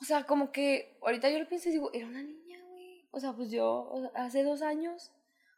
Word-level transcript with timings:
O 0.00 0.04
sea, 0.04 0.24
como 0.24 0.52
que 0.52 0.96
ahorita 1.02 1.30
yo 1.30 1.38
lo 1.38 1.48
pienso 1.48 1.68
y 1.68 1.72
digo, 1.72 1.90
era 1.92 2.06
una 2.06 2.22
niña, 2.22 2.58
güey. 2.70 3.04
O 3.10 3.20
sea, 3.20 3.32
pues 3.32 3.50
yo 3.50 3.88
o 3.90 4.00
sea, 4.00 4.24
hace 4.24 4.42
dos 4.42 4.62
años, 4.62 5.12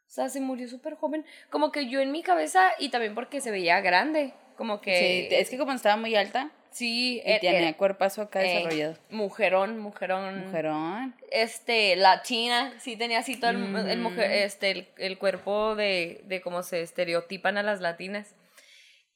o 0.07 0.09
sea, 0.09 0.29
se 0.29 0.39
murió 0.39 0.67
súper 0.67 0.95
joven. 0.95 1.25
Como 1.49 1.71
que 1.71 1.89
yo 1.89 1.99
en 1.99 2.11
mi 2.11 2.23
cabeza, 2.23 2.69
y 2.79 2.89
también 2.89 3.15
porque 3.15 3.41
se 3.41 3.51
veía 3.51 3.81
grande, 3.81 4.33
como 4.55 4.79
que... 4.81 5.27
Sí, 5.29 5.35
es 5.35 5.49
que 5.49 5.57
como 5.57 5.73
estaba 5.73 5.97
muy 5.97 6.15
alta 6.15 6.51
Sí, 6.69 7.21
y 7.25 7.27
er- 7.29 7.39
tenía 7.39 7.69
er- 7.71 7.75
cuerpazo 7.75 8.21
acá 8.21 8.43
eh, 8.43 8.53
desarrollado. 8.57 8.97
mujerón, 9.09 9.79
mujerón. 9.79 10.45
Mujerón. 10.45 11.15
Este, 11.31 11.95
la 11.95 12.21
china, 12.21 12.73
sí 12.79 12.95
tenía 12.97 13.19
así 13.19 13.39
todo 13.39 13.51
el, 13.51 13.57
el 13.57 13.99
Ujú. 13.99 14.09
mujer, 14.09 14.31
este, 14.31 14.71
el, 14.71 14.87
el 14.97 15.17
cuerpo 15.17 15.75
de, 15.75 16.21
de 16.25 16.41
cómo 16.41 16.61
se 16.63 16.81
estereotipan 16.81 17.57
a 17.57 17.63
las 17.63 17.81
latinas. 17.81 18.35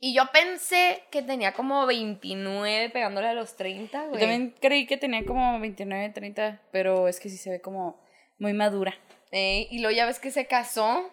Y 0.03 0.15
yo 0.15 0.23
pensé 0.33 1.03
que 1.11 1.21
tenía 1.21 1.53
como 1.53 1.85
29 1.85 2.89
pegándole 2.89 3.27
a 3.27 3.33
los 3.33 3.55
30, 3.55 4.05
Yo 4.05 4.09
güey. 4.09 4.19
también 4.19 4.55
creí 4.59 4.87
que 4.87 4.97
tenía 4.97 5.23
como 5.23 5.59
29, 5.59 6.09
30, 6.09 6.59
pero 6.71 7.07
es 7.07 7.19
que 7.19 7.29
sí 7.29 7.37
se 7.37 7.51
ve 7.51 7.61
como 7.61 8.01
muy 8.39 8.53
madura. 8.53 8.95
Eh, 9.31 9.67
y 9.69 9.77
luego 9.77 9.95
ya 9.95 10.07
ves 10.07 10.17
que 10.17 10.31
se 10.31 10.47
casó. 10.47 11.07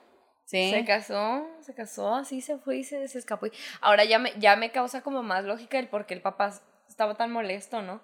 Sí. 0.46 0.70
Se 0.70 0.86
casó, 0.86 1.46
se 1.60 1.74
casó, 1.74 2.14
así 2.14 2.40
se 2.40 2.56
fue 2.56 2.78
y 2.78 2.84
se, 2.84 3.06
se 3.08 3.18
escapó. 3.18 3.48
Y 3.48 3.52
Ahora 3.82 4.04
ya 4.04 4.18
me, 4.18 4.32
ya 4.38 4.56
me 4.56 4.70
causa 4.70 5.02
como 5.02 5.22
más 5.22 5.44
lógica 5.44 5.78
el 5.78 5.88
por 5.88 6.06
qué 6.06 6.14
el 6.14 6.22
papá 6.22 6.58
estaba 6.88 7.14
tan 7.18 7.30
molesto, 7.30 7.82
¿no? 7.82 8.00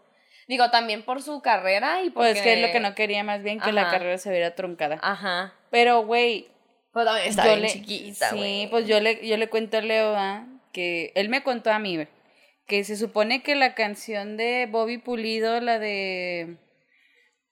Digo, 0.46 0.70
también 0.70 1.02
por 1.02 1.22
su 1.22 1.40
carrera 1.40 2.02
y 2.02 2.10
porque... 2.10 2.32
Pues 2.32 2.42
que 2.42 2.52
es 2.52 2.60
lo 2.60 2.70
que 2.70 2.80
no 2.80 2.94
quería 2.94 3.24
más 3.24 3.42
bien 3.42 3.58
que 3.58 3.72
la 3.72 3.88
carrera 3.88 4.18
se 4.18 4.30
viera 4.30 4.54
truncada. 4.54 4.98
Ajá. 5.00 5.54
Pero, 5.70 6.04
güey, 6.04 6.48
Pero 6.92 7.06
también 7.06 7.28
está 7.28 7.44
yo 7.44 7.50
bien 7.52 7.62
le, 7.62 7.68
chiquita, 7.68 8.28
sí, 8.28 8.68
pues 8.70 8.86
yo 8.86 9.00
le, 9.00 9.26
yo 9.26 9.38
le 9.38 9.48
cuento 9.48 9.78
a 9.78 9.80
Leo 9.80 10.14
¿ah? 10.14 10.46
Que 10.74 11.12
él 11.14 11.30
me 11.30 11.42
contó 11.42 11.70
a 11.70 11.78
mí, 11.78 12.06
que 12.66 12.84
se 12.84 12.96
supone 12.96 13.42
que 13.42 13.54
la 13.54 13.74
canción 13.74 14.36
de 14.36 14.68
Bobby 14.70 14.98
Pulido, 14.98 15.60
la 15.60 15.78
de, 15.78 16.58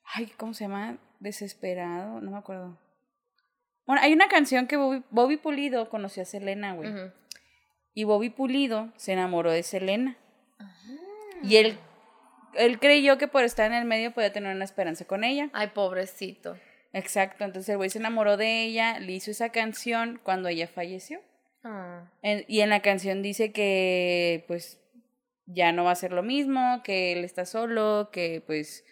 ay, 0.05 0.27
¿cómo 0.37 0.53
se 0.53 0.65
llama? 0.65 0.98
Desesperado, 1.21 2.20
no 2.20 2.33
me 2.33 2.39
acuerdo. 2.39 2.79
Bueno, 3.87 4.03
hay 4.03 4.12
una 4.12 4.29
canción 4.29 4.67
que 4.67 4.77
Bobby, 4.77 5.03
Bobby 5.11 5.37
Pulido 5.37 5.89
conoció 5.89 6.23
a 6.23 6.27
Selena, 6.27 6.75
güey. 6.75 6.91
Y 7.95 8.05
Bobby 8.05 8.31
Pulido 8.31 8.92
se 8.97 9.12
enamoró 9.12 9.53
de 9.53 9.62
Selena. 9.62 10.19
Y 11.42 11.57
él, 11.57 11.79
él 12.55 12.79
creyó 12.79 13.19
que 13.19 13.29
por 13.29 13.45
estar 13.45 13.70
en 13.70 13.77
el 13.77 13.84
medio 13.84 14.12
podía 14.12 14.33
tener 14.33 14.55
una 14.55 14.64
esperanza 14.64 15.05
con 15.05 15.25
ella. 15.25 15.48
Ay, 15.53 15.69
pobrecito. 15.69 16.59
Exacto, 16.92 17.45
entonces 17.45 17.70
el 17.70 17.79
güey 17.79 17.89
se 17.89 17.98
enamoró 17.98 18.36
de 18.36 18.64
ella, 18.64 18.98
le 18.98 19.12
hizo 19.12 19.31
esa 19.31 19.51
canción 19.51 20.20
cuando 20.23 20.48
ella 20.48 20.69
falleció. 20.69 21.20
Ah. 21.64 22.10
En- 22.22 22.44
y 22.48 22.60
en 22.60 22.70
la 22.70 22.80
canción 22.80 23.22
dice 23.22 23.52
que 23.52 24.44
pues 24.48 24.80
ya 25.46 25.72
no 25.72 25.84
va 25.84 25.92
a 25.92 25.96
ser 25.96 26.12
lo 26.12 26.22
mismo, 26.22 26.82
que 26.82 27.12
él 27.12 27.24
está 27.24 27.44
solo, 27.46 28.10
que 28.12 28.42
pues 28.46 28.84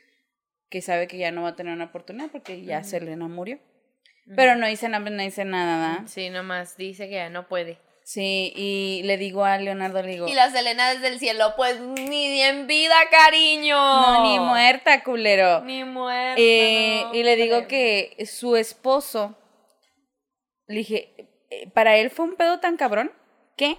que 0.69 0.83
sabe 0.83 1.09
que 1.09 1.19
ya 1.19 1.33
no 1.33 1.43
va 1.43 1.49
a 1.51 1.57
tener 1.57 1.73
una 1.73 1.87
oportunidad 1.87 2.31
porque 2.31 2.63
ya 2.63 2.85
Selena 2.85 3.27
murió. 3.29 3.59
Pero 4.37 4.55
no 4.55 4.69
dice 4.69 4.89
nada, 4.89 5.11
no 5.11 5.23
dice 5.23 5.45
nada, 5.45 5.89
¿verdad? 5.95 6.07
Sí, 6.07 6.31
nomás 6.31 6.77
dice 6.77 7.09
que 7.09 7.15
ya 7.17 7.31
no 7.31 7.49
puede. 7.49 7.79
Sí, 8.05 8.53
y 8.55 9.03
le 9.05 9.17
digo 9.19 9.45
a 9.45 9.59
Leonardo, 9.59 10.03
le 10.03 10.09
digo, 10.13 10.29
Y 10.29 10.35
la 10.35 10.51
Selena 10.51 10.91
desde 10.93 11.09
el 11.09 11.19
cielo, 11.19 11.55
pues 11.57 11.81
ni 11.81 12.41
en 12.43 12.67
vida, 12.69 12.95
cariño. 13.11 13.77
no, 13.77 14.23
ni 14.25 14.39
muerta, 14.39 15.03
culero. 15.03 15.63
Ni 15.63 15.83
muerta. 15.85 16.35
Eh, 16.41 17.03
no, 17.05 17.15
y 17.15 17.23
le 17.25 17.35
digo 17.37 17.67
que 17.67 18.17
su 18.27 18.55
esposo, 18.57 19.37
le 20.67 20.77
dije, 20.77 21.30
para 21.75 21.97
él 21.97 22.11
fue 22.11 22.27
un 22.27 22.37
pedo 22.37 22.61
tan 22.61 22.77
cabrón 22.77 23.13
que 23.57 23.79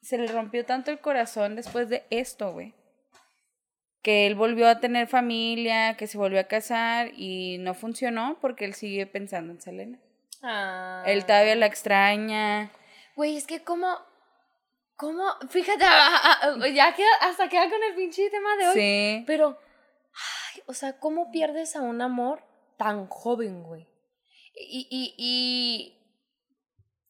se 0.00 0.18
le 0.18 0.28
rompió 0.28 0.64
tanto 0.64 0.90
el 0.90 1.00
corazón 1.00 1.56
después 1.56 1.88
de 1.88 2.06
esto, 2.10 2.52
güey. 2.52 2.74
Que 4.02 4.26
él 4.28 4.36
volvió 4.36 4.68
a 4.68 4.78
tener 4.78 5.08
familia, 5.08 5.96
que 5.96 6.06
se 6.06 6.16
volvió 6.16 6.38
a 6.38 6.44
casar 6.44 7.10
y 7.16 7.58
no 7.58 7.74
funcionó 7.74 8.38
porque 8.40 8.64
él 8.64 8.74
sigue 8.74 9.06
pensando 9.06 9.52
en 9.52 9.60
Selena. 9.60 9.98
Ah. 10.42 11.02
Él 11.06 11.26
todavía 11.26 11.56
la 11.56 11.66
extraña. 11.66 12.70
Güey, 13.16 13.36
es 13.36 13.46
que 13.46 13.64
como. 13.64 13.98
¿Cómo? 14.94 15.24
Fíjate, 15.50 15.84
ah, 15.86 16.56
ya 16.72 16.94
queda, 16.94 17.10
hasta 17.22 17.48
queda 17.48 17.68
con 17.68 17.82
el 17.82 17.94
pinche 17.96 18.30
tema 18.30 18.56
de 18.56 18.68
hoy. 18.68 18.74
Sí. 18.74 19.24
Pero, 19.26 19.58
ay, 20.14 20.62
o 20.66 20.72
sea, 20.72 20.98
¿cómo 21.00 21.32
pierdes 21.32 21.74
a 21.74 21.82
un 21.82 22.00
amor 22.00 22.44
tan 22.78 23.08
joven, 23.08 23.64
güey? 23.64 23.88
Y, 24.54 24.86
y, 24.88 25.14
y, 25.18 25.95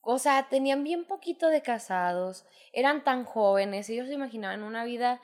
o 0.08 0.18
sea, 0.18 0.48
tenían 0.48 0.84
bien 0.84 1.04
poquito 1.04 1.48
de 1.48 1.62
casados, 1.62 2.46
eran 2.72 3.02
tan 3.02 3.24
jóvenes, 3.24 3.90
ellos 3.90 4.06
se 4.06 4.14
imaginaban 4.14 4.62
una 4.62 4.84
vida, 4.84 5.20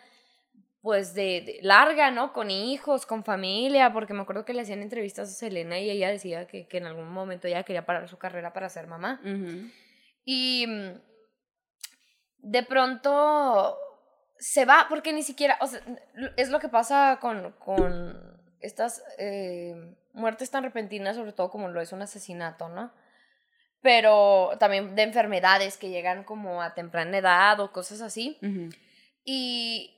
pues, 0.81 1.15
de, 1.15 1.43
de 1.47 1.59
larga, 1.62 2.10
¿no? 2.10 2.32
Con 2.32 2.50
hijos, 2.50 3.06
con 3.06 3.22
familia, 3.22 3.92
porque 3.92 4.12
me 4.12 4.22
acuerdo 4.22 4.44
que 4.44 4.54
le 4.54 4.62
hacían 4.62 4.82
entrevistas 4.82 5.31
a 5.31 5.32
Selena 5.34 5.78
y 5.78 5.88
ella 5.88 6.10
decía 6.10 6.48
que, 6.48 6.66
que 6.66 6.78
en 6.78 6.87
algún 6.87 7.09
momento 7.12 7.47
ella 7.47 7.62
quería 7.62 7.87
parar 7.87 8.09
su 8.09 8.19
carrera 8.19 8.53
para 8.53 8.69
ser 8.69 8.88
mamá. 8.88 9.21
Y 10.25 10.66
mm, 10.66 11.00
de 12.38 12.62
pronto 12.65 13.78
se 14.37 14.65
va, 14.65 14.87
porque 14.88 15.12
ni 15.12 15.22
siquiera, 15.22 15.59
o 15.60 15.69
sea, 15.69 15.81
es 16.37 16.50
lo 16.50 16.59
que 16.59 16.69
pasa 16.69 17.19
con, 17.21 17.53
con 17.53 18.42
estas 18.59 19.04
eh, 19.19 19.94
muertes 20.12 20.50
tan 20.50 20.65
repentinas, 20.65 21.15
sobre 21.15 21.32
todo 21.32 21.50
como 21.50 21.69
lo 21.69 21.81
es 21.81 21.92
un 21.92 22.03
asesinato, 22.03 22.69
¿no? 22.69 22.92
Pero 23.82 24.50
también 24.60 24.94
de 24.94 25.03
enfermedades 25.03 25.76
que 25.76 25.91
llegan 25.91 26.22
como 26.25 26.62
a 26.62 26.75
temprana 26.75 27.19
edad 27.19 27.59
o 27.60 27.72
cosas 27.72 28.00
así. 28.00 28.38
Y 29.25 29.91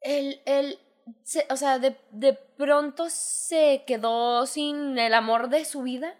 él, 0.00 0.40
él 0.46 0.78
se- 1.22 1.46
o 1.50 1.56
sea, 1.56 1.78
de, 1.78 1.96
de 2.10 2.32
pronto 2.34 3.06
se 3.08 3.84
quedó 3.86 4.46
sin 4.46 4.98
el 4.98 5.14
amor 5.14 5.48
de 5.48 5.64
su 5.64 5.82
vida. 5.82 6.14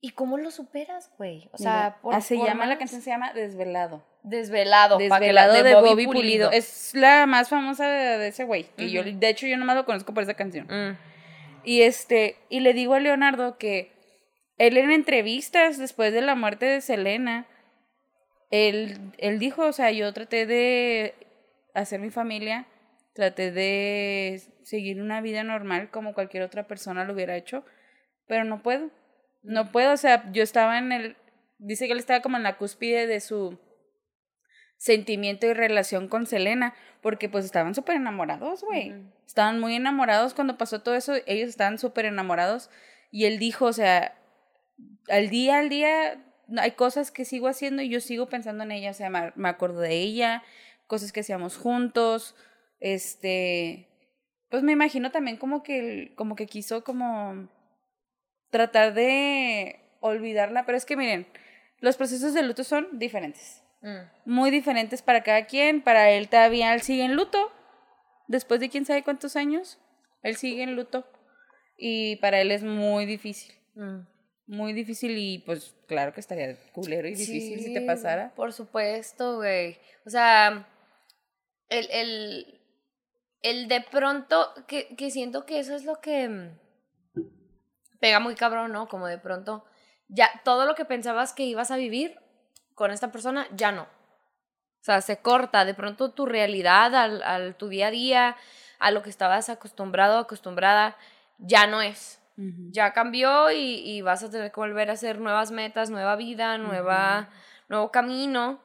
¿Y 0.00 0.10
cómo 0.10 0.36
lo 0.36 0.50
superas, 0.50 1.10
güey? 1.16 1.48
O 1.52 1.58
sea, 1.58 1.96
Mira, 2.02 2.16
ah, 2.18 2.20
se 2.20 2.36
por 2.36 2.46
llama, 2.46 2.66
la 2.66 2.76
canción 2.76 3.00
se 3.00 3.08
llama 3.08 3.32
Desvelado. 3.32 4.04
Desvelado. 4.22 4.98
Desvelado 4.98 5.62
de, 5.62 5.74
Bobby, 5.76 6.06
Pulido. 6.06 6.50
Es 6.50 6.92
la 6.94 7.24
más 7.26 7.48
famosa 7.48 7.88
de, 7.88 8.18
de 8.18 8.28
ese 8.28 8.44
güey. 8.44 8.64
Que 8.76 8.90
yo, 8.90 9.02
de 9.02 9.28
hecho, 9.30 9.46
yo 9.46 9.56
nomás 9.56 9.76
lo 9.76 9.86
conozco 9.86 10.12
por 10.12 10.22
esa 10.22 10.34
canción. 10.34 10.66
Mm. 10.66 10.98
Y 11.64 11.82
este, 11.82 12.36
y 12.50 12.60
le 12.60 12.74
digo 12.74 12.92
a 12.92 13.00
Leonardo 13.00 13.56
que 13.56 13.93
él 14.58 14.76
en 14.76 14.90
entrevistas 14.90 15.78
después 15.78 16.12
de 16.12 16.22
la 16.22 16.34
muerte 16.34 16.66
de 16.66 16.80
Selena, 16.80 17.46
él, 18.50 18.98
él 19.18 19.38
dijo, 19.38 19.66
o 19.66 19.72
sea, 19.72 19.90
yo 19.90 20.12
traté 20.12 20.46
de 20.46 21.14
hacer 21.74 22.00
mi 22.00 22.10
familia, 22.10 22.66
traté 23.14 23.50
de 23.50 24.42
seguir 24.62 25.00
una 25.00 25.20
vida 25.20 25.42
normal 25.42 25.90
como 25.90 26.14
cualquier 26.14 26.42
otra 26.42 26.66
persona 26.66 27.04
lo 27.04 27.14
hubiera 27.14 27.36
hecho, 27.36 27.64
pero 28.26 28.44
no 28.44 28.62
puedo. 28.62 28.90
No 29.42 29.72
puedo, 29.72 29.92
o 29.92 29.96
sea, 29.96 30.30
yo 30.32 30.42
estaba 30.42 30.78
en 30.78 30.92
el, 30.92 31.16
dice 31.58 31.86
que 31.86 31.92
él 31.92 31.98
estaba 31.98 32.22
como 32.22 32.36
en 32.36 32.42
la 32.44 32.56
cúspide 32.56 33.06
de 33.06 33.20
su 33.20 33.58
sentimiento 34.78 35.46
y 35.46 35.52
relación 35.52 36.08
con 36.08 36.26
Selena, 36.26 36.74
porque 37.02 37.28
pues 37.28 37.44
estaban 37.44 37.74
súper 37.74 37.96
enamorados, 37.96 38.62
güey. 38.62 38.94
Estaban 39.26 39.60
muy 39.60 39.74
enamorados 39.74 40.34
cuando 40.34 40.56
pasó 40.56 40.82
todo 40.82 40.94
eso, 40.94 41.14
ellos 41.26 41.48
estaban 41.48 41.78
súper 41.78 42.06
enamorados 42.06 42.70
y 43.10 43.26
él 43.26 43.38
dijo, 43.38 43.66
o 43.66 43.72
sea, 43.72 44.16
al 45.08 45.28
día, 45.30 45.58
al 45.58 45.68
día, 45.68 46.24
hay 46.58 46.72
cosas 46.72 47.10
que 47.10 47.24
sigo 47.24 47.48
haciendo 47.48 47.82
y 47.82 47.88
yo 47.88 48.00
sigo 48.00 48.28
pensando 48.28 48.64
en 48.64 48.72
ella, 48.72 48.90
o 48.90 48.94
sea, 48.94 49.10
me, 49.10 49.32
me 49.36 49.48
acuerdo 49.48 49.80
de 49.80 49.94
ella, 49.94 50.42
cosas 50.86 51.12
que 51.12 51.20
hacíamos 51.20 51.56
juntos, 51.56 52.34
este, 52.80 53.88
pues 54.50 54.62
me 54.62 54.72
imagino 54.72 55.10
también 55.10 55.36
como 55.36 55.62
que, 55.62 55.78
él- 55.78 56.14
como 56.16 56.36
que 56.36 56.46
quiso 56.46 56.84
como 56.84 57.48
tratar 58.50 58.94
de 58.94 59.80
olvidarla, 60.00 60.64
pero 60.66 60.76
es 60.78 60.84
que 60.84 60.96
miren, 60.96 61.26
los 61.80 61.96
procesos 61.96 62.34
de 62.34 62.42
luto 62.42 62.64
son 62.64 62.98
diferentes 62.98 63.60
Mm. 63.82 64.08
muy 64.24 64.50
diferentes 64.50 65.02
para 65.02 65.22
cada 65.22 65.44
quien. 65.44 65.82
Para 65.82 66.08
él 66.10 66.30
todavía 66.30 66.72
él 66.72 66.80
sigue 66.80 67.04
en 67.04 67.16
luto. 67.16 67.52
Después 68.28 68.58
de 68.60 68.70
quién 68.70 68.86
sabe 68.86 69.02
cuántos 69.02 69.36
años, 69.36 69.78
él 70.22 70.36
sigue 70.36 70.62
en 70.62 70.74
luto. 70.74 71.06
Y 71.76 72.16
para 72.16 72.40
él 72.40 72.50
es 72.50 72.62
muy 72.62 73.04
difícil. 73.04 73.54
Mm. 73.74 74.06
Muy 74.46 74.74
difícil 74.74 75.16
y 75.16 75.38
pues 75.38 75.74
claro 75.86 76.12
que 76.12 76.20
estaría 76.20 76.56
culero 76.72 77.08
y 77.08 77.14
difícil 77.14 77.60
si 77.60 77.72
te 77.72 77.80
pasara. 77.80 78.34
Por 78.34 78.52
supuesto, 78.52 79.36
güey. 79.36 79.78
O 80.04 80.10
sea, 80.10 80.68
el, 81.70 81.88
el, 81.90 82.60
el 83.42 83.68
de 83.68 83.80
pronto, 83.80 84.52
que, 84.66 84.94
que 84.96 85.10
siento 85.10 85.46
que 85.46 85.58
eso 85.58 85.74
es 85.74 85.84
lo 85.84 86.00
que 86.00 86.28
mm, 86.28 86.58
pega 88.00 88.20
muy 88.20 88.34
cabrón, 88.34 88.72
¿no? 88.72 88.86
Como 88.86 89.06
de 89.06 89.18
pronto, 89.18 89.64
ya 90.08 90.28
todo 90.44 90.66
lo 90.66 90.74
que 90.74 90.84
pensabas 90.84 91.32
que 91.32 91.44
ibas 91.44 91.70
a 91.70 91.76
vivir 91.76 92.18
con 92.74 92.90
esta 92.90 93.10
persona, 93.10 93.46
ya 93.54 93.72
no. 93.72 93.84
O 93.84 94.84
sea, 94.84 95.00
se 95.00 95.16
corta 95.16 95.64
de 95.64 95.72
pronto 95.72 96.12
tu 96.12 96.26
realidad 96.26 96.94
al, 96.94 97.22
al 97.22 97.56
tu 97.56 97.68
día 97.68 97.86
a 97.86 97.90
día, 97.90 98.36
a 98.78 98.90
lo 98.90 99.02
que 99.02 99.08
estabas 99.08 99.48
acostumbrado, 99.48 100.18
acostumbrada, 100.18 100.98
ya 101.38 101.66
no 101.66 101.80
es 101.80 102.20
Ujú. 102.36 102.70
ya 102.70 102.92
cambió 102.92 103.50
y, 103.52 103.76
y 103.88 104.02
vas 104.02 104.22
a 104.24 104.30
tener 104.30 104.50
que 104.50 104.60
volver 104.60 104.90
a 104.90 104.94
hacer 104.94 105.20
nuevas 105.20 105.50
metas, 105.52 105.90
nueva 105.90 106.16
vida, 106.16 106.58
nueva, 106.58 107.28
nuevo 107.68 107.90
camino. 107.92 108.60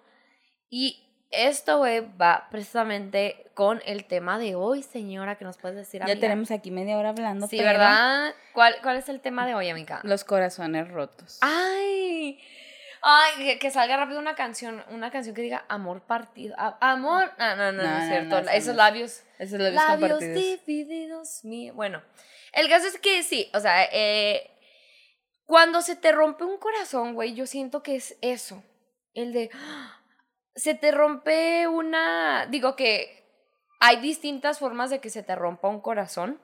Y 0.71 1.06
esto, 1.31 1.77
güey, 1.77 2.00
va 2.18 2.48
precisamente 2.50 3.45
con 3.54 3.81
el 3.86 4.06
tema 4.06 4.39
de 4.39 4.56
hoy, 4.56 4.81
señora, 4.81 5.38
que 5.38 5.45
nos 5.45 5.57
puedes 5.57 5.77
decir, 5.77 6.01
Ya 6.07 6.19
tenemos 6.19 6.50
aquí 6.50 6.71
media 6.71 6.98
hora 6.98 7.10
hablando. 7.10 7.45
Sí, 7.48 7.57
pero 7.57 7.69
¿verdad? 7.69 8.33
¿Cuál, 8.54 8.75
¿Cuál 8.81 8.98
es 8.98 9.10
el 9.10 9.19
tema 9.19 9.45
de 9.45 9.54
hoy, 9.54 9.69
amiga? 9.69 10.00
Los 10.04 10.24
corazones 10.24 10.88
rotos. 10.89 11.38
Ay, 11.42 12.39
ay, 13.01 13.31
que, 13.38 13.60
que 13.60 13.69
salga 13.71 13.98
rápido 13.98 14.19
una 14.19 14.33
canción, 14.36 14.83
una 14.89 15.12
canción 15.12 15.36
que 15.36 15.42
diga 15.44 15.66
amor 15.69 16.01
partido. 16.01 16.56
A- 16.57 16.77
amor, 16.81 17.31
no, 17.38 17.56
no, 17.56 17.71
no, 17.71 17.83
no, 17.83 17.89
No, 17.89 17.98
es 18.00 18.10
cierto. 18.10 18.42
no, 18.42 18.50
Esos 18.50 18.66
no 18.68 18.71
es. 18.71 18.77
labios, 18.77 19.24
Esos 19.38 19.60
labios, 19.60 19.75
labios 19.75 20.12
compartidos. 20.19 20.66
divididos 20.66 21.45
mío. 21.45 21.74
Bueno, 21.75 22.01
el 22.53 22.69
caso 22.69 22.87
es 22.87 22.99
que 22.99 23.23
sí, 23.23 23.49
o 23.53 23.59
sea, 23.59 23.85
eh, 23.91 24.49
cuando 25.49 25.81
se 25.81 25.95
te 25.95 26.11
rompe 26.11 26.43
un 26.43 26.57
corazón, 26.57 27.15
güey, 27.15 27.33
yo 27.33 27.47
siento 27.47 27.81
que 27.81 27.95
es 27.95 28.17
eso. 28.21 28.63
El 29.15 29.33
de. 29.33 29.49
Se 30.55 30.75
te 30.75 30.91
rompe 30.91 31.67
una. 31.67 32.45
Digo 32.51 32.75
que 32.75 33.19
hay 33.79 33.97
distintas 33.97 34.59
formas 34.59 34.91
de 34.91 34.99
que 34.99 35.09
se 35.09 35.23
te 35.23 35.35
rompa 35.35 35.67
un 35.67 35.81
corazón. 35.81 36.39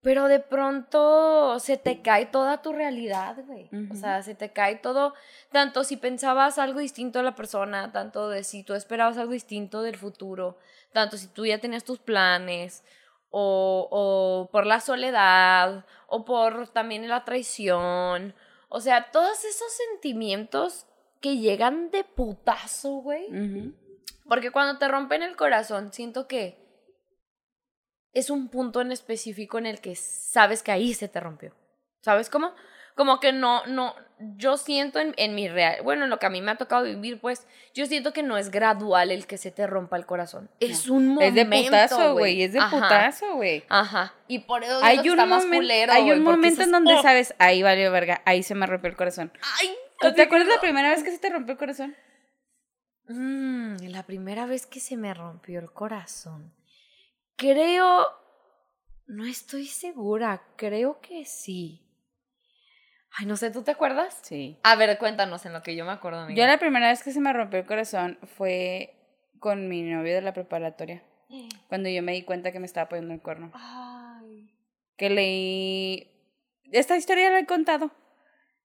Pero 0.00 0.28
de 0.28 0.40
pronto 0.40 1.58
se 1.58 1.76
te 1.76 2.00
cae 2.00 2.26
toda 2.26 2.62
tu 2.62 2.72
realidad, 2.72 3.36
güey. 3.44 3.68
O 3.90 3.96
sea, 3.96 4.22
se 4.22 4.34
te 4.34 4.50
cae 4.50 4.76
todo, 4.76 5.12
tanto 5.50 5.84
si 5.84 5.98
pensabas 5.98 6.58
algo 6.58 6.78
distinto 6.80 7.18
de 7.18 7.24
la 7.24 7.34
persona, 7.34 7.92
tanto 7.92 8.30
de 8.30 8.44
si 8.44 8.62
tú 8.62 8.74
esperabas 8.74 9.18
algo 9.18 9.32
distinto 9.32 9.82
del 9.82 9.96
futuro, 9.96 10.56
tanto 10.92 11.16
si 11.16 11.26
tú 11.26 11.44
ya 11.44 11.58
tenías 11.58 11.84
tus 11.84 11.98
planes, 11.98 12.84
o, 13.30 13.88
o 13.90 14.50
por 14.50 14.66
la 14.66 14.80
soledad, 14.80 15.84
o 16.06 16.24
por 16.24 16.68
también 16.68 17.08
la 17.08 17.24
traición. 17.24 18.34
O 18.68 18.80
sea, 18.80 19.10
todos 19.10 19.44
esos 19.44 19.72
sentimientos 19.72 20.86
que 21.20 21.38
llegan 21.38 21.90
de 21.90 22.04
putazo, 22.04 22.96
güey. 22.96 23.28
Porque 24.28 24.50
cuando 24.50 24.78
te 24.78 24.88
rompen 24.88 25.22
el 25.22 25.36
corazón, 25.36 25.92
siento 25.92 26.26
que 26.26 26.66
es 28.12 28.30
un 28.30 28.48
punto 28.48 28.80
en 28.80 28.92
específico 28.92 29.58
en 29.58 29.66
el 29.66 29.80
que 29.80 29.94
sabes 29.94 30.62
que 30.62 30.72
ahí 30.72 30.94
se 30.94 31.08
te 31.08 31.20
rompió. 31.20 31.54
¿Sabes 32.00 32.30
cómo? 32.30 32.54
Como 32.96 33.20
que 33.20 33.32
no, 33.32 33.64
no, 33.66 33.94
yo 34.38 34.56
siento 34.56 34.98
en, 34.98 35.12
en 35.18 35.34
mi 35.34 35.48
real, 35.48 35.82
bueno, 35.84 36.04
en 36.04 36.10
lo 36.10 36.18
que 36.18 36.24
a 36.24 36.30
mí 36.30 36.40
me 36.40 36.50
ha 36.50 36.56
tocado 36.56 36.84
vivir, 36.84 37.20
pues, 37.20 37.46
yo 37.74 37.84
siento 37.84 38.14
que 38.14 38.22
no 38.22 38.38
es 38.38 38.50
gradual 38.50 39.10
el 39.10 39.26
que 39.26 39.36
se 39.36 39.50
te 39.50 39.66
rompa 39.66 39.98
el 39.98 40.06
corazón. 40.06 40.48
Es 40.60 40.88
un 40.88 41.08
momento, 41.08 41.22
Es 41.28 41.34
de 41.34 41.44
putazo, 41.64 42.14
güey. 42.14 42.42
Es 42.42 42.54
de 42.54 42.58
Ajá, 42.58 42.70
putazo, 42.70 43.34
güey. 43.34 43.64
Ajá. 43.68 44.14
Y 44.28 44.38
por 44.40 44.64
eso 44.64 44.80
Hay 44.82 44.98
un, 45.00 45.08
está 45.20 45.26
más 45.26 45.44
culero, 45.44 45.92
hay 45.92 46.10
un 46.10 46.22
momento 46.22 46.62
en 46.62 46.72
donde 46.72 46.94
"Oh, 46.94 47.02
sabes, 47.02 47.34
ahí 47.38 47.62
valió 47.62 47.92
verga, 47.92 48.22
ahí 48.24 48.42
se 48.42 48.54
me 48.54 48.66
rompió 48.66 48.88
el 48.90 48.96
corazón. 48.96 49.30
Ay, 49.60 49.76
¿Tú 50.00 50.14
te 50.14 50.22
acuerdas 50.22 50.48
la 50.48 50.54
amigo". 50.54 50.62
primera 50.62 50.88
vez 50.90 51.04
que 51.04 51.10
se 51.10 51.18
te 51.18 51.28
rompió 51.28 51.52
el 51.52 51.58
corazón? 51.58 51.94
Mm, 53.08 53.76
la 53.88 54.02
primera 54.04 54.46
vez 54.46 54.66
que 54.66 54.80
se 54.80 54.96
me 54.96 55.12
rompió 55.14 55.60
el 55.60 55.70
corazón. 55.70 56.54
Creo. 57.36 58.06
No 59.06 59.24
estoy 59.26 59.66
segura. 59.66 60.42
Creo 60.56 61.00
que 61.00 61.24
sí. 61.24 61.82
Ay, 63.18 63.24
no 63.24 63.36
sé, 63.36 63.50
¿tú 63.50 63.62
te 63.62 63.70
acuerdas? 63.70 64.18
Sí. 64.22 64.58
A 64.62 64.76
ver, 64.76 64.98
cuéntanos 64.98 65.46
en 65.46 65.54
lo 65.54 65.62
que 65.62 65.74
yo 65.74 65.86
me 65.86 65.92
acuerdo, 65.92 66.20
amiga. 66.20 66.38
Yo 66.38 66.46
la 66.46 66.58
primera 66.58 66.88
vez 66.88 67.02
que 67.02 67.12
se 67.12 67.20
me 67.20 67.32
rompió 67.32 67.58
el 67.58 67.66
corazón 67.66 68.18
fue 68.36 68.94
con 69.38 69.68
mi 69.68 69.82
novio 69.82 70.14
de 70.14 70.20
la 70.20 70.34
preparatoria. 70.34 71.02
Cuando 71.68 71.88
yo 71.88 72.02
me 72.02 72.12
di 72.12 72.22
cuenta 72.22 72.52
que 72.52 72.60
me 72.60 72.66
estaba 72.66 72.90
poniendo 72.90 73.14
el 73.14 73.22
cuerno. 73.22 73.50
Ay. 73.54 74.50
Que 74.98 75.08
leí... 75.08 76.10
Esta 76.72 76.96
historia 76.96 77.30
la 77.30 77.38
he 77.38 77.46
contado. 77.46 77.90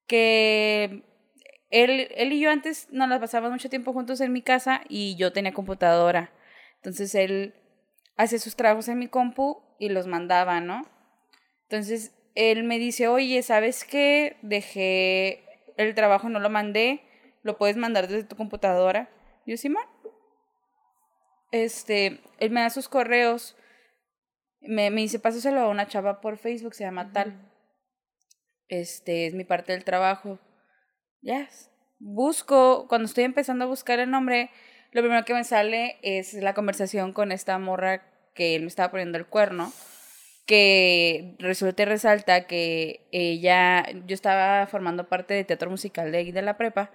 Que 0.06 1.02
él, 1.70 2.08
él 2.14 2.32
y 2.32 2.40
yo 2.40 2.50
antes 2.50 2.88
nos 2.90 3.08
la 3.08 3.20
pasábamos 3.20 3.52
mucho 3.52 3.70
tiempo 3.70 3.94
juntos 3.94 4.20
en 4.20 4.32
mi 4.32 4.42
casa 4.42 4.82
y 4.86 5.16
yo 5.16 5.32
tenía 5.32 5.54
computadora. 5.54 6.30
Entonces 6.76 7.14
él 7.14 7.54
hacía 8.18 8.38
sus 8.38 8.56
trabajos 8.56 8.88
en 8.88 8.98
mi 8.98 9.08
compu 9.08 9.62
y 9.78 9.88
los 9.88 10.06
mandaba, 10.06 10.60
¿no? 10.60 10.86
Entonces 11.62 12.12
él 12.34 12.64
me 12.64 12.78
dice, 12.78 13.08
oye, 13.08 13.42
¿sabes 13.42 13.84
qué? 13.84 14.36
Dejé 14.42 15.44
el 15.76 15.94
trabajo, 15.94 16.28
no 16.28 16.40
lo 16.40 16.50
mandé, 16.50 17.02
lo 17.42 17.58
puedes 17.58 17.76
mandar 17.76 18.08
desde 18.08 18.24
tu 18.24 18.36
computadora. 18.36 19.10
Yo, 19.46 19.56
Simón. 19.56 19.84
Este, 21.50 22.20
él 22.38 22.50
me 22.50 22.62
da 22.62 22.70
sus 22.70 22.88
correos, 22.88 23.56
me, 24.60 24.90
me 24.90 25.02
dice, 25.02 25.18
pásaselo 25.18 25.60
a 25.60 25.68
una 25.68 25.86
chava 25.86 26.20
por 26.20 26.38
Facebook, 26.38 26.74
se 26.74 26.84
llama 26.84 27.12
tal. 27.12 27.52
Este, 28.68 29.26
es 29.26 29.34
mi 29.34 29.44
parte 29.44 29.72
del 29.72 29.84
trabajo. 29.84 30.38
Ya, 31.20 31.48
busco, 31.98 32.88
cuando 32.88 33.06
estoy 33.06 33.24
empezando 33.24 33.64
a 33.64 33.68
buscar 33.68 33.98
el 33.98 34.10
nombre, 34.10 34.50
lo 34.92 35.02
primero 35.02 35.24
que 35.24 35.34
me 35.34 35.44
sale 35.44 35.98
es 36.02 36.32
la 36.34 36.54
conversación 36.54 37.12
con 37.12 37.32
esta 37.32 37.58
morra 37.58 38.02
que 38.34 38.56
él 38.56 38.62
me 38.62 38.68
estaba 38.68 38.90
poniendo 38.90 39.18
el 39.18 39.26
cuerno, 39.26 39.72
que 40.46 41.36
resulta 41.38 41.82
y 41.82 41.86
resalta 41.86 42.46
que 42.46 43.06
ella, 43.12 43.86
yo 44.06 44.14
estaba 44.14 44.66
formando 44.66 45.08
parte 45.08 45.34
de 45.34 45.44
teatro 45.44 45.70
musical 45.70 46.10
de 46.10 46.18
ahí 46.18 46.32
de 46.32 46.42
la 46.42 46.56
prepa, 46.56 46.90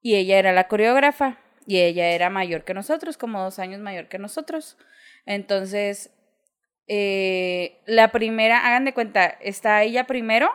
y 0.00 0.16
ella 0.16 0.38
era 0.38 0.52
la 0.52 0.68
coreógrafa, 0.68 1.38
y 1.66 1.78
ella 1.78 2.08
era 2.08 2.30
mayor 2.30 2.64
que 2.64 2.74
nosotros, 2.74 3.16
como 3.16 3.42
dos 3.42 3.58
años 3.58 3.80
mayor 3.80 4.08
que 4.08 4.18
nosotros. 4.18 4.76
Entonces, 5.26 6.10
eh, 6.88 7.80
la 7.86 8.10
primera, 8.10 8.66
hagan 8.66 8.84
de 8.84 8.94
cuenta, 8.94 9.26
está 9.26 9.82
ella 9.82 10.06
primero, 10.06 10.50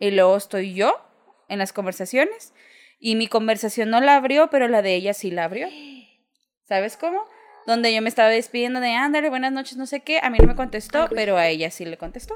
y 0.00 0.10
luego 0.10 0.36
estoy 0.36 0.74
yo 0.74 1.00
en 1.48 1.58
las 1.58 1.72
conversaciones, 1.72 2.54
y 2.98 3.14
mi 3.14 3.28
conversación 3.28 3.90
no 3.90 4.00
la 4.00 4.16
abrió, 4.16 4.50
pero 4.50 4.68
la 4.68 4.82
de 4.82 4.94
ella 4.94 5.14
sí 5.14 5.30
la 5.30 5.44
abrió. 5.44 5.68
¿Sabes 6.64 6.96
cómo? 6.96 7.24
Donde 7.66 7.92
yo 7.94 8.00
me 8.00 8.08
estaba 8.08 8.28
despidiendo 8.30 8.80
de, 8.80 8.92
ándale, 8.94 9.28
buenas 9.28 9.52
noches, 9.52 9.76
no 9.76 9.86
sé 9.86 10.00
qué. 10.00 10.20
A 10.22 10.30
mí 10.30 10.38
no 10.40 10.46
me 10.46 10.56
contestó, 10.56 11.08
pero 11.14 11.36
a 11.36 11.48
ella 11.48 11.70
sí 11.70 11.84
le 11.84 11.98
contestó. 11.98 12.34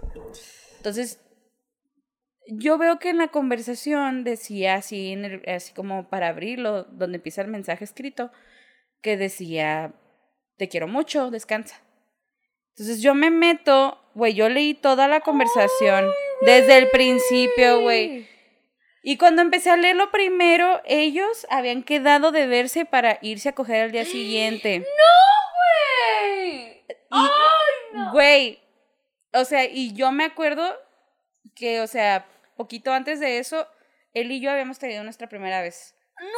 Entonces, 0.76 1.20
yo 2.48 2.76
veo 2.76 2.98
que 2.98 3.08
en 3.10 3.18
la 3.18 3.28
conversación 3.28 4.24
decía 4.24 4.74
así, 4.74 5.12
en 5.12 5.24
el- 5.24 5.48
así 5.48 5.72
como 5.72 6.08
para 6.08 6.28
abrirlo, 6.28 6.84
donde 6.84 7.16
empieza 7.16 7.40
el 7.42 7.48
mensaje 7.48 7.84
escrito, 7.84 8.30
que 9.00 9.16
decía, 9.16 9.94
te 10.58 10.68
quiero 10.68 10.86
mucho, 10.86 11.30
descansa. 11.30 11.80
Entonces 12.74 13.00
yo 13.02 13.14
me 13.14 13.30
meto, 13.30 13.98
güey, 14.14 14.34
yo 14.34 14.48
leí 14.48 14.74
toda 14.74 15.08
la 15.08 15.20
conversación 15.20 16.10
desde 16.42 16.78
el 16.78 16.88
principio, 16.90 17.80
güey. 17.80 18.26
Y 19.02 19.18
cuando 19.18 19.42
empecé 19.42 19.70
a 19.70 19.76
leerlo 19.76 20.12
primero, 20.12 20.80
ellos 20.84 21.46
habían 21.50 21.82
quedado 21.82 22.30
de 22.30 22.46
verse 22.46 22.84
para 22.84 23.18
irse 23.20 23.48
a 23.48 23.54
coger 23.54 23.82
al 23.82 23.92
día 23.92 24.04
siguiente. 24.04 24.86
¡Güey! 26.38 26.84
Y, 27.10 28.10
güey, 28.12 28.62
o 29.32 29.44
sea, 29.44 29.64
y 29.64 29.92
yo 29.94 30.12
me 30.12 30.24
acuerdo 30.24 30.78
que, 31.56 31.80
o 31.80 31.86
sea, 31.88 32.26
poquito 32.56 32.92
antes 32.92 33.18
de 33.18 33.38
eso, 33.38 33.66
él 34.14 34.30
y 34.30 34.40
yo 34.40 34.52
habíamos 34.52 34.78
tenido 34.78 35.02
nuestra 35.02 35.28
primera 35.28 35.62
vez. 35.62 35.96
¡No! 36.20 36.28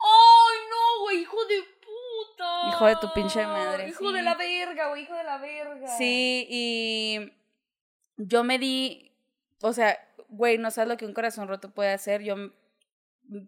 ¡Ay, 0.00 0.58
no, 0.70 1.02
güey! 1.02 1.18
¡Hijo 1.18 1.44
de 1.44 1.62
puta! 1.62 2.68
Hijo 2.70 2.86
de 2.86 2.96
tu 2.96 3.12
pinche 3.12 3.46
madre, 3.46 3.88
¡Hijo 3.88 4.08
sí. 4.08 4.14
de 4.14 4.22
la 4.22 4.34
verga, 4.36 4.88
güey! 4.88 5.02
¡Hijo 5.02 5.14
de 5.14 5.24
la 5.24 5.36
verga! 5.36 5.86
Sí, 5.98 6.46
y 6.48 7.32
yo 8.16 8.42
me 8.42 8.58
di, 8.58 9.12
o 9.60 9.72
sea, 9.74 9.98
güey, 10.30 10.58
no 10.58 10.70
sabes 10.70 10.88
lo 10.88 10.96
que 10.96 11.06
un 11.06 11.14
corazón 11.14 11.48
roto 11.48 11.70
puede 11.72 11.92
hacer. 11.92 12.22
Yo 12.22 12.36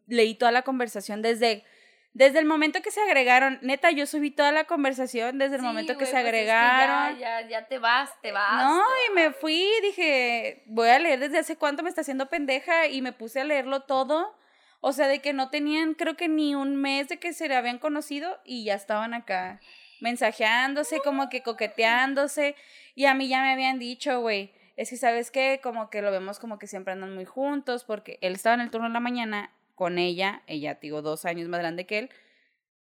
leí 0.06 0.34
toda 0.34 0.52
la 0.52 0.62
conversación 0.62 1.22
desde, 1.22 1.64
desde 2.12 2.38
el 2.38 2.44
momento 2.44 2.82
que 2.82 2.90
se 2.90 3.00
agregaron. 3.00 3.58
Neta, 3.62 3.90
yo 3.90 4.06
subí 4.06 4.30
toda 4.30 4.52
la 4.52 4.64
conversación 4.64 5.38
desde 5.38 5.56
el 5.56 5.60
Sí, 5.62 5.66
momento 5.66 5.96
que 5.98 6.06
se 6.06 6.12
pues 6.12 6.14
es 6.14 6.22
que 6.22 6.28
agregaron. 6.28 7.18
ya, 7.18 7.40
ya, 7.40 7.48
ya 7.48 7.66
te 7.68 7.78
vas, 7.78 8.10
te 8.20 8.32
vas. 8.32 8.64
No, 8.64 8.82
y 9.10 9.14
me 9.14 9.32
fui, 9.32 9.66
dije, 9.82 10.62
voy 10.66 10.88
a 10.88 10.98
leer 10.98 11.18
desde 11.20 11.38
hace 11.38 11.56
cuánto 11.56 11.82
me 11.82 11.88
está 11.88 12.02
haciendo 12.02 12.26
pendeja 12.28 12.86
y 12.86 13.02
me 13.02 13.12
puse 13.12 13.40
a 13.40 13.44
leerlo 13.44 13.82
todo. 13.82 14.36
O 14.80 14.92
sea, 14.92 15.06
de 15.06 15.20
que 15.20 15.32
no 15.32 15.48
tenían, 15.48 15.94
creo 15.94 16.16
que 16.16 16.28
ni 16.28 16.54
un 16.54 16.74
mes 16.76 17.08
de 17.08 17.18
que 17.18 17.32
se 17.32 17.52
habían 17.54 17.78
conocido 17.78 18.40
y 18.44 18.64
ya 18.64 18.74
estaban 18.74 19.14
acá 19.14 19.60
mensajeándose, 20.00 20.98
como 20.98 21.28
que 21.28 21.42
coqueteándose. 21.42 22.56
Y 22.94 23.06
a 23.06 23.14
mí 23.14 23.28
ya 23.28 23.40
me 23.42 23.52
habían 23.52 23.78
dicho, 23.78 24.20
güey, 24.20 24.52
es 24.76 24.90
que 24.90 24.96
sabes 24.96 25.30
qué, 25.30 25.60
como 25.62 25.90
que 25.90 26.02
lo 26.02 26.10
vemos 26.10 26.38
como 26.38 26.58
que 26.58 26.66
siempre 26.66 26.92
andan 26.92 27.14
muy 27.14 27.24
juntos, 27.24 27.84
porque 27.84 28.18
él 28.20 28.34
estaba 28.34 28.54
en 28.54 28.60
el 28.60 28.70
turno 28.70 28.88
de 28.88 28.94
la 28.94 29.00
mañana 29.00 29.52
con 29.74 29.98
ella, 29.98 30.42
ella, 30.46 30.78
digo, 30.80 31.02
dos 31.02 31.24
años 31.24 31.48
más 31.48 31.60
grande 31.60 31.86
que 31.86 31.98
él, 31.98 32.10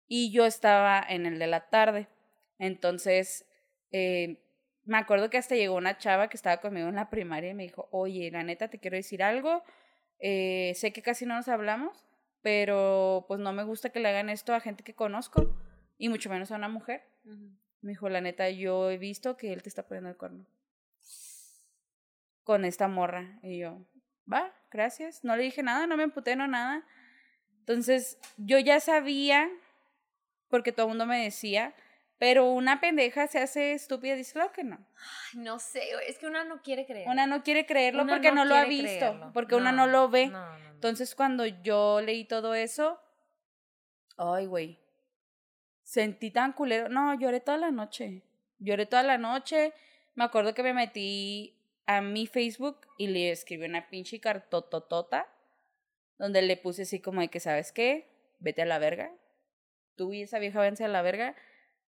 y 0.08 0.32
yo 0.32 0.46
estaba 0.46 1.04
en 1.08 1.26
el 1.26 1.40
de 1.40 1.48
la 1.48 1.70
tarde. 1.70 2.08
Entonces, 2.60 3.46
eh, 3.92 4.42
me 4.86 4.98
acuerdo 4.98 5.30
que 5.30 5.38
hasta 5.38 5.56
llegó 5.56 5.76
una 5.76 5.98
chava 5.98 6.30
que 6.30 6.38
estaba 6.38 6.58
conmigo 6.58 6.88
en 6.88 6.96
la 6.96 7.10
primaria 7.10 7.52
y 7.52 7.54
me 7.54 7.64
dijo, 7.64 7.90
oye, 7.92 8.32
la 8.32 8.44
neta, 8.44 8.70
te 8.70 8.80
quiero 8.80 8.96
decir 8.96 9.22
algo, 9.22 9.64
eh, 10.20 10.74
sé 10.76 10.94
que 10.94 11.02
casi 11.02 11.26
no 11.26 11.36
nos 11.36 11.48
hablamos, 11.48 12.06
pero 12.42 13.26
pues 13.28 13.40
no 13.40 13.52
me 13.54 13.64
gusta 13.64 13.90
que 13.90 14.00
le 14.00 14.10
hagan 14.10 14.30
esto 14.30 14.54
a 14.54 14.62
gente 14.62 14.84
que 14.84 14.96
conozco, 14.96 15.56
y 15.98 16.10
mucho 16.10 16.30
menos 16.30 16.52
a 16.52 16.56
una 16.56 16.70
mujer. 16.70 17.04
Me 17.82 17.92
dijo, 17.92 18.10
la 18.10 18.22
neta, 18.22 18.50
yo 18.50 18.90
he 18.90 18.98
visto 18.98 19.36
que 19.36 19.52
él 19.52 19.62
te 19.62 19.70
está 19.70 19.88
poniendo 19.88 20.10
el 20.10 20.18
cuerno. 20.18 20.46
Con 22.48 22.64
esta 22.64 22.88
morra. 22.88 23.40
Y 23.44 23.60
yo, 23.60 23.86
va, 24.32 24.54
gracias. 24.72 25.26
No 25.26 25.36
le 25.36 25.44
dije 25.44 25.64
nada, 25.64 25.86
no 25.86 25.98
me 25.98 26.04
emputé, 26.04 26.38
no 26.38 26.48
nada. 26.48 26.86
Entonces, 27.60 28.18
yo 28.38 28.58
ya 28.58 28.80
sabía 28.80 29.50
porque 30.48 30.72
todo 30.72 30.86
el 30.86 30.92
mundo 30.92 31.06
me 31.06 31.22
decía, 31.22 31.76
pero 32.18 32.46
una 32.46 32.80
pendeja 32.80 33.28
se 33.28 33.40
hace 33.40 33.74
estúpida 33.74 34.14
y 34.14 34.20
dice, 34.20 34.32
claro 34.32 34.54
que 34.54 34.64
no. 34.64 34.78
Ay, 34.78 35.40
no 35.42 35.60
sé, 35.60 35.84
es 36.08 36.18
que 36.18 36.26
una 36.26 36.46
no 36.46 36.62
quiere 36.62 36.86
creer. 36.86 37.10
Una 37.10 37.28
no 37.28 37.44
quiere 37.44 37.66
creerlo 37.66 38.04
Una 38.04 38.14
porque 38.14 38.30
no 38.30 38.46
no, 38.46 38.46
lo 38.46 38.56
ha 38.56 38.64
visto, 38.64 38.86
creerlo. 38.98 39.32
porque 39.34 39.56
una 39.56 39.74
No, 39.74 39.86
lo 39.88 40.08
ve. 40.08 40.28
No. 40.28 40.58
Entonces, 40.70 41.16
cuando 41.16 41.46
yo 41.46 42.00
leí 42.00 42.24
todo 42.24 42.56
eso, 42.56 42.98
ay, 44.16 44.46
güey, 44.46 44.80
sentí 45.84 46.32
tan 46.32 46.54
culero. 46.54 46.88
No, 46.88 47.14
lloré 47.20 47.42
toda 47.42 47.58
la 47.58 47.72
noche. 47.72 48.24
Lloré 48.58 48.86
toda 48.86 49.04
la 49.04 49.18
noche. 49.18 49.74
Me 50.16 50.24
acuerdo 50.24 50.54
que 50.54 50.64
me 50.64 50.74
metí 50.74 51.57
a 51.88 52.02
mi 52.02 52.28
Facebook 52.28 52.82
y 52.98 53.08
le 53.08 53.32
escribí 53.32 53.66
una 53.66 53.90
pinche 53.90 54.20
cartototota 54.20 55.28
donde 56.20 56.42
le 56.42 56.58
puse 56.58 56.84
así 56.84 57.00
como 57.00 57.22
de 57.22 57.30
que, 57.30 57.40
¿sabes 57.40 57.72
qué? 57.72 58.10
Vete 58.40 58.62
a 58.62 58.66
la 58.66 58.78
verga. 58.78 59.12
Tú 59.96 60.14
y 60.14 60.22
esa 60.22 60.40
vieja 60.40 60.60
váyanse 60.60 60.84
a 60.84 60.90
la 60.90 61.02
verga. 61.02 61.36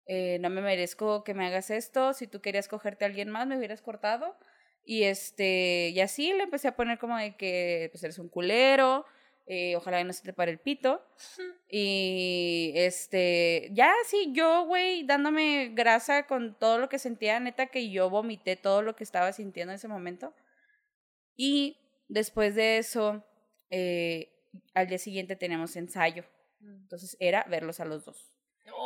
Eh, 0.06 0.40
no 0.40 0.50
me 0.50 0.62
merezco 0.62 1.24
que 1.24 1.34
me 1.34 1.46
hagas 1.46 1.70
esto. 1.70 2.14
Si 2.14 2.28
tú 2.28 2.42
querías 2.42 2.68
cogerte 2.68 3.06
a 3.06 3.08
alguien 3.08 3.30
más, 3.30 3.48
me 3.48 3.58
hubieras 3.58 3.82
cortado. 3.82 4.38
Y 4.84 5.04
este, 5.04 5.90
y 5.90 6.00
así 6.00 6.34
le 6.34 6.44
empecé 6.44 6.70
a 6.70 6.76
poner 6.76 6.98
como 6.98 7.18
de 7.18 7.36
que 7.36 7.90
pues 7.92 8.04
eres 8.04 8.18
un 8.18 8.30
culero, 8.30 9.06
eh, 9.46 9.76
ojalá 9.76 9.98
que 9.98 10.04
no 10.04 10.14
se 10.14 10.24
te 10.24 10.34
pare 10.34 10.52
el 10.52 10.60
pito. 10.60 11.04
Y 11.68 12.72
este, 12.76 13.70
ya 13.74 13.94
sí, 14.06 14.32
yo, 14.34 14.66
güey, 14.66 15.04
dándome 15.04 15.72
grasa 15.74 16.28
con 16.28 16.58
todo 16.58 16.78
lo 16.78 16.90
que 16.90 17.00
sentía, 17.00 17.40
neta 17.40 17.68
que 17.68 17.90
yo 17.90 18.10
vomité 18.10 18.56
todo 18.56 18.82
lo 18.82 18.96
que 18.96 19.04
estaba 19.04 19.32
sintiendo 19.34 19.72
en 19.72 19.76
ese 19.76 19.88
momento. 19.88 20.34
Y 21.36 21.78
después 22.08 22.56
de 22.56 22.78
eso, 22.78 23.26
eh, 23.70 24.32
al 24.74 24.88
día 24.88 24.98
siguiente 24.98 25.36
teníamos 25.36 25.76
ensayo. 25.76 26.26
Entonces 26.62 27.18
era 27.20 27.46
verlos 27.50 27.80
a 27.80 27.86
los 27.86 28.06
dos. 28.06 28.32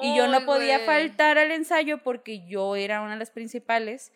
Y 0.02 0.16
yo 0.16 0.28
no 0.28 0.46
podía 0.46 0.78
güey. 0.78 0.88
faltar 0.88 1.38
al 1.38 1.52
ensayo 1.52 2.02
porque 2.04 2.48
yo 2.48 2.76
era 2.76 3.02
una 3.02 3.14
de 3.14 3.20
las 3.20 3.32
principales. 3.32 4.12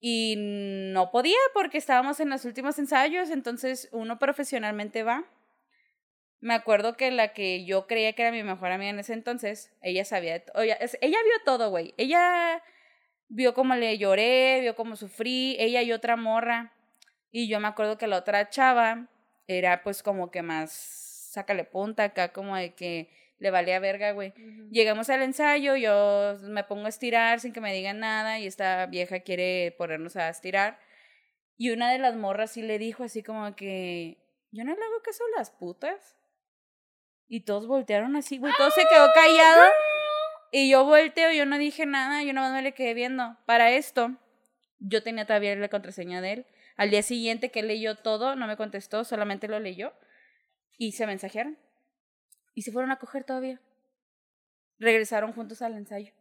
Y 0.00 0.36
no 0.38 1.10
podía 1.10 1.38
porque 1.54 1.78
estábamos 1.78 2.20
en 2.20 2.30
los 2.30 2.44
últimos 2.44 2.78
ensayos, 2.78 3.30
entonces 3.30 3.88
uno 3.90 4.18
profesionalmente 4.18 5.02
va. 5.02 5.24
Me 6.40 6.54
acuerdo 6.54 6.96
que 6.96 7.10
la 7.10 7.32
que 7.32 7.64
yo 7.64 7.86
creía 7.86 8.12
que 8.12 8.22
era 8.22 8.30
mi 8.30 8.42
mejor 8.42 8.70
amiga 8.70 8.90
en 8.90 8.98
ese 9.00 9.12
entonces, 9.12 9.72
ella 9.82 10.04
sabía, 10.04 10.36
ella, 10.54 10.78
ella 11.00 11.18
vio 11.24 11.44
todo, 11.44 11.70
güey. 11.70 11.94
Ella 11.96 12.62
vio 13.28 13.54
cómo 13.54 13.74
le 13.74 13.98
lloré, 13.98 14.60
vio 14.60 14.76
cómo 14.76 14.96
sufrí, 14.96 15.56
ella 15.58 15.82
y 15.82 15.92
otra 15.92 16.16
morra. 16.16 16.72
Y 17.30 17.48
yo 17.48 17.60
me 17.60 17.68
acuerdo 17.68 17.98
que 17.98 18.06
la 18.06 18.16
otra 18.16 18.48
chava 18.50 19.08
era 19.46 19.82
pues 19.82 20.02
como 20.02 20.30
que 20.30 20.42
más, 20.42 20.72
sácale 20.72 21.64
punta 21.64 22.04
acá, 22.04 22.32
como 22.32 22.56
de 22.56 22.74
que 22.74 23.10
le 23.38 23.50
valía 23.50 23.78
verga, 23.80 24.12
güey. 24.12 24.30
Ujú. 24.30 24.68
Llegamos 24.70 25.10
al 25.10 25.22
ensayo, 25.22 25.76
yo 25.76 26.36
me 26.42 26.64
pongo 26.64 26.86
a 26.86 26.88
estirar 26.88 27.40
sin 27.40 27.52
que 27.52 27.60
me 27.60 27.72
digan 27.72 28.00
nada 28.00 28.38
y 28.38 28.46
esta 28.46 28.86
vieja 28.86 29.20
quiere 29.20 29.74
ponernos 29.76 30.16
a 30.16 30.28
estirar. 30.28 30.78
Y 31.56 31.70
una 31.70 31.90
de 31.90 31.98
las 31.98 32.16
morras 32.16 32.52
sí 32.52 32.62
le 32.62 32.78
dijo 32.78 33.04
así 33.04 33.22
como 33.22 33.54
que, 33.56 34.18
yo 34.50 34.64
no 34.64 34.74
le 34.74 34.82
hago 34.82 35.02
caso 35.02 35.24
a 35.24 35.38
las 35.38 35.50
putas. 35.50 36.17
Y 37.28 37.44
todos 37.44 37.66
voltearon 37.66 38.16
así, 38.16 38.38
güey, 38.38 38.52
todo 38.56 38.70
se 38.70 38.86
quedó 38.88 39.08
callado. 39.14 39.70
Y 40.50 40.70
yo 40.70 40.84
volteo, 40.84 41.30
yo 41.32 41.44
no 41.44 41.58
dije 41.58 41.84
nada, 41.84 42.22
yo 42.22 42.32
nomás 42.32 42.52
me 42.52 42.62
le 42.62 42.72
quedé 42.72 42.94
viendo. 42.94 43.36
Para 43.44 43.70
esto, 43.70 44.16
yo 44.78 45.02
tenía 45.02 45.26
todavía 45.26 45.54
la 45.56 45.68
contraseña 45.68 46.22
de 46.22 46.32
él. 46.32 46.46
Al 46.76 46.90
día 46.90 47.02
siguiente 47.02 47.50
que 47.50 47.62
leyó 47.62 47.96
todo, 47.96 48.34
no 48.34 48.46
me 48.46 48.56
contestó, 48.56 49.04
solamente 49.04 49.46
lo 49.46 49.60
leyó. 49.60 49.92
Y 50.78 50.92
se 50.92 51.06
mensajearon. 51.06 51.58
Y 52.54 52.62
se 52.62 52.72
fueron 52.72 52.90
a 52.92 52.98
coger 52.98 53.24
todavía. 53.24 53.60
Regresaron 54.78 55.32
juntos 55.32 55.60
al 55.60 55.74
ensayo. 55.74 56.12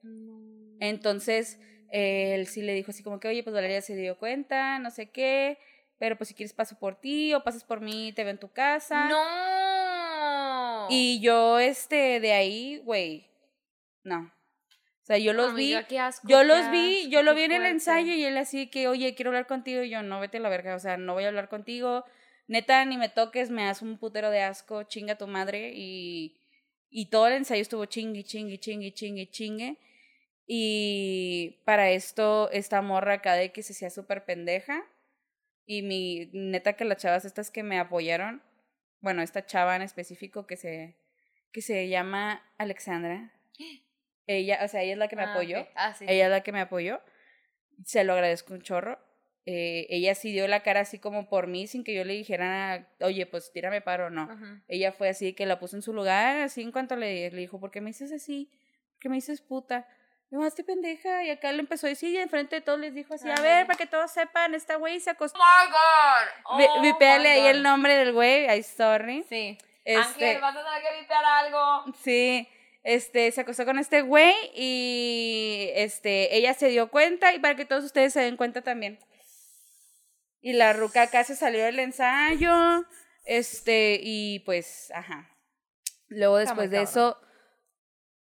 Entonces, 0.79 1.59
él 1.89 2.47
sí 2.47 2.61
le 2.63 2.73
dijo 2.73 2.91
así 2.91 3.01
como 3.01 3.19
que, 3.19 3.29
oye, 3.29 3.43
pues 3.43 3.53
Valeria 3.53 3.81
se 3.81 3.95
dio 3.95 4.17
cuenta, 4.17 4.77
no 4.79 4.91
sé 4.91 5.09
qué, 5.09 5.57
pero 5.99 6.17
pues 6.17 6.29
si 6.29 6.33
quieres 6.33 6.53
paso 6.53 6.77
por 6.77 6.99
ti 6.99 7.33
o 7.33 7.43
pasas 7.43 7.63
por 7.63 7.79
mí, 7.79 8.11
te 8.13 8.23
veo 8.23 8.31
en 8.31 8.39
tu 8.39 8.51
casa. 8.51 9.05
No. 9.05 9.66
Y 10.89 11.19
yo, 11.21 11.59
este, 11.59 12.19
de 12.19 12.33
ahí, 12.33 12.81
güey, 12.83 13.29
no. 14.03 14.31
O 15.01 15.05
sea, 15.07 15.17
yo 15.17 15.33
los 15.33 15.55
vi, 15.55 15.73
Amiga, 15.73 16.07
asco, 16.07 16.27
yo 16.27 16.43
los 16.43 16.69
vi, 16.69 17.09
yo 17.09 17.23
lo 17.23 17.33
vi 17.33 17.43
en 17.43 17.51
el 17.51 17.57
fuerte. 17.59 17.71
ensayo 17.71 18.13
y 18.13 18.25
él 18.25 18.37
así 18.37 18.67
que, 18.67 18.89
oye, 18.89 19.15
quiero 19.15 19.29
hablar 19.29 19.47
contigo 19.47 19.81
y 19.81 19.89
yo, 19.89 20.03
no, 20.03 20.19
vete 20.19 20.37
a 20.37 20.41
la 20.41 20.49
verga, 20.49 20.75
o 20.75 20.79
sea, 20.79 20.97
no 20.97 21.13
voy 21.13 21.23
a 21.23 21.29
hablar 21.29 21.47
contigo, 21.47 22.03
neta, 22.47 22.83
ni 22.83 22.97
me 22.97 23.07
toques, 23.07 23.49
me 23.49 23.63
das 23.63 23.81
un 23.81 23.97
putero 23.97 24.29
de 24.31 24.41
asco, 24.41 24.83
chinga 24.83 25.17
tu 25.17 25.27
madre 25.27 25.71
y, 25.73 26.37
y 26.89 27.09
todo 27.09 27.27
el 27.27 27.33
ensayo 27.33 27.61
estuvo 27.61 27.85
chingui, 27.85 28.23
chingui, 28.23 28.57
chingui, 28.57 28.91
chingui, 28.91 29.27
chingue. 29.27 29.77
Y 30.47 31.59
para 31.65 31.91
esto, 31.91 32.49
esta 32.51 32.81
morra 32.81 33.15
acá 33.15 33.33
de 33.33 33.51
que 33.51 33.63
se 33.63 33.73
hacía 33.73 33.89
súper 33.89 34.23
pendeja. 34.25 34.83
Y 35.65 35.81
mi, 35.81 36.29
neta 36.31 36.73
que 36.73 36.85
las 36.85 36.97
chavas 36.97 37.25
estas 37.25 37.51
que 37.51 37.63
me 37.63 37.77
apoyaron, 37.77 38.41
bueno, 39.01 39.21
esta 39.21 39.45
chava 39.45 39.75
en 39.75 39.81
específico 39.81 40.45
que 40.47 40.57
se, 40.57 40.97
que 41.51 41.61
se 41.61 41.87
llama 41.89 42.43
Alexandra. 42.57 43.33
Ella, 44.29 44.59
o 44.63 44.67
sea, 44.67 44.81
ella 44.83 44.91
es 44.91 44.97
la 44.99 45.07
que 45.07 45.15
me 45.15 45.23
Ah, 45.23 45.31
apoyó. 45.31 45.65
Ah, 45.75 45.93
sí. 45.93 46.03
Ella 46.05 46.25
es 46.25 46.31
la 46.31 46.41
que 46.41 46.51
me 46.51 46.59
apoyó. 46.59 47.01
Se 47.85 48.03
lo 48.03 48.11
agradezco 48.11 48.53
un 48.53 48.61
chorro. 48.61 48.99
Eh, 49.45 49.87
ella 49.89 50.13
sí 50.15 50.33
dio 50.33 50.45
la 50.49 50.63
cara 50.63 50.81
así 50.81 50.99
como 50.99 51.29
por 51.29 51.47
mí, 51.47 51.65
sin 51.67 51.85
que 51.85 51.93
yo 51.93 52.03
le 52.03 52.11
dijera, 52.13 52.91
oye, 52.99 53.25
pues 53.25 53.53
tírame 53.53 53.79
paro 53.79 54.07
o 54.07 54.09
no. 54.09 54.27
Ella 54.67 54.91
fue 54.91 55.07
así 55.07 55.31
que 55.31 55.45
la 55.45 55.59
puso 55.59 55.77
en 55.77 55.81
su 55.81 55.93
lugar, 55.93 56.41
así 56.41 56.61
en 56.61 56.73
cuanto 56.73 56.97
le, 56.97 57.31
le 57.31 57.37
dijo, 57.39 57.57
¿por 57.57 57.71
qué 57.71 57.79
me 57.79 57.91
dices 57.91 58.11
así? 58.11 58.51
¿Por 58.91 58.99
qué 58.99 59.07
me 59.09 59.15
dices 59.15 59.39
puta? 59.39 59.87
No, 60.29 60.43
hazte 60.43 60.63
pendeja. 60.63 61.23
Y 61.23 61.29
acá 61.29 61.51
le 61.51 61.59
empezó 61.59 61.87
a 61.87 61.89
decir, 61.89 62.13
y 62.13 62.17
enfrente 62.17 62.57
de 62.57 62.61
todos 62.61 62.79
les 62.79 62.93
dijo 62.93 63.13
así, 63.13 63.29
a 63.29 63.41
ver, 63.41 63.65
para 63.65 63.77
que 63.77 63.85
todos 63.85 64.11
sepan, 64.11 64.53
esta 64.55 64.75
güey 64.75 64.99
se 64.99 65.11
acostó. 65.11 65.39
Oh 65.39 65.43
my 65.43 65.71
God. 65.71 66.77
Oh 66.77 66.81
Vipéale 66.81 67.29
my 67.29 67.39
ahí 67.39 67.47
el 67.47 67.63
nombre 67.63 67.95
del 67.95 68.13
güey, 68.13 68.47
ay, 68.47 68.63
sorry. 68.63 69.23
Sí. 69.29 69.57
Este, 69.87 70.01
Ángel, 70.01 70.41
vas 70.41 70.55
a 70.55 70.65
tener 70.65 70.81
que 70.81 70.99
vipear 70.99 71.23
algo. 71.23 71.85
Sí, 72.03 72.49
este, 72.83 73.31
se 73.31 73.41
acostó 73.41 73.63
con 73.63 73.79
este 73.79 74.01
güey 74.01 74.33
y 74.53 75.69
este, 75.75 76.35
ella 76.35 76.53
se 76.53 76.67
dio 76.67 76.89
cuenta 76.89 77.33
y 77.33 77.39
para 77.39 77.55
que 77.55 77.63
todos 77.63 77.85
ustedes 77.85 78.11
se 78.11 78.19
den 78.19 78.35
cuenta 78.35 78.61
también. 78.61 78.99
Y 80.41 80.53
la 80.53 80.73
ruca 80.73 81.03
acá 81.03 81.23
se 81.23 81.37
salió 81.37 81.63
del 81.63 81.79
ensayo, 81.79 82.85
este, 83.23 83.99
y 84.01 84.39
pues, 84.39 84.91
ajá. 84.93 85.29
Luego 86.09 86.37
después 86.37 86.69
de 86.69 86.81
eso, 86.81 87.17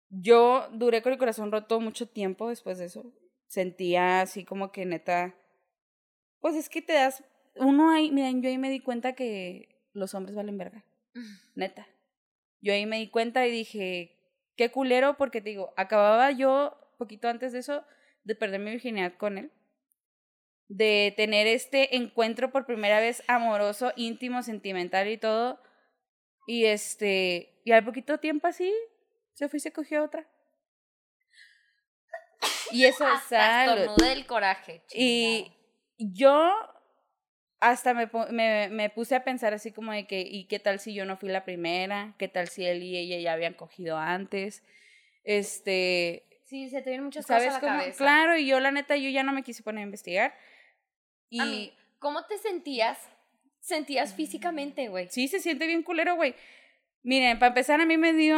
yo 0.10 0.70
duré 0.72 1.02
con 1.02 1.12
el 1.12 1.18
corazón 1.18 1.52
roto 1.52 1.80
mucho 1.80 2.08
tiempo 2.08 2.50
después 2.50 2.78
de 2.78 2.86
eso. 2.86 3.14
Sentía 3.48 4.22
así 4.22 4.44
como 4.44 4.72
que 4.72 4.86
neta, 4.86 5.36
pues 6.40 6.56
es 6.56 6.70
que 6.70 6.82
te 6.82 6.94
das, 6.94 7.24
uno 7.56 7.92
ahí, 7.92 8.12
miren, 8.12 8.42
yo 8.42 8.50
ahí 8.50 8.58
me 8.58 8.70
di 8.70 8.80
cuenta 8.80 9.14
que 9.14 9.78
los 9.94 10.14
hombres 10.14 10.36
valen 10.36 10.58
verga 10.58 10.86
neta. 11.56 11.88
Yo 12.62 12.74
ahí 12.74 12.86
me 12.86 12.98
di 12.98 13.10
cuenta 13.10 13.46
y 13.46 13.52
dije, 13.52 14.18
qué 14.56 14.72
culero, 14.72 15.18
porque 15.18 15.42
te 15.42 15.52
digo, 15.52 15.74
acababa 15.78 16.32
yo, 16.32 16.78
poquito 16.98 17.30
antes 17.30 17.54
de 17.54 17.60
eso, 17.60 17.86
de 18.24 18.36
perder 18.36 18.60
mi 18.60 18.72
virginidad 18.72 19.14
con 19.14 19.38
él. 19.38 19.52
De 20.68 21.14
tener 21.16 21.48
este 21.48 21.96
encuentro 21.96 22.52
por 22.52 22.66
primera 22.66 23.00
vez 23.00 23.24
amoroso, 23.28 23.94
íntimo, 23.96 24.44
sentimental 24.44 25.08
y 25.08 25.18
todo. 25.18 25.62
Y 26.46 26.66
este, 26.66 27.62
y 27.64 27.72
al 27.72 27.86
poquito 27.86 28.18
tiempo 28.18 28.48
así, 28.48 28.74
se 29.38 29.48
fue 29.50 29.58
y 29.58 29.60
se 29.62 29.72
cogió 29.72 30.04
otra. 30.04 30.28
Y 32.72 32.86
eso 32.86 33.08
es 33.08 33.22
salud. 33.24 33.96
del 33.98 34.26
coraje. 34.26 34.82
Y 34.94 35.52
yo 35.98 36.54
hasta 37.60 37.94
me, 37.94 38.10
me, 38.32 38.70
me 38.70 38.90
puse 38.90 39.16
a 39.16 39.24
pensar 39.24 39.54
así 39.54 39.72
como 39.72 39.92
de 39.94 40.06
que, 40.06 40.22
¿y 40.22 40.46
qué 40.48 40.60
tal 40.60 40.80
si 40.80 40.94
yo 40.94 41.06
no 41.06 41.18
fui 41.18 41.30
la 41.30 41.44
primera? 41.46 42.14
¿Qué 42.20 42.28
tal 42.28 42.50
si 42.50 42.66
él 42.66 42.84
y 42.84 42.98
ella 42.98 43.18
ya 43.20 43.34
habían 43.34 43.54
cogido 43.54 43.98
antes? 43.98 44.64
Este, 45.24 46.24
Sí, 46.46 46.70
se 46.70 46.82
te 46.82 46.90
vienen 46.92 47.06
muchas 47.06 47.26
¿sabes 47.26 47.48
cosas 47.48 47.64
a 47.64 47.66
la 47.66 47.72
cómo? 47.72 47.80
cabeza. 47.82 47.98
Claro, 47.98 48.38
y 48.38 48.48
yo 48.48 48.60
la 48.60 48.72
neta, 48.72 48.96
yo 48.98 49.10
ya 49.10 49.24
no 49.24 49.34
me 49.34 49.44
quise 49.44 49.64
poner 49.64 49.82
a 49.82 49.86
investigar. 49.86 50.36
Y 51.30 51.40
A 51.42 51.46
mí, 51.46 51.74
¿cómo 52.00 52.26
te 52.26 52.38
sentías? 52.38 52.98
Sentías 53.60 54.14
físicamente, 54.14 54.88
güey. 54.90 55.08
sí, 55.10 55.28
se 55.28 55.40
siente 55.40 55.68
bien 55.68 55.84
culero, 55.84 56.16
güey. 56.16 56.36
Miren, 57.04 57.40
para 57.40 57.50
empezar, 57.50 57.82
a 57.82 57.86
mí 57.86 57.98
me 57.98 58.14
dio, 58.14 58.38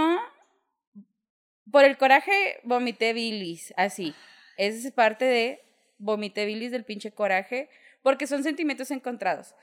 por 1.72 1.84
el 1.84 1.98
coraje, 1.98 2.60
vomité 2.64 3.14
bilis, 3.14 3.74
así. 3.78 4.14
Esa 4.58 4.88
es 4.88 4.94
parte 4.94 5.26
de 5.26 5.62
vomité 5.98 6.46
bilis 6.46 6.72
del 6.72 6.86
pinche 6.86 7.12
coraje, 7.12 7.70
porque 8.02 8.28
son 8.28 8.44
sentimientos 8.44 8.92
encontrados. 8.92 9.56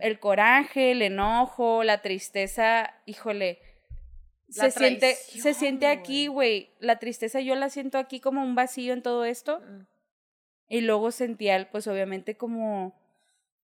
El 0.00 0.18
coraje, 0.18 0.92
el 0.92 1.02
enojo, 1.02 1.84
la 1.84 2.00
tristeza, 2.00 2.94
híjole, 3.04 3.60
La 4.48 4.70
se 4.70 4.78
siente, 4.78 5.14
se 5.14 5.54
siente 5.54 5.86
aquí, 5.86 6.28
güey. 6.28 6.70
La 6.80 6.98
tristeza 6.98 7.40
yo 7.40 7.54
la 7.54 7.68
siento 7.68 7.98
aquí 7.98 8.20
como 8.20 8.42
un 8.42 8.54
vacío 8.54 8.92
en 8.92 9.02
todo 9.02 9.24
esto. 9.24 9.60
Y 10.68 10.80
luego 10.80 11.10
sentía, 11.10 11.68
pues 11.70 11.86
obviamente 11.88 12.36
como, 12.36 12.94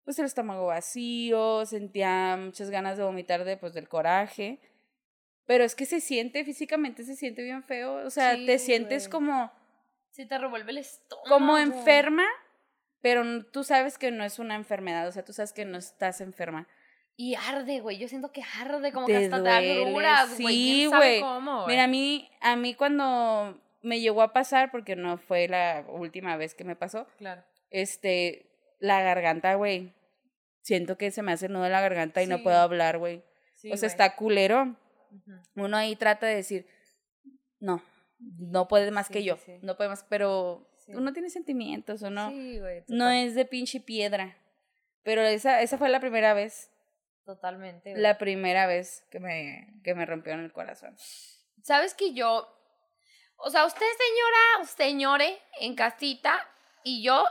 pues 0.04 0.18
el 0.18 0.26
estómago 0.26 0.66
vacío, 0.66 1.66
sentía 1.66 2.36
muchas 2.38 2.70
ganas 2.70 2.96
de 2.96 3.04
vomitar 3.04 3.44
de, 3.44 3.56
pues, 3.56 3.72
del 3.74 3.88
coraje. 3.88 4.60
Pero 5.50 5.64
es 5.64 5.74
que 5.74 5.84
se 5.84 6.00
siente, 6.00 6.44
físicamente 6.44 7.02
se 7.02 7.16
siente 7.16 7.42
bien 7.42 7.64
feo. 7.64 8.06
O 8.06 8.10
sea, 8.10 8.36
Sí, 8.36 8.46
te 8.46 8.58
sientes 8.60 9.08
güey. 9.08 9.10
como, 9.10 9.50
Sí 10.12 10.24
te 10.24 10.38
revuelve 10.38 10.70
el 10.70 10.78
estómago. 10.78 11.28
como 11.28 11.58
enferma, 11.58 12.24
pero 13.00 13.44
tú 13.46 13.64
sabes 13.64 13.98
que 13.98 14.12
no 14.12 14.22
es 14.22 14.38
una 14.38 14.54
enfermedad. 14.54 15.08
O 15.08 15.12
sea, 15.12 15.24
tú 15.24 15.32
sabes 15.32 15.52
que 15.52 15.64
no 15.64 15.76
estás 15.78 16.20
enferma. 16.20 16.68
Y 17.16 17.34
arde, 17.34 17.80
güey. 17.80 17.98
Yo 17.98 18.06
siento 18.06 18.30
que 18.30 18.42
arde, 18.60 18.92
como 18.92 19.06
Te 19.06 19.12
que 19.12 19.24
hasta 19.24 19.36
te 19.42 19.50
duele, 19.50 19.74
da 19.74 19.86
agruras, 19.86 20.40
güey. 20.40 20.54
sí, 20.54 20.72
¿Quién 20.74 20.90
sabe 20.90 21.06
güey. 21.08 21.20
cómo, 21.20 21.62
güey? 21.64 21.74
Mira, 21.74 21.84
a 21.84 21.88
mí, 21.88 22.30
a 22.40 22.54
mí 22.56 22.74
cuando 22.74 23.60
me 23.82 23.98
llegó 24.00 24.22
a 24.22 24.32
pasar, 24.32 24.70
porque 24.70 24.94
no 24.94 25.18
fue 25.18 25.48
la 25.48 25.84
última 25.88 26.36
vez 26.36 26.54
que 26.54 26.62
me 26.62 26.76
pasó, 26.76 27.08
Claro. 27.18 27.42
este, 27.70 28.46
la 28.78 29.02
garganta, 29.02 29.54
güey. 29.54 29.92
Siento 30.62 30.96
que 30.96 31.10
se 31.10 31.22
me 31.22 31.32
hace 31.32 31.48
nudo 31.48 31.66
en 31.66 31.72
la 31.72 31.80
garganta 31.80 32.22
y 32.22 32.26
no 32.28 32.42
puedo 32.44 32.58
hablar, 32.58 32.98
güey. 32.98 33.24
Sí, 33.56 33.70
o 33.72 33.76
sea, 33.76 33.88
güey. 33.88 33.92
está 33.92 34.14
culero. 34.16 34.76
Uno 35.54 35.76
ahí 35.76 35.96
trata 35.96 36.26
de 36.26 36.36
decir, 36.36 36.66
no, 37.58 37.82
no 38.18 38.68
puede 38.68 38.90
más 38.90 39.06
Sí, 39.08 39.12
que 39.14 39.24
yo, 39.24 39.36
sí. 39.36 39.58
no 39.62 39.76
puede 39.76 39.88
más, 39.90 40.04
pero 40.08 40.66
Sí. 40.86 40.92
uno 40.94 41.12
tiene 41.12 41.30
sentimientos, 41.30 42.02
¿o 42.02 42.10
no? 42.10 42.30
Güey. 42.30 42.84
no 42.88 43.08
es 43.10 43.34
de 43.34 43.44
pinche 43.44 43.80
piedra. 43.80 44.36
Pero 45.02 45.22
esa, 45.22 45.60
esa 45.62 45.78
fue 45.78 45.88
la 45.88 46.00
primera 46.00 46.34
vez, 46.34 46.70
Totalmente. 47.24 47.90
güey. 47.90 48.02
la 48.02 48.18
primera 48.18 48.66
vez 48.66 49.06
que 49.10 49.20
me, 49.20 49.80
que 49.84 49.94
me 49.94 50.04
rompieron 50.06 50.42
el 50.44 50.52
corazón. 50.52 50.96
Sabes 51.62 51.94
que 51.94 52.12
yo, 52.14 52.48
o 53.36 53.50
sea, 53.50 53.66
usted 53.66 53.80
señora, 53.86 54.66
señore, 54.66 55.38
en 55.60 55.74
casita, 55.74 56.38
y 56.82 57.02
yo 57.02 57.24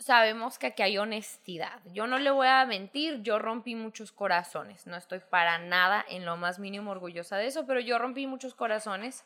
sabemos 0.00 0.58
que 0.58 0.68
aquí 0.68 0.82
hay 0.82 0.98
honestidad. 0.98 1.80
Yo 1.92 2.06
no 2.06 2.18
le 2.18 2.30
voy 2.30 2.48
a 2.48 2.64
mentir, 2.64 3.22
yo 3.22 3.38
rompí 3.38 3.74
muchos 3.74 4.10
corazones. 4.12 4.86
No 4.86 4.96
estoy 4.96 5.20
para 5.20 5.58
nada 5.58 6.04
en 6.08 6.24
lo 6.24 6.36
más 6.36 6.58
mínimo 6.58 6.90
orgullosa 6.90 7.36
de 7.36 7.46
eso, 7.46 7.66
pero 7.66 7.80
yo 7.80 7.98
rompí 7.98 8.26
muchos 8.26 8.54
corazones. 8.54 9.24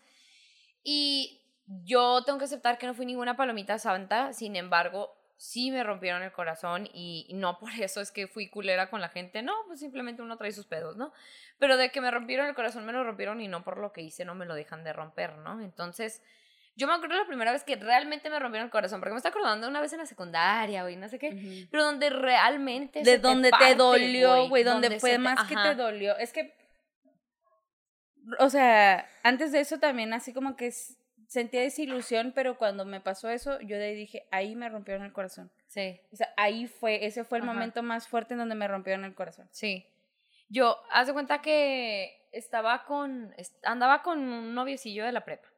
Y 0.83 1.40
yo 1.66 2.25
tengo 2.25 2.38
que 2.38 2.45
aceptar 2.45 2.76
que 2.76 2.87
no 2.87 2.95
fui 2.95 3.07
ninguna 3.07 3.37
palomita 3.37 3.78
santa, 3.78 4.33
sin 4.33 4.57
embargo, 4.57 5.16
sí 5.37 5.71
me 5.71 5.83
rompieron 5.83 6.23
el 6.23 6.33
corazón 6.33 6.88
y 6.93 7.31
no 7.35 7.59
por 7.59 7.73
eso 7.73 8.00
es 8.00 8.11
que 8.11 8.26
fui 8.26 8.49
culera 8.49 8.90
con 8.90 9.00
la 9.00 9.09
gente, 9.09 9.43
no, 9.43 9.54
pues 9.66 9.81
simplemente 9.81 10.23
uno 10.23 10.37
trae 10.37 10.52
sus 10.52 10.66
pedos, 10.66 10.97
¿no? 10.97 11.12
Pero 11.59 11.76
de 11.76 11.90
que 11.90 12.00
me 12.00 12.11
rompieron 12.11 12.47
el 12.47 12.54
corazón, 12.54 12.85
me 12.85 12.93
lo 12.93 13.02
rompieron 13.04 13.40
y 13.40 13.49
no 13.49 13.64
por 13.64 13.78
lo 13.78 13.93
que 13.93 14.02
hice, 14.02 14.25
no 14.25 14.35
me 14.35 14.45
lo 14.45 14.54
dejan 14.54 14.85
de 14.85 14.93
romper, 14.93 15.38
¿no? 15.38 15.61
Entonces, 15.61 16.23
yo 16.76 16.87
me 16.87 16.95
acuerdo 16.95 17.16
la 17.16 17.26
primera 17.26 17.52
vez 17.52 17.62
que 17.64 17.76
realmente 17.76 18.31
me 18.31 18.38
rompieron 18.38 18.66
el 18.66 18.71
corazón, 18.71 19.00
porque 19.00 19.12
me 19.12 19.19
está 19.19 19.28
acordando 19.28 19.69
una 19.69 19.81
vez 19.81 19.93
en 19.93 20.00
la 20.00 20.07
secundaria, 20.07 20.83
güey, 20.83 20.97
no 20.97 21.09
sé 21.09 21.19
qué, 21.19 21.66
pero 21.71 21.85
donde 21.85 22.11
realmente... 22.11 23.00
De 23.00 23.04
se 23.04 23.19
donde 23.19 23.50
te, 23.50 23.59
parte, 23.59 23.75
dolió, 23.76 24.49
güey, 24.49 24.64
donde, 24.64 24.99
fue 24.99 25.12
te- 25.12 25.19
más 25.19 25.49
que 25.49 25.54
te 25.54 25.75
dolió. 25.75 26.16
Es 26.19 26.33
que, 26.33 26.54
o 28.38 28.50
sea, 28.50 29.09
antes 29.23 29.52
de 29.52 29.61
eso 29.61 29.78
también 29.78 30.12
así 30.12 30.33
como 30.33 30.57
que 30.57 30.73
sentía 31.28 31.61
desilusión, 31.61 32.33
pero 32.35 32.57
cuando 32.57 32.85
me 32.85 33.00
pasó 33.00 33.28
eso, 33.28 33.61
yo 33.61 33.76
de 33.76 33.87
ahí 33.87 33.95
dije, 33.95 34.26
ahí 34.31 34.54
me 34.54 34.69
rompieron 34.69 35.04
el 35.04 35.12
corazón. 35.12 35.50
Sí. 35.69 36.00
O 36.12 36.16
sea, 36.16 36.33
ahí 36.37 36.66
fue, 36.66 37.07
ese 37.07 37.25
fue 37.25 37.38
el 37.38 37.45
Ajá. 37.45 37.52
momento 37.52 37.83
más 37.83 38.07
fuerte 38.09 38.35
en 38.35 38.38
donde 38.38 38.54
me 38.54 38.69
rompieron 38.69 39.04
el 39.04 39.14
corazón. 39.14 39.49
Sí. 39.50 39.87
Yo, 40.49 40.76
haz 40.90 41.07
de 41.09 41.12
cuenta 41.12 41.40
que 41.43 42.28
estaba 42.33 42.85
con, 42.85 43.35
andaba 43.62 44.02
con 44.02 44.21
un 44.21 44.54
noviecillo 44.54 45.04
de 45.04 45.12
la 45.12 45.25
prepa. 45.25 45.49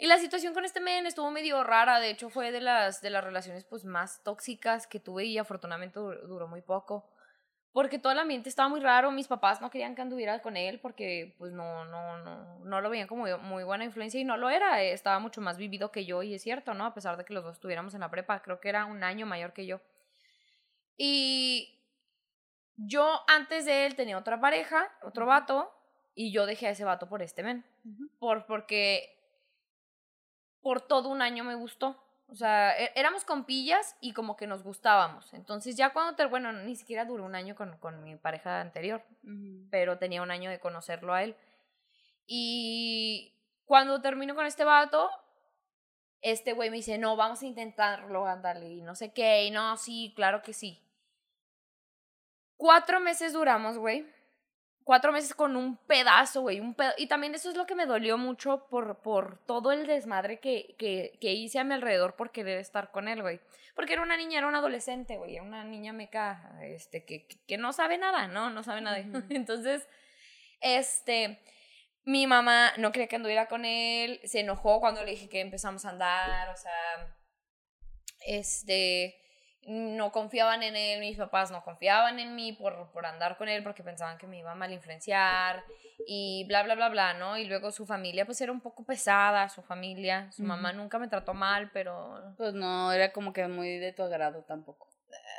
Y 0.00 0.06
la 0.06 0.16
situación 0.18 0.54
con 0.54 0.64
este 0.64 0.80
men 0.80 1.04
estuvo 1.06 1.30
medio 1.30 1.62
rara, 1.62 2.00
de 2.00 2.08
hecho 2.08 2.30
fue 2.30 2.52
de 2.52 2.62
las, 2.62 3.02
de 3.02 3.10
las 3.10 3.22
relaciones 3.22 3.64
pues 3.64 3.84
más 3.84 4.22
tóxicas 4.24 4.86
que 4.86 4.98
tuve 4.98 5.26
y 5.26 5.36
afortunadamente 5.36 6.00
dur- 6.00 6.22
duró 6.26 6.48
muy 6.48 6.62
poco. 6.62 7.06
Porque 7.72 7.98
todo 7.98 8.12
el 8.14 8.18
ambiente 8.18 8.48
estaba 8.48 8.70
muy 8.70 8.80
raro, 8.80 9.10
mis 9.10 9.28
papás 9.28 9.60
no 9.60 9.70
querían 9.70 9.94
que 9.94 10.00
anduviera 10.00 10.40
con 10.40 10.56
él 10.56 10.80
porque 10.80 11.34
pues 11.38 11.52
no, 11.52 11.84
no, 11.84 12.16
no, 12.16 12.58
no 12.64 12.80
lo 12.80 12.88
veían 12.88 13.06
como 13.08 13.26
muy 13.38 13.62
buena 13.62 13.84
influencia 13.84 14.18
y 14.18 14.24
no 14.24 14.38
lo 14.38 14.48
era, 14.48 14.82
eh, 14.82 14.92
estaba 14.92 15.18
mucho 15.18 15.42
más 15.42 15.58
vivido 15.58 15.92
que 15.92 16.06
yo 16.06 16.22
y 16.22 16.32
es 16.34 16.42
cierto, 16.42 16.72
¿no? 16.72 16.86
A 16.86 16.94
pesar 16.94 17.18
de 17.18 17.26
que 17.26 17.34
los 17.34 17.44
dos 17.44 17.56
estuviéramos 17.56 17.92
en 17.92 18.00
la 18.00 18.10
prepa, 18.10 18.40
creo 18.40 18.58
que 18.58 18.70
era 18.70 18.86
un 18.86 19.04
año 19.04 19.26
mayor 19.26 19.52
que 19.52 19.66
yo. 19.66 19.80
Y 20.96 21.78
yo 22.76 23.20
antes 23.28 23.66
de 23.66 23.84
él 23.84 23.96
tenía 23.96 24.16
otra 24.18 24.40
pareja, 24.40 24.90
otro 25.02 25.26
vato, 25.26 25.70
y 26.14 26.32
yo 26.32 26.46
dejé 26.46 26.68
a 26.68 26.70
ese 26.70 26.84
vato 26.84 27.06
por 27.06 27.22
este 27.22 27.42
men. 27.42 27.64
Por, 28.18 28.46
porque 28.46 29.19
por 30.62 30.80
todo 30.80 31.08
un 31.08 31.22
año 31.22 31.44
me 31.44 31.54
gustó. 31.54 31.96
O 32.28 32.34
sea, 32.34 32.76
é- 32.78 32.92
éramos 32.94 33.24
compillas 33.24 33.96
y 34.00 34.12
como 34.12 34.36
que 34.36 34.46
nos 34.46 34.62
gustábamos. 34.62 35.32
Entonces 35.34 35.76
ya 35.76 35.92
cuando, 35.92 36.14
te, 36.14 36.26
bueno, 36.26 36.52
ni 36.52 36.76
siquiera 36.76 37.04
duró 37.04 37.24
un 37.24 37.34
año 37.34 37.54
con, 37.56 37.76
con 37.78 38.02
mi 38.04 38.16
pareja 38.16 38.60
anterior, 38.60 39.04
pero 39.70 39.98
tenía 39.98 40.22
un 40.22 40.30
año 40.30 40.50
de 40.50 40.60
conocerlo 40.60 41.12
a 41.12 41.24
él. 41.24 41.36
Y 42.26 43.34
cuando 43.64 44.00
termino 44.00 44.34
con 44.36 44.46
este 44.46 44.64
vato, 44.64 45.10
este 46.20 46.52
güey 46.52 46.70
me 46.70 46.76
dice, 46.76 46.98
no, 46.98 47.16
vamos 47.16 47.42
a 47.42 47.46
intentarlo, 47.46 48.26
ándale, 48.26 48.68
y 48.70 48.82
no 48.82 48.94
sé 48.94 49.12
qué, 49.12 49.44
y 49.44 49.50
no, 49.50 49.76
sí, 49.76 50.12
claro 50.14 50.42
que 50.42 50.52
sí. 50.52 50.80
Cuatro 52.56 53.00
meses 53.00 53.32
duramos, 53.32 53.78
güey. 53.78 54.06
Cuatro 54.90 55.12
meses 55.12 55.34
con 55.34 55.54
un 55.54 55.76
pedazo, 55.76 56.40
güey. 56.40 56.58
Un 56.58 56.74
pedo- 56.74 56.94
Y 56.96 57.06
también 57.06 57.32
eso 57.32 57.48
es 57.48 57.56
lo 57.56 57.64
que 57.64 57.76
me 57.76 57.86
dolió 57.86 58.18
mucho 58.18 58.66
por, 58.68 59.00
por 59.02 59.38
todo 59.46 59.70
el 59.70 59.86
desmadre 59.86 60.40
que, 60.40 60.74
que, 60.80 61.16
que 61.20 61.32
hice 61.32 61.60
a 61.60 61.64
mi 61.64 61.74
alrededor 61.74 62.16
por 62.16 62.32
querer 62.32 62.58
estar 62.58 62.90
con 62.90 63.06
él, 63.06 63.22
güey. 63.22 63.38
Porque 63.76 63.92
era 63.92 64.02
una 64.02 64.16
niña, 64.16 64.38
era 64.38 64.48
una 64.48 64.58
adolescente, 64.58 65.16
güey. 65.16 65.34
Era 65.36 65.44
una 65.44 65.62
niña 65.62 65.92
meca, 65.92 66.58
este, 66.64 67.04
que, 67.04 67.28
que- 67.46 67.56
no 67.56 67.72
sabe 67.72 67.98
nada, 67.98 68.26
¿no? 68.26 68.50
No 68.50 68.64
sabe 68.64 68.80
nada. 68.80 68.98
Entonces, 69.30 69.86
este, 70.60 71.40
mi 72.02 72.26
mamá 72.26 72.72
no 72.76 72.90
quería 72.90 73.06
que 73.06 73.14
anduviera 73.14 73.46
con 73.46 73.64
él. 73.64 74.20
Se 74.24 74.40
enojó 74.40 74.80
cuando 74.80 75.04
le 75.04 75.12
dije 75.12 75.28
que 75.28 75.38
empezamos 75.40 75.84
a 75.84 75.90
andar, 75.90 76.48
o 76.48 76.56
sea, 76.56 77.16
este, 78.26 79.14
no 79.66 80.10
confiaban 80.10 80.62
en 80.62 80.76
él, 80.76 81.00
mis 81.00 81.16
papás 81.16 81.50
no 81.50 81.62
confiaban 81.62 82.18
en 82.18 82.34
mí 82.34 82.52
por, 82.52 82.90
por 82.92 83.06
andar 83.06 83.36
con 83.36 83.48
él 83.48 83.62
porque 83.62 83.82
pensaban 83.82 84.18
que 84.18 84.26
me 84.26 84.38
iba 84.38 84.52
a 84.52 84.54
mal 84.54 84.72
influenciar 84.72 85.62
y 86.06 86.44
bla, 86.48 86.62
bla, 86.62 86.74
bla, 86.74 86.88
bla, 86.88 87.14
¿no? 87.14 87.36
Y 87.36 87.44
luego 87.44 87.70
su 87.70 87.86
familia 87.86 88.24
pues 88.24 88.40
era 88.40 88.52
un 88.52 88.60
poco 88.60 88.84
pesada, 88.84 89.48
su 89.48 89.62
familia, 89.62 90.30
su 90.32 90.42
mamá 90.42 90.72
nunca 90.72 90.98
me 90.98 91.08
trató 91.08 91.34
mal, 91.34 91.70
pero 91.72 92.34
Pues 92.36 92.54
no, 92.54 92.92
era 92.92 93.12
como 93.12 93.32
que 93.32 93.46
muy 93.48 93.78
de 93.78 93.92
tu 93.92 94.02
agrado 94.02 94.42
tampoco. 94.42 94.89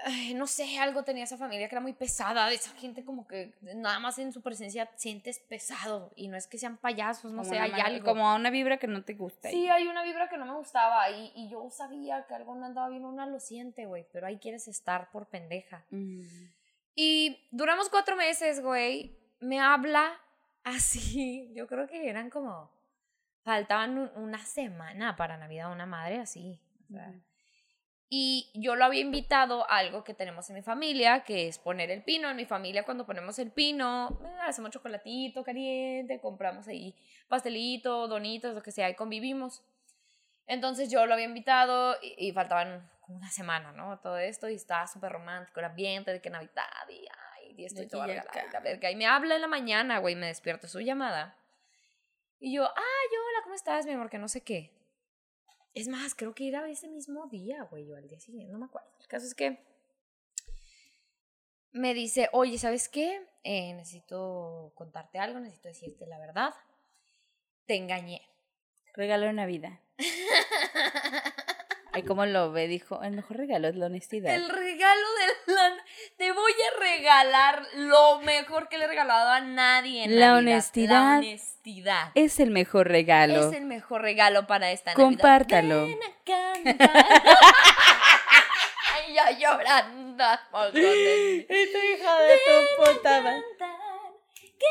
Ay, 0.06 0.34
no 0.34 0.48
sé, 0.48 0.78
algo 0.80 1.04
tenía 1.04 1.24
esa 1.24 1.38
familia 1.38 1.68
que 1.70 1.76
era 1.76 1.82
muy 1.82 1.94
pesada, 1.94 2.48
de 2.48 2.56
esa 2.56 2.72
gente 2.76 3.04
como 3.06 3.28
que 3.28 3.54
nada 3.62 4.00
más 4.00 4.18
en 4.20 4.32
su 4.34 4.42
presencia 4.42 4.90
sientes 4.96 5.40
pesado 5.40 6.12
y 6.16 6.28
no 6.28 6.38
es 6.38 6.48
que 6.48 6.58
sean 6.58 6.78
payasos, 6.78 7.32
no 7.32 7.44
Como 7.44 7.54
sé, 7.54 7.60
hay 7.60 7.72
algo. 7.80 8.06
Como 8.06 8.36
una 8.36 8.50
vibra 8.50 8.78
que 8.78 8.88
no 8.88 9.04
te 9.04 9.14
gusta. 9.14 9.50
Sí, 9.50 9.68
hay 9.70 9.88
una 9.88 10.04
vibra 10.04 10.30
que 10.30 10.38
no 10.38 10.46
me 10.46 10.54
gustaba 10.56 11.10
y, 11.10 11.32
y 11.36 11.50
yo 11.50 11.70
sabía 11.72 12.26
que 12.28 12.34
algo 12.36 12.56
no 12.56 12.66
andaba 12.66 12.90
bien, 12.90 13.06
una 13.06 13.26
lo 13.26 13.40
siente, 13.40 13.86
güey, 13.86 14.06
pero 14.12 14.28
ahí 14.28 14.38
quieres 14.38 14.68
estar 14.68 15.12
por 15.12 15.28
pendeja. 15.28 15.84
Ujú. 15.92 16.24
Y 16.96 17.48
duramos 17.52 17.90
cuatro 17.90 18.16
meses, 18.16 18.62
güey. 18.62 19.18
Me 19.40 19.60
habla 19.60 20.20
así. 20.64 21.52
Yo 21.56 21.68
creo 21.68 21.88
que 21.88 22.10
eran 22.10 22.30
como. 22.30 22.70
Faltaban 23.44 23.98
un- 23.98 24.12
una 24.18 24.38
semana 24.46 25.16
para 25.16 25.36
Navidad, 25.38 25.72
una 25.72 25.86
madre 25.88 26.20
así. 26.20 26.60
o 26.90 26.94
sea. 26.94 27.14
Y 28.14 28.52
yo 28.54 28.76
lo 28.76 28.84
había 28.84 29.00
invitado 29.00 29.64
a 29.72 29.78
algo 29.78 30.04
que 30.04 30.14
tenemos 30.14 30.50
en 30.50 30.58
mi 30.58 30.62
familia, 30.62 31.24
que 31.24 31.48
es 31.48 31.58
poner 31.58 31.90
el 31.92 32.04
pino. 32.04 32.30
En 32.30 32.36
mi 32.36 32.44
familia, 32.44 32.84
cuando 32.84 33.06
ponemos 33.06 33.40
el 33.40 33.52
pino, 33.52 34.20
eh, 34.26 34.38
hacemos 34.42 34.72
chocolatito 34.72 35.46
caliente, 35.46 36.20
compramos 36.20 36.68
ahí 36.68 36.94
pastelito, 37.30 38.10
donitos, 38.10 38.54
lo 38.54 38.62
que 38.62 38.74
sea, 38.74 38.90
y 38.90 38.96
convivimos. 38.96 39.64
Entonces 40.46 40.92
yo 40.92 41.06
lo 41.06 41.14
había 41.14 41.24
invitado 41.24 41.96
y, 42.02 42.28
y 42.28 42.34
faltaban 42.34 42.92
como 43.00 43.18
una 43.18 43.30
semana, 43.32 43.72
¿no? 43.72 43.98
Todo 44.00 44.18
esto 44.18 44.50
y 44.50 44.56
estaba 44.56 44.88
súper 44.88 45.14
romántico 45.14 45.62
el 45.62 45.68
ambiente 45.68 46.12
de 46.12 46.22
que 46.22 46.30
Navidad 46.30 46.90
y, 46.90 47.06
ay, 47.38 47.56
y 47.58 47.64
esto 47.64 47.80
De 47.80 47.86
y 47.86 47.90
todo, 47.90 48.02
aquí 48.02 48.12
y 48.12 48.16
la, 48.16 48.22
acá. 48.24 48.46
la 48.52 48.60
verga. 48.60 48.92
Y 48.92 48.98
me 48.98 49.06
habla 49.06 49.36
en 49.36 49.42
la 49.42 49.48
mañana, 49.48 50.00
güey, 50.00 50.16
me 50.18 50.28
despierto 50.28 50.68
su 50.68 50.82
llamada. 50.82 51.38
Y 52.42 52.54
yo, 52.54 52.64
ay, 52.66 53.08
hola, 53.18 53.44
¿cómo 53.44 53.56
estás, 53.56 53.86
mi 53.86 53.94
amor? 53.94 54.10
Que 54.10 54.18
no 54.18 54.28
sé 54.28 54.42
qué. 54.42 54.81
Es 55.74 55.88
más, 55.88 56.16
creo 56.16 56.34
que 56.36 56.48
era 56.48 56.70
ese 56.70 56.88
mismo 56.88 57.28
día, 57.28 57.64
güey, 57.64 57.90
o 57.90 57.96
al 57.96 58.08
día 58.08 58.20
siguiente, 58.20 58.52
no 58.52 58.60
me 58.60 58.66
acuerdo. 58.66 58.90
El 59.00 59.08
caso 59.08 59.26
es 59.26 59.34
que 59.34 59.58
me 61.72 61.94
dice, 61.94 62.30
oye, 62.34 62.58
¿sabes 62.58 62.90
qué? 62.90 63.26
Eh, 63.44 63.74
necesito 63.74 64.74
contarte 64.76 65.20
algo, 65.20 65.40
necesito 65.40 65.70
decirte 65.70 66.06
la 66.08 66.20
verdad. 66.20 66.54
Te 67.66 67.76
engañé. 67.76 68.28
Regalo 68.94 69.28
de 69.28 69.34
Navidad. 69.34 69.80
Ay, 71.94 72.04
cómo 72.04 72.26
lo 72.26 72.52
ve, 72.52 72.68
dijo. 72.68 73.02
El 73.04 73.14
mejor 73.14 73.38
regalo 73.38 73.68
es 73.68 73.76
la 73.76 73.88
honestidad. 73.88 74.34
El 74.34 74.48
regalo 74.48 75.08
de 75.46 75.54
la... 75.54 75.78
Te 76.18 76.32
voy 76.32 76.52
a 76.52 76.80
regalar 76.80 77.66
lo 77.76 78.22
mejor 78.22 78.70
que 78.70 78.78
le 78.78 78.86
he 78.86 78.88
regalado 78.88 79.30
a 79.30 79.42
nadie 79.42 80.06
en 80.06 80.20
La 80.20 80.32
Navidad. 80.32 80.54
honestidad. 80.54 80.94
La 80.94 81.18
honestidad. 81.18 81.51
Es 82.16 82.40
el 82.40 82.52
mejor 82.52 82.88
regalo. 82.88 83.50
Es 83.50 83.56
el 83.56 83.66
mejor 83.66 84.02
regalo 84.02 84.48
para 84.48 84.72
esta 84.72 84.94
Compártalo. 84.94 85.88
Navidad. 85.88 85.98
Cantar. 86.26 86.90
Ay, 88.94 89.14
ya 89.14 89.32
llorando. 89.32 90.24
Esta 90.74 91.86
hija 91.86 92.20
de 92.20 92.36
tu 92.36 92.84
puta 92.84 93.22
madre. 93.22 93.44
Cantar, 93.58 93.78
Que 94.58 94.66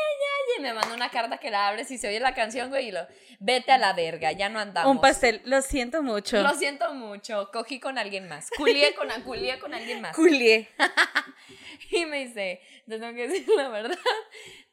ya 0.57 0.61
me 0.61 0.73
mandó 0.73 0.93
una 0.93 1.09
carta 1.09 1.37
que 1.37 1.49
la 1.49 1.69
abres 1.69 1.89
y 1.91 1.97
se 1.97 2.07
oye 2.07 2.19
la 2.19 2.33
canción, 2.33 2.69
güey, 2.69 2.89
y 2.89 2.91
lo, 2.91 3.07
vete 3.39 3.71
a 3.71 3.77
la 3.77 3.93
verga, 3.93 4.31
ya 4.31 4.49
no 4.49 4.59
andamos. 4.59 4.91
Un 4.91 5.01
pastel, 5.01 5.41
lo 5.45 5.61
siento 5.61 6.03
mucho. 6.03 6.41
Lo 6.41 6.53
siento 6.53 6.93
mucho, 6.93 7.49
cogí 7.51 7.79
con 7.79 7.97
alguien 7.97 8.27
más, 8.27 8.49
culié 8.55 8.93
con, 8.93 9.09
culié 9.23 9.59
con 9.59 9.73
alguien 9.73 10.01
más. 10.01 10.15
Culié. 10.15 10.69
y 11.91 12.05
me 12.05 12.25
dice, 12.25 12.61
te 12.87 12.99
tengo 12.99 13.13
que 13.13 13.27
decir 13.27 13.47
la 13.55 13.69
verdad, 13.69 13.97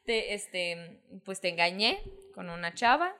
te, 0.09 0.33
este, 0.33 1.03
pues 1.23 1.39
te 1.39 1.49
engañé 1.49 2.01
con 2.33 2.49
una 2.49 2.73
chava, 2.73 3.15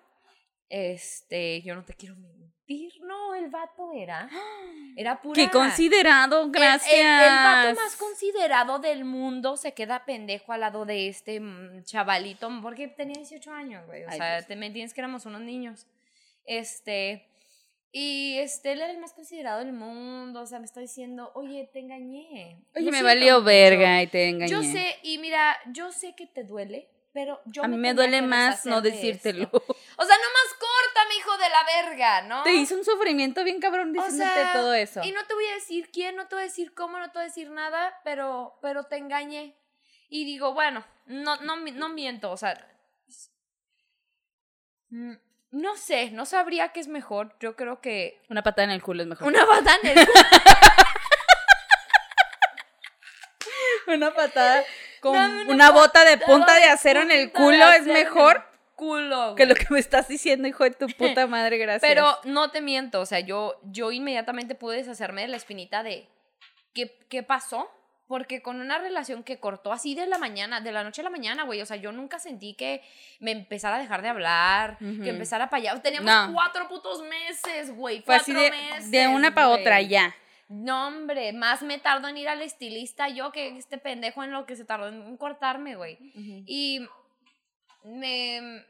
este, 0.69 1.61
yo 1.61 1.75
no 1.75 1.85
te 1.85 1.93
quiero 1.93 2.15
mentir, 2.15 2.91
no, 3.03 3.35
el 3.35 3.47
vato 3.51 3.91
era, 3.93 4.27
era 4.97 5.21
pura... 5.21 5.35
Qué 5.35 5.51
considerado, 5.51 6.49
gracias. 6.49 6.91
El, 6.91 7.05
el 7.05 7.43
vato 7.43 7.79
más 7.79 7.95
considerado 7.95 8.79
del 8.79 9.05
mundo 9.05 9.55
se 9.55 9.75
queda 9.75 10.03
pendejo 10.03 10.51
al 10.51 10.61
lado 10.61 10.83
de 10.85 11.09
este 11.09 11.39
mm, 11.39 11.83
chavalito, 11.83 12.49
porque 12.59 12.87
tenía 12.87 13.17
18 13.17 13.51
años, 13.51 13.85
güey. 13.85 14.05
O 14.05 14.09
Ay, 14.09 14.17
sea, 14.17 14.41
te 14.41 14.55
me 14.55 14.65
entiendes 14.65 14.95
que 14.95 15.01
éramos 15.01 15.27
unos 15.27 15.41
niños. 15.41 15.85
Este. 16.43 17.28
Y 17.91 18.37
este, 18.37 18.73
él 18.73 18.81
era 18.81 18.91
el 18.91 18.99
más 18.99 19.13
considerado 19.13 19.59
del 19.59 19.73
mundo. 19.73 20.41
O 20.41 20.45
sea, 20.45 20.59
me 20.59 20.65
está 20.65 20.79
diciendo, 20.79 21.31
oye, 21.33 21.69
te 21.73 21.79
engañé. 21.79 22.63
Oye, 22.75 22.91
me 22.91 23.01
valió 23.01 23.35
mucho". 23.35 23.45
verga 23.45 24.01
y 24.03 24.07
te 24.07 24.29
engañé. 24.29 24.51
Yo 24.51 24.61
sé, 24.61 24.97
y 25.03 25.17
mira, 25.17 25.57
yo 25.71 25.91
sé 25.91 26.13
que 26.15 26.27
te 26.27 26.43
duele, 26.43 26.87
pero 27.13 27.41
yo 27.45 27.63
A 27.63 27.67
mí 27.67 27.77
me 27.77 27.95
duele 27.95 28.21
más 28.21 28.65
no 28.65 28.81
decírtelo. 28.81 29.45
esto. 29.45 29.57
O 29.57 30.05
sea, 30.05 30.15
no 30.15 30.29
más 30.33 30.53
corta, 30.59 31.09
mi 31.09 31.15
hijo 31.17 31.37
de 31.37 31.49
la 31.49 31.63
verga, 31.83 32.21
¿no? 32.21 32.43
Te 32.43 32.53
hizo 32.53 32.75
un 32.75 32.85
sufrimiento 32.85 33.43
bien 33.43 33.59
cabrón 33.59 33.89
O 33.89 33.93
diciéndote 33.93 34.31
sea, 34.33 34.53
todo 34.53 34.73
eso. 34.75 35.01
Y 35.03 35.11
no 35.11 35.25
te 35.25 35.33
voy 35.33 35.45
a 35.47 35.55
decir 35.55 35.89
quién, 35.91 36.15
no 36.15 36.27
te 36.27 36.35
voy 36.35 36.43
a 36.43 36.47
decir 36.47 36.73
cómo, 36.75 36.99
no 36.99 37.07
te 37.07 37.13
voy 37.17 37.23
a 37.23 37.27
decir 37.27 37.49
nada, 37.49 37.99
pero, 38.03 38.59
pero 38.61 38.83
te 38.83 38.97
engañé. 38.97 39.55
Y 40.09 40.25
digo, 40.25 40.53
bueno, 40.53 40.85
no, 41.07 41.37
no, 41.37 41.55
no 41.57 41.89
miento, 41.89 42.31
o 42.31 42.37
sea. 42.37 42.53
mm, 44.89 45.13
No 45.51 45.75
sé, 45.75 46.11
no 46.11 46.25
sabría 46.25 46.69
qué 46.69 46.79
es 46.79 46.87
mejor. 46.87 47.35
Yo 47.39 47.55
creo 47.55 47.81
que. 47.81 48.21
Una 48.29 48.43
patada 48.43 48.65
en 48.65 48.71
el 48.71 48.83
culo 48.83 49.01
es 49.01 49.07
mejor. 49.07 49.27
Una 49.27 49.45
patada 49.45 49.77
en 49.83 49.97
el 49.97 50.05
culo. 50.07 50.19
Una 53.87 54.13
patada 54.13 54.63
con 55.01 55.13
Dame 55.13 55.43
una 55.43 55.53
una 55.53 55.71
bota 55.71 56.05
de 56.05 56.17
punta 56.17 56.55
de 56.55 56.65
acero 56.65 57.01
en 57.01 57.11
el 57.11 57.31
culo 57.31 57.71
es 57.71 57.85
mejor 57.85 58.43
culo. 58.75 59.35
que 59.35 59.45
lo 59.45 59.55
que 59.55 59.65
me 59.69 59.79
estás 59.79 60.07
diciendo, 60.07 60.47
hijo 60.47 60.63
de 60.63 60.71
tu 60.71 60.87
puta 60.87 61.27
madre, 61.27 61.57
gracias. 61.57 61.81
Pero 61.81 62.17
no 62.23 62.51
te 62.51 62.61
miento, 62.61 63.01
o 63.01 63.05
sea, 63.05 63.19
yo, 63.19 63.59
yo 63.63 63.91
inmediatamente 63.91 64.55
pude 64.55 64.77
deshacerme 64.77 65.21
de 65.21 65.27
la 65.29 65.37
espinita 65.37 65.83
de 65.83 66.07
qué, 66.73 66.97
qué 67.09 67.23
pasó. 67.23 67.69
Porque 68.09 68.41
con 68.41 68.59
una 68.59 68.79
relación 68.79 69.23
que 69.23 69.39
cortó 69.39 69.71
así 69.71 69.93
de 69.93 70.07
la 70.07 70.17
mañana, 70.17 70.61
de 70.61 70.71
la 70.71 70.83
noche 70.83 71.01
a 71.01 71.03
la 71.03 71.11
mañana, 71.11 71.43
güey. 71.43 71.61
O 71.61 71.65
sea, 71.67 71.77
yo 71.77 71.91
nunca 71.91 72.17
sentí 72.17 72.55
que 72.55 72.81
me 73.19 73.29
empezara 73.29 73.75
a 73.75 73.79
dejar 73.79 74.01
de 74.01 74.07
hablar, 74.09 74.79
que 74.79 75.09
empezara 75.09 75.51
para 75.51 75.61
allá. 75.61 75.81
Teníamos 75.83 76.09
No. 76.11 76.33
cuatro 76.33 76.67
putos 76.67 77.03
meses, 77.03 77.69
güey. 77.69 78.01
Fue 78.01 78.15
así 78.15 78.33
cuatro 78.33 78.41
de, 78.41 78.63
meses, 78.63 78.89
de 78.89 79.07
una 79.09 79.35
para 79.35 79.49
otra 79.49 79.79
ya. 79.81 80.15
No, 80.47 80.87
hombre, 80.87 81.33
más 81.33 81.61
me 81.61 81.77
tardo 81.77 82.07
en 82.07 82.17
ir 82.17 82.27
al 82.27 82.41
estilista 82.41 83.09
yo 83.09 83.31
que 83.31 83.55
este 83.55 83.77
pendejo 83.77 84.23
en 84.23 84.31
lo 84.31 84.47
que 84.47 84.55
se 84.55 84.65
tardó 84.65 84.87
en 84.87 85.15
cortarme, 85.15 85.75
güey. 85.75 85.99
Y 86.47 86.87
me, 87.83 88.65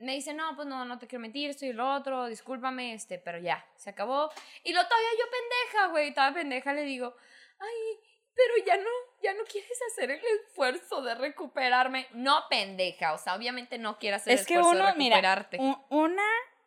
me 0.00 0.14
dice, 0.14 0.32
no, 0.32 0.56
pues 0.56 0.66
no, 0.66 0.86
no 0.86 0.98
te 0.98 1.06
quiero 1.06 1.20
mentir, 1.20 1.50
esto 1.50 1.66
y 1.66 1.74
lo 1.74 1.92
otro, 1.92 2.24
discúlpame, 2.24 2.94
este, 2.94 3.18
pero 3.18 3.36
ya, 3.38 3.62
se 3.76 3.90
acabó. 3.90 4.30
Y 4.64 4.72
lo 4.72 4.82
todavía 4.82 5.10
yo 5.18 5.24
pendeja, 5.30 5.86
güey, 5.88 6.14
toda 6.14 6.32
pendeja 6.32 6.72
le 6.72 6.84
digo, 6.84 7.14
ay, 7.58 8.07
pero 8.38 8.64
ya 8.66 8.76
no, 8.76 8.90
ya 9.22 9.34
no 9.34 9.42
quieres 9.44 9.76
hacer 9.90 10.12
el 10.12 10.20
esfuerzo 10.46 11.02
de 11.02 11.14
recuperarme. 11.16 12.06
No, 12.14 12.44
pendeja, 12.48 13.12
o 13.14 13.18
sea, 13.18 13.34
obviamente 13.34 13.76
no 13.78 13.98
quieres 13.98 14.20
hacer 14.22 14.34
Es 14.34 14.40
el 14.42 14.46
que 14.46 14.54
esfuerzo 14.54 14.78
uno, 14.80 14.86
de 14.92 14.94
mira, 14.98 15.16
recuperarte. 15.16 15.58
un- 15.58 15.76
una, 15.90 16.22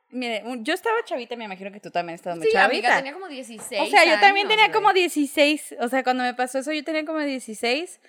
mire, 0.10 0.44
yo 0.60 0.74
estaba 0.74 1.02
chavita, 1.06 1.36
me 1.38 1.46
imagino 1.46 1.72
que 1.72 1.80
tú 1.80 1.90
también 1.92 2.16
estabas 2.16 2.40
muy 2.40 2.48
sí, 2.48 2.52
chavita. 2.54 2.88
amiga, 2.90 2.98
tenía 2.98 3.14
como 3.14 3.28
16 3.30 3.82
o 3.82 3.86
sea, 3.88 4.04
yo 4.06 4.20
también 4.20 4.48
tenía 4.50 4.70
como 4.72 4.92
16, 4.92 5.76
o 5.80 5.88
sea, 5.88 6.04
cuando 6.04 6.24
me 6.24 6.34
pasó 6.34 6.60
eso 6.60 6.74
yo 6.74 6.84
tenía 6.84 7.06
como 7.06 7.20
16. 7.20 8.02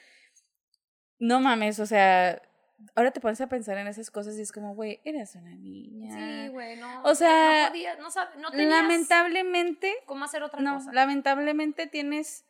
No 1.20 1.38
mames, 1.38 1.78
o 1.78 1.86
sea, 1.86 2.42
ahora 2.96 3.12
te 3.12 3.20
pones 3.20 3.40
a 3.40 3.46
pensar 3.46 3.78
en 3.78 3.86
esas 3.86 4.10
cosas 4.10 4.36
y 4.38 4.42
es 4.42 4.50
como, 4.50 4.74
güey, 4.74 5.00
eres 5.04 5.36
una 5.36 5.54
niña. 5.54 6.16
Sí, 6.16 6.48
güey, 6.48 6.76
no. 6.78 7.02
O 7.04 7.14
sea, 7.14 7.62
no 7.62 7.68
podías, 7.68 7.98
no, 8.00 8.10
sab- 8.10 8.34
no 8.38 8.50
tenías 8.50 8.68
lamentablemente, 8.70 9.94
cómo 10.06 10.24
hacer 10.24 10.42
otra 10.42 10.60
no, 10.60 10.74
cosa. 10.78 10.92
lamentablemente 10.92 11.86
tienes 11.86 12.44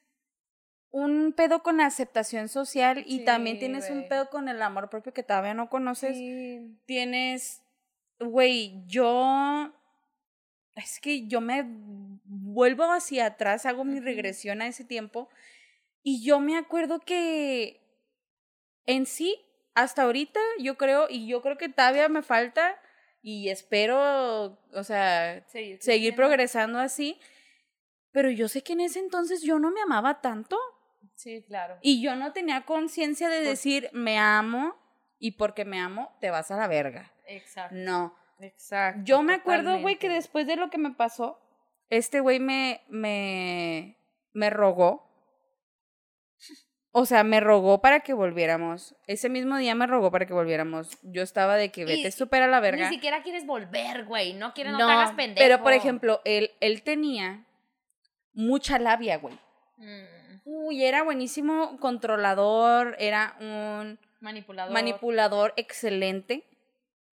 un 0.92 1.32
pedo 1.32 1.62
con 1.62 1.78
la 1.78 1.86
aceptación 1.86 2.48
social 2.48 3.02
y 3.06 3.18
Sí, 3.18 3.24
también 3.24 3.58
tienes 3.58 3.90
un 3.90 4.06
pedo 4.08 4.28
con 4.30 4.48
el 4.48 4.62
amor 4.62 4.90
propio 4.90 5.12
que 5.12 5.22
todavía 5.22 5.54
no 5.54 5.68
conoces. 5.68 6.16
Sí. 6.16 6.78
Tienes, 6.84 7.62
güey, 8.20 8.84
yo, 8.86 9.72
es 10.76 11.00
que 11.00 11.26
yo 11.26 11.40
me 11.40 11.64
vuelvo 12.24 12.84
hacia 12.84 13.26
atrás, 13.26 13.66
hago 13.66 13.84
mi 13.84 14.00
regresión 14.00 14.60
a 14.60 14.66
ese 14.66 14.84
tiempo 14.84 15.28
y 16.02 16.22
yo 16.22 16.40
me 16.40 16.56
acuerdo 16.56 17.00
que 17.00 17.80
en 18.84 19.06
sí, 19.06 19.40
hasta 19.74 20.02
ahorita, 20.02 20.40
yo 20.58 20.76
creo, 20.76 21.06
y 21.08 21.26
yo 21.26 21.40
creo 21.40 21.56
que 21.56 21.70
todavía 21.70 22.08
me 22.08 22.22
falta 22.22 22.78
y 23.22 23.48
espero, 23.48 24.58
o 24.72 24.84
sea, 24.84 25.46
Seguir, 25.46 26.14
progresando 26.14 26.78
así, 26.78 27.18
pero 28.10 28.30
yo 28.30 28.48
sé 28.48 28.62
que 28.62 28.74
en 28.74 28.80
ese 28.80 28.98
entonces 28.98 29.42
yo 29.42 29.58
no 29.58 29.70
me 29.70 29.80
amaba 29.80 30.20
tanto 30.20 30.58
Sí, 31.14 31.42
claro. 31.46 31.78
y 31.82 32.02
yo 32.02 32.16
no 32.16 32.32
tenía 32.32 32.62
conciencia 32.62 33.28
de 33.28 33.40
decir 33.40 33.88
me 33.92 34.18
amo 34.18 34.74
y 35.18 35.32
porque 35.32 35.64
me 35.64 35.78
amo 35.80 36.16
te 36.20 36.30
vas 36.30 36.50
a 36.50 36.56
la 36.56 36.66
verga. 36.68 37.12
Exacto. 37.26 37.74
No. 37.76 38.16
Exacto. 38.40 39.02
Yo 39.04 39.22
me 39.22 39.34
acuerdo, 39.34 39.78
güey, 39.80 39.96
que 39.98 40.08
después 40.08 40.46
de 40.48 40.56
lo 40.56 40.68
que 40.68 40.78
me 40.78 40.90
pasó, 40.90 41.38
este 41.90 42.18
güey 42.18 42.40
me, 42.40 42.82
me, 42.88 43.96
me 44.32 44.50
rogó. 44.50 45.08
O 46.94 47.06
sea, 47.06 47.24
me 47.24 47.40
rogó 47.40 47.80
para 47.80 48.00
que 48.00 48.12
volviéramos. 48.12 48.94
Ese 49.06 49.28
mismo 49.28 49.56
día 49.56 49.74
me 49.74 49.86
rogó 49.86 50.10
para 50.10 50.26
que 50.26 50.34
volviéramos. 50.34 50.98
Yo 51.02 51.22
estaba 51.22 51.56
de 51.56 51.70
que 51.70 51.84
vete 51.84 52.08
Y- 52.08 52.12
súper 52.12 52.42
a 52.42 52.48
la 52.48 52.60
verga. 52.60 52.88
Ni 52.88 52.94
siquiera 52.94 53.22
quieres 53.22 53.46
volver, 53.46 54.04
güey. 54.04 54.34
No 54.34 54.52
quieres, 54.52 54.72
no, 54.72 54.78
no, 54.80 54.86
te 54.86 54.92
hagas 54.92 55.12
pendejo. 55.12 55.42
pero 55.42 55.62
por 55.62 55.72
ejemplo, 55.72 56.20
él, 56.24 56.50
él 56.60 56.82
tenía 56.82 57.46
mucha 58.34 58.78
labia, 58.78 59.16
güey. 59.18 59.34
Mm, 59.78 60.21
Uy, 60.44 60.84
era 60.84 61.02
buenísimo 61.02 61.78
controlador, 61.78 62.96
era 62.98 63.36
un 63.40 63.98
manipulador. 64.20 64.72
manipulador 64.72 65.54
excelente, 65.56 66.44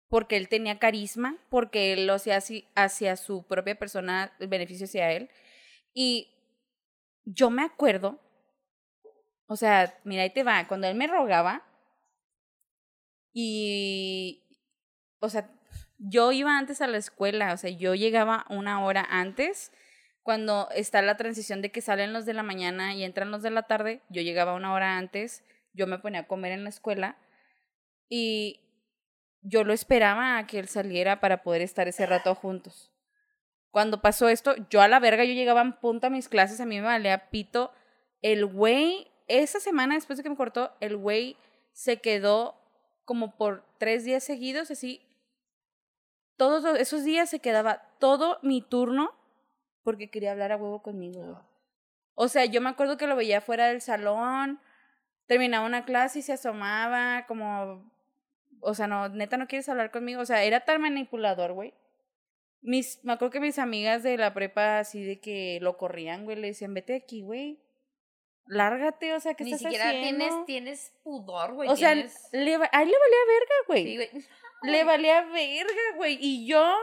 porque 0.09 0.37
él 0.37 0.49
tenía 0.49 0.79
carisma, 0.79 1.37
porque 1.49 1.93
él 1.93 2.07
lo 2.07 2.15
hacía 2.15 2.37
así 2.37 2.69
hacia 2.75 3.17
su 3.17 3.43
propia 3.45 3.79
persona, 3.79 4.33
el 4.39 4.49
beneficio 4.49 4.85
hacia 4.85 5.12
él. 5.12 5.31
Y 5.93 6.33
yo 7.25 7.51
me 7.51 7.62
acuerdo, 7.62 8.21
o 9.47 9.57
sea, 9.57 9.99
mira, 10.05 10.23
ahí 10.23 10.31
te 10.31 10.45
va, 10.45 10.67
cuando 10.69 10.87
él 10.87 10.95
me 10.95 11.07
rogaba, 11.07 11.65
y, 13.39 14.43
o 15.19 15.29
sea, 15.29 15.51
yo 15.99 16.33
iba 16.33 16.57
antes 16.57 16.81
a 16.81 16.87
la 16.87 16.97
escuela, 16.97 17.53
o 17.53 17.57
sea, 17.59 17.69
yo 17.71 17.95
llegaba 17.95 18.47
una 18.49 18.83
hora 18.83 19.07
antes. 19.11 19.73
Cuando 20.27 20.69
está 20.75 21.03
la 21.03 21.17
transición 21.17 21.62
de 21.62 21.71
que 21.71 21.81
salen 21.81 22.12
los 22.12 22.27
de 22.27 22.35
la 22.35 22.43
mañana 22.43 22.97
y 22.97 23.05
entran 23.05 23.31
los 23.31 23.43
de 23.43 23.51
la 23.51 23.62
tarde, 23.62 24.03
yo 24.09 24.23
llegaba 24.23 24.55
una 24.55 24.73
hora 24.75 24.99
antes, 24.99 25.45
yo 25.73 25.87
me 25.87 26.01
ponía 26.01 26.23
a 26.23 26.27
comer 26.27 26.51
en 26.51 26.65
la 26.65 26.71
escuela 26.71 27.17
y 28.09 28.59
yo 29.41 29.62
lo 29.62 29.73
esperaba 29.73 30.37
a 30.37 30.49
que 30.49 30.59
él 30.59 30.67
saliera 30.67 31.21
para 31.21 31.45
poder 31.45 31.62
estar 31.62 31.87
ese 31.87 32.07
rato 32.07 32.35
juntos. 32.35 32.91
Cuando 33.71 34.03
pasó 34.03 34.29
esto, 34.29 34.57
yo 34.69 34.81
a 34.81 34.89
la 34.89 34.99
verga, 34.99 35.23
yo 35.23 35.33
llegaba 35.33 35.61
en 35.61 35.75
punto 35.75 36.09
a 36.09 36.11
mis 36.11 36.29
clases, 36.29 36.61
a 36.61 36.67
mí 36.67 36.75
me 36.81 36.87
valía 36.89 37.31
pito. 37.31 37.71
El 38.21 38.47
güey, 38.47 39.07
esa 39.29 39.61
semana 39.61 39.95
después 39.95 40.17
de 40.17 40.25
que 40.25 40.31
me 40.31 40.37
cortó, 40.37 40.73
el 40.81 40.97
güey 40.97 41.37
se 41.71 41.99
quedó 41.99 42.61
como 43.05 43.37
por 43.37 43.65
tres 43.79 44.05
días 44.05 44.25
seguidos, 44.25 44.73
así. 44.73 45.07
Todos 46.37 46.81
esos 46.81 47.05
días 47.05 47.31
se 47.31 47.39
quedaba 47.39 47.97
todo 48.01 48.41
mi 48.43 48.61
turno 48.61 49.16
porque 49.87 50.11
quería 50.11 50.33
hablar 50.33 50.51
a 50.51 50.57
huevo 50.57 50.83
conmigo. 50.83 51.22
güey. 51.22 51.37
O 52.16 52.27
sea, 52.29 52.44
yo 52.44 52.61
me 52.61 52.68
acuerdo 52.70 52.96
que 52.96 53.07
lo 53.07 53.14
veía 53.14 53.40
fuera 53.40 53.68
del 53.68 53.81
salón, 53.81 54.61
terminaba 55.27 55.64
una 55.64 55.85
clase 55.85 56.18
y 56.18 56.22
se 56.22 56.33
asomaba 56.33 57.25
como, 57.27 57.88
o 58.61 58.75
sea, 58.75 58.87
no, 58.88 59.09
neta 59.09 59.37
no 59.37 59.46
quieres 59.46 59.68
hablar 59.68 59.90
conmigo. 59.92 60.20
O 60.22 60.27
sea, 60.27 60.42
era 60.42 60.61
tan 60.64 60.81
manipulador, 60.81 61.53
güey. 61.53 61.72
Mis, 62.62 62.99
me 63.05 63.12
acuerdo 63.12 63.31
que 63.33 63.40
mis 63.40 63.59
amigas 63.61 64.03
de 64.03 64.16
la 64.18 64.35
prepa 64.35 64.81
así 64.81 65.05
de 65.05 65.20
que 65.20 65.59
lo 65.62 65.77
corrían, 65.77 66.25
güey, 66.25 66.37
le 66.37 66.49
decían, 66.49 66.75
vete 66.75 66.94
de 66.94 66.99
aquí, 66.99 67.22
güey. 67.22 67.61
Lárgate, 68.49 69.12
o 69.14 69.20
sea, 69.20 69.35
¿qué 69.35 69.44
Ni 69.44 69.53
estás 69.53 69.62
siquiera 69.70 69.90
haciendo? 69.90 70.25
tienes, 70.25 70.46
tienes 70.46 70.92
pudor, 71.05 71.55
güey. 71.55 71.68
o 71.68 71.77
sea, 71.77 71.94
le, 71.94 72.59
va- 72.59 72.70
a 72.72 72.83
él 72.83 72.88
le 72.88 72.96
valía 72.99 73.25
verga, 73.29 73.55
güey. 73.68 73.85
Sí, 73.85 73.96
güey. 73.96 74.27
Le 74.62 74.85
valía 74.85 75.20
verga, 75.27 75.83
güey. 75.96 76.18
Y 76.20 76.46
yo, 76.49 76.75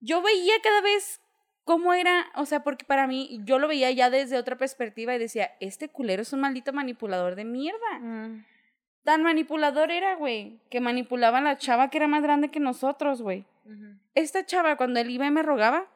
yo 0.00 0.20
veía 0.20 0.54
cada 0.62 0.80
vez 0.82 1.20
cómo 1.68 1.92
era, 1.92 2.32
o 2.34 2.46
sea, 2.46 2.64
porque 2.64 2.86
para 2.86 3.06
mí, 3.06 3.42
yo 3.44 3.58
lo 3.58 3.68
veía 3.68 3.90
ya 3.90 4.08
desde 4.08 4.38
otra 4.38 4.56
perspectiva 4.56 5.14
y 5.14 5.18
decía, 5.18 5.50
este 5.60 5.90
culero 5.90 6.22
es 6.22 6.32
un 6.32 6.40
maldito 6.40 6.72
manipulador 6.72 7.34
de 7.34 7.44
mierda. 7.44 7.98
Mm. 8.00 8.46
Tan 9.04 9.22
manipulador 9.22 9.90
era, 9.90 10.14
güey, 10.14 10.62
que 10.70 10.80
manipulaba 10.80 11.38
a 11.38 11.42
la 11.42 11.58
chava 11.58 11.90
que 11.90 11.98
era 11.98 12.08
más 12.08 12.22
grande 12.22 12.50
que 12.50 12.58
nosotros, 12.58 13.20
güey. 13.20 13.44
Esta 14.14 14.46
chava, 14.46 14.78
cuando 14.78 14.98
él 14.98 15.10
iba 15.10 15.26
y 15.26 15.30
me 15.30 15.42
rogaba, 15.42 15.86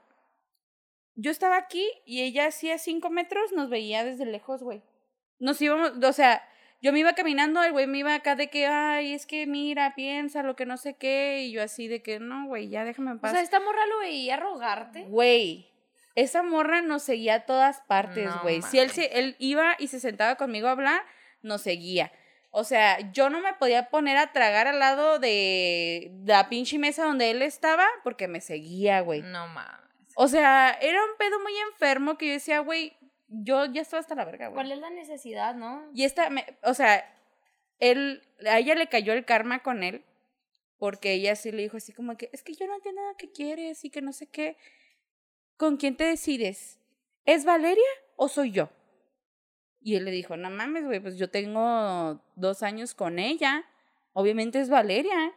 yo 1.14 1.30
estaba 1.30 1.56
aquí 1.56 1.88
y 2.04 2.20
ella 2.20 2.48
hacía 2.48 2.76
cinco 2.76 3.08
metros, 3.08 3.52
nos 3.52 3.70
veía 3.70 4.04
desde 4.04 4.26
lejos, 4.26 4.62
güey. 4.62 4.82
Nos 5.38 5.58
íbamos, 5.62 5.92
o 6.04 6.12
sea, 6.12 6.46
yo 6.82 6.92
me 6.92 6.98
iba 6.98 7.14
caminando, 7.14 7.62
el 7.62 7.72
güey 7.72 7.86
me 7.86 7.98
iba 7.98 8.14
acá 8.14 8.34
de 8.34 8.48
que, 8.50 8.66
ay, 8.66 9.14
es 9.14 9.24
que 9.24 9.46
mira, 9.46 9.94
piensa 9.94 10.42
lo 10.42 10.56
que 10.56 10.66
no 10.66 10.76
sé 10.76 10.94
qué, 10.96 11.42
y 11.44 11.52
yo 11.52 11.62
así 11.62 11.86
de 11.88 12.02
que, 12.02 12.18
no, 12.18 12.46
güey, 12.46 12.68
ya 12.68 12.84
déjame 12.84 13.12
en 13.12 13.18
O 13.18 13.20
paz. 13.20 13.30
sea, 13.32 13.40
esta 13.40 13.60
morra 13.60 13.86
lo 13.86 14.00
veía 14.00 14.36
rogarte. 14.36 15.04
Güey, 15.04 15.70
esa 16.16 16.42
morra 16.42 16.82
nos 16.82 17.02
seguía 17.04 17.34
a 17.36 17.46
todas 17.46 17.80
partes, 17.82 18.26
No 18.26 18.42
güey. 18.42 18.60
si 18.62 18.78
él, 18.80 18.90
se, 18.90 19.18
él 19.18 19.36
iba 19.38 19.76
y 19.78 19.86
se 19.86 20.00
sentaba 20.00 20.34
conmigo 20.34 20.68
a 20.68 20.72
hablar, 20.72 21.02
nos 21.40 21.62
seguía. 21.62 22.12
O 22.50 22.64
sea, 22.64 23.12
yo 23.12 23.30
no 23.30 23.40
me 23.40 23.54
podía 23.54 23.88
poner 23.88 24.18
a 24.18 24.32
tragar 24.32 24.66
al 24.66 24.78
lado 24.78 25.18
de 25.18 26.12
la 26.26 26.48
pinche 26.50 26.78
mesa 26.78 27.04
donde 27.04 27.30
él 27.30 27.40
estaba 27.40 27.86
porque 28.04 28.28
me 28.28 28.40
seguía, 28.42 29.00
güey. 29.00 29.22
No 29.22 29.48
mames. 29.48 29.80
O 30.16 30.28
sea, 30.28 30.76
era 30.82 31.02
un 31.02 31.16
pedo 31.16 31.40
muy 31.40 31.52
enfermo 31.70 32.18
que 32.18 32.26
yo 32.26 32.32
decía, 32.34 32.58
güey, 32.58 32.94
yo 33.32 33.64
ya 33.66 33.82
estoy 33.82 33.98
hasta 33.98 34.14
la 34.14 34.24
verga, 34.24 34.46
güey. 34.48 34.54
¿Cuál 34.54 34.72
es 34.72 34.78
la 34.78 34.90
necesidad, 34.90 35.54
no? 35.54 35.90
Y 35.94 36.04
esta, 36.04 36.30
me- 36.30 36.46
o 36.62 36.74
sea, 36.74 37.04
él, 37.78 38.22
a 38.46 38.58
ella 38.58 38.74
le 38.74 38.88
cayó 38.88 39.12
el 39.12 39.24
karma 39.24 39.62
con 39.62 39.82
él, 39.82 40.04
porque 40.78 41.12
ella 41.14 41.34
sí 41.36 41.50
le 41.52 41.62
dijo 41.62 41.76
así 41.76 41.92
como 41.92 42.16
que, 42.16 42.28
es 42.32 42.42
que 42.42 42.54
yo 42.54 42.66
no 42.66 42.74
entiendo 42.74 43.00
nada 43.00 43.14
que 43.16 43.30
quieres 43.30 43.84
y 43.84 43.90
que 43.90 44.02
no 44.02 44.12
sé 44.12 44.26
qué. 44.26 44.56
¿Con 45.56 45.76
quién 45.76 45.96
te 45.96 46.04
decides? 46.04 46.78
¿Es 47.24 47.44
Valeria 47.44 47.84
o 48.16 48.28
soy 48.28 48.50
yo? 48.52 48.68
Y 49.80 49.96
él 49.96 50.04
le 50.04 50.10
dijo, 50.10 50.36
no 50.36 50.50
mames, 50.50 50.84
güey, 50.84 51.00
pues 51.00 51.16
yo 51.18 51.28
tengo 51.30 52.20
dos 52.36 52.62
años 52.62 52.94
con 52.94 53.18
ella. 53.18 53.64
Obviamente 54.12 54.60
es 54.60 54.68
Valeria. 54.70 55.32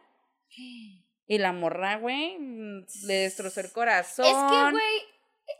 Y 1.28 1.38
la 1.38 1.52
morra, 1.52 1.96
güey, 1.98 2.38
mm, 2.38 2.86
le 3.08 3.14
destrozó 3.14 3.60
el 3.60 3.72
corazón. 3.72 4.26
Es 4.26 4.32
que, 4.32 4.70
güey, 4.70 5.00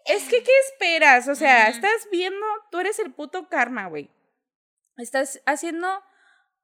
Es 0.07 0.25
que, 0.29 0.43
¿qué 0.43 0.51
esperas? 0.71 1.29
O 1.29 1.35
sea, 1.35 1.69
estás 1.69 2.09
viendo, 2.11 2.45
tú 2.71 2.79
eres 2.81 2.99
el 2.99 3.13
puto 3.13 3.49
karma, 3.49 3.87
güey. 3.87 4.11
Estás 4.97 5.43
haciendo 5.47 5.89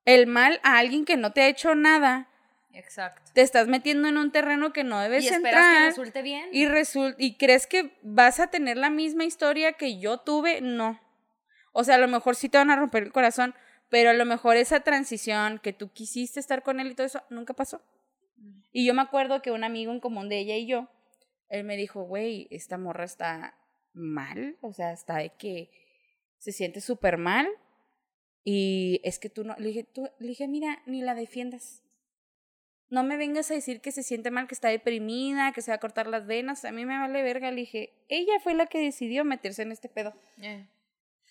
el 0.04 0.26
mal 0.26 0.60
a 0.62 0.78
alguien 0.78 1.04
que 1.04 1.16
no 1.16 1.32
te 1.32 1.42
ha 1.42 1.48
hecho 1.48 1.74
nada. 1.74 2.28
exacto. 2.72 3.30
Te 3.34 3.40
estás 3.42 3.68
metiendo 3.68 4.08
en 4.08 4.16
un 4.16 4.30
terreno 4.32 4.72
que 4.72 4.84
no 4.84 5.00
debes 5.00 5.24
Y 5.24 5.28
esperas 5.28 5.60
que 5.60 5.68
entrar. 5.70 5.88
resulte 5.88 6.22
bien. 6.22 6.48
y, 6.52 6.66
resul- 6.66 7.14
y 7.18 7.36
crees 7.36 7.66
que 7.66 7.98
vas 8.02 8.40
a 8.40 8.46
tener 8.48 8.76
la 8.76 8.90
misma 8.90 9.24
historia 9.24 9.72
que 9.74 9.98
yo 9.98 10.18
tuve. 10.18 10.60
No. 10.60 11.00
O 11.72 11.84
sea, 11.84 11.96
a 11.96 11.98
lo 11.98 12.08
mejor 12.08 12.36
sí 12.36 12.48
te 12.48 12.58
van 12.58 12.70
a 12.70 12.76
romper 12.76 13.02
el 13.02 13.12
corazón, 13.12 13.54
pero 13.90 14.10
a 14.10 14.14
lo 14.14 14.24
mejor 14.24 14.56
esa 14.56 14.80
transición 14.80 15.58
que 15.58 15.72
tú 15.72 15.90
quisiste 15.92 16.40
estar 16.40 16.62
con 16.62 16.80
él 16.80 16.88
y 16.90 16.94
todo 16.94 17.06
eso 17.06 17.22
nunca 17.30 17.52
pasó. 17.54 17.82
Y 18.72 18.86
yo 18.86 18.94
me 18.94 19.02
acuerdo 19.02 19.42
que 19.42 19.50
un 19.50 19.64
amigo 19.64 19.92
en 19.92 20.00
común 20.00 20.28
de 20.30 20.38
ella 20.38 20.56
y 20.56 20.66
yo, 20.66 20.88
él 21.52 21.64
me 21.64 21.76
dijo, 21.76 22.04
güey, 22.04 22.48
esta 22.50 22.78
morra 22.78 23.04
está 23.04 23.54
mal, 23.92 24.56
o 24.62 24.72
sea, 24.72 24.92
está 24.92 25.18
de 25.18 25.34
que 25.36 25.70
se 26.38 26.50
siente 26.50 26.80
súper 26.80 27.18
mal. 27.18 27.46
Y 28.42 29.02
es 29.04 29.18
que 29.18 29.28
tú 29.28 29.44
no, 29.44 29.54
le 29.58 29.68
dije, 29.68 29.84
tú, 29.84 30.08
le 30.18 30.28
dije, 30.28 30.48
mira, 30.48 30.82
ni 30.86 31.02
la 31.02 31.14
defiendas. 31.14 31.82
No 32.88 33.04
me 33.04 33.18
vengas 33.18 33.50
a 33.50 33.54
decir 33.54 33.82
que 33.82 33.92
se 33.92 34.02
siente 34.02 34.30
mal, 34.30 34.48
que 34.48 34.54
está 34.54 34.68
deprimida, 34.68 35.52
que 35.52 35.60
se 35.60 35.70
va 35.70 35.74
a 35.74 35.80
cortar 35.80 36.06
las 36.06 36.26
venas. 36.26 36.64
A 36.64 36.72
mí 36.72 36.86
me 36.86 36.98
vale 36.98 37.22
verga. 37.22 37.50
Le 37.50 37.60
dije, 37.60 37.92
ella 38.08 38.40
fue 38.42 38.54
la 38.54 38.66
que 38.66 38.80
decidió 38.80 39.22
meterse 39.22 39.60
en 39.60 39.72
este 39.72 39.90
pedo. 39.90 40.14
Eh. 40.40 40.66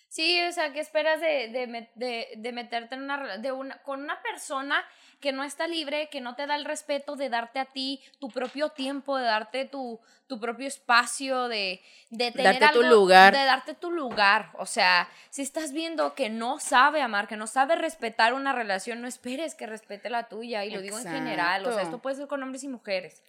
Sí, 0.07 0.39
o 0.47 0.51
sea, 0.51 0.71
¿qué 0.71 0.81
esperas 0.81 1.19
de, 1.19 1.49
de, 1.49 1.89
de, 1.95 2.27
de 2.37 2.51
meterte 2.51 2.93
en 2.93 3.01
una, 3.01 3.39
de 3.39 3.51
una 3.51 3.81
con 3.81 4.03
una 4.03 4.21
persona 4.21 4.85
que 5.21 5.31
no 5.31 5.43
está 5.43 5.67
libre, 5.67 6.09
que 6.09 6.19
no 6.19 6.35
te 6.35 6.47
da 6.47 6.55
el 6.55 6.65
respeto 6.65 7.15
de 7.15 7.29
darte 7.29 7.59
a 7.59 7.65
ti 7.65 8.01
tu 8.19 8.29
propio 8.29 8.69
tiempo, 8.69 9.17
de 9.17 9.23
darte 9.23 9.65
tu, 9.65 9.99
tu 10.27 10.39
propio 10.39 10.67
espacio, 10.67 11.47
de, 11.47 11.81
de 12.09 12.31
tener 12.31 12.59
Darte 12.59 12.79
tu 12.79 12.83
lugar. 12.83 13.31
de 13.33 13.43
darte 13.45 13.73
tu 13.73 13.91
lugar. 13.91 14.51
O 14.57 14.65
sea, 14.65 15.07
si 15.29 15.41
estás 15.43 15.71
viendo 15.71 16.15
que 16.15 16.29
no 16.29 16.59
sabe 16.59 17.01
amar, 17.01 17.27
que 17.27 17.37
no 17.37 17.47
sabe 17.47 17.75
respetar 17.75 18.33
una 18.33 18.51
relación, 18.51 18.99
no 18.99 19.07
esperes 19.07 19.55
que 19.55 19.67
respete 19.67 20.09
la 20.09 20.27
tuya. 20.27 20.65
Y 20.65 20.71
lo 20.71 20.81
digo 20.81 20.97
en 20.97 21.05
general, 21.05 21.65
o 21.65 21.73
sea, 21.73 21.83
esto 21.83 21.99
puede 21.99 22.15
ser 22.15 22.27
con 22.27 22.41
hombres 22.41 22.63
y 22.63 22.67
mujeres. 22.67 23.21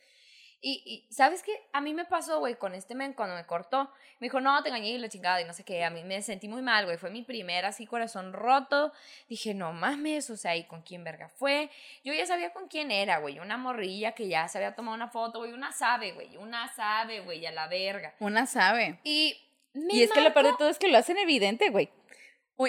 Y, 0.65 0.83
y 0.87 1.13
¿sabes 1.13 1.43
qué? 1.43 1.53
A 1.73 1.81
mí 1.81 1.93
me 1.93 2.05
pasó, 2.05 2.39
güey, 2.39 2.55
con 2.55 2.75
este 2.75 2.95
men 2.95 3.15
cuando 3.15 3.35
me 3.35 3.45
cortó. 3.45 3.91
Me 4.21 4.27
dijo, 4.27 4.41
no, 4.41 4.63
te 4.63 4.69
engañé 4.69 4.91
y 4.91 4.99
la 4.99 5.09
chingada 5.09 5.41
y 5.41 5.45
no 5.45 5.53
sé 5.53 5.65
qué. 5.65 5.85
A 5.85 5.91
mí 5.91 6.05
me 6.05 6.23
sentí 6.23 6.47
muy 6.47 6.63
mal, 6.63 6.85
güey. 6.85 6.97
Fue 6.97 7.11
mi 7.11 7.23
primera 7.23 7.69
así 7.69 7.85
corazón 7.85 8.33
roto. 8.33 8.93
Dije, 9.29 9.55
no 9.55 9.73
mames, 9.73 10.31
o 10.31 10.37
sea, 10.37 10.55
¿y 10.55 10.63
con 10.65 10.83
quién 10.83 11.03
verga 11.03 11.29
fue? 11.29 11.69
Yo 12.05 12.15
ya 12.15 12.25
sabía 12.27 12.53
con 12.53 12.69
quién 12.69 12.93
era, 12.93 13.19
güey. 13.19 13.41
Una 13.41 13.57
morrilla 13.57 14.13
que 14.13 14.29
ya 14.29 14.47
se 14.47 14.59
había 14.59 14.77
tomado 14.77 14.95
una 14.95 15.09
foto, 15.09 15.41
güey. 15.41 15.53
Una 15.53 15.73
sabe, 15.73 16.13
güey. 16.13 16.37
Una 16.37 16.73
sabe, 16.73 17.21
güey, 17.21 17.45
a 17.45 17.51
la 17.51 17.67
verga. 17.67 18.15
Una 18.21 18.47
sabe. 18.47 19.01
Y 19.03 19.37
me 19.75 19.95
y 19.95 20.03
es 20.03 20.13
que 20.13 20.21
lo 20.21 20.33
peor 20.33 20.47
de 20.47 20.53
todo 20.57 20.69
es 20.69 20.79
que 20.79 20.89
lo 20.89 20.99
hacen 20.99 21.19
evidente, 21.19 21.71
güey. 21.71 21.91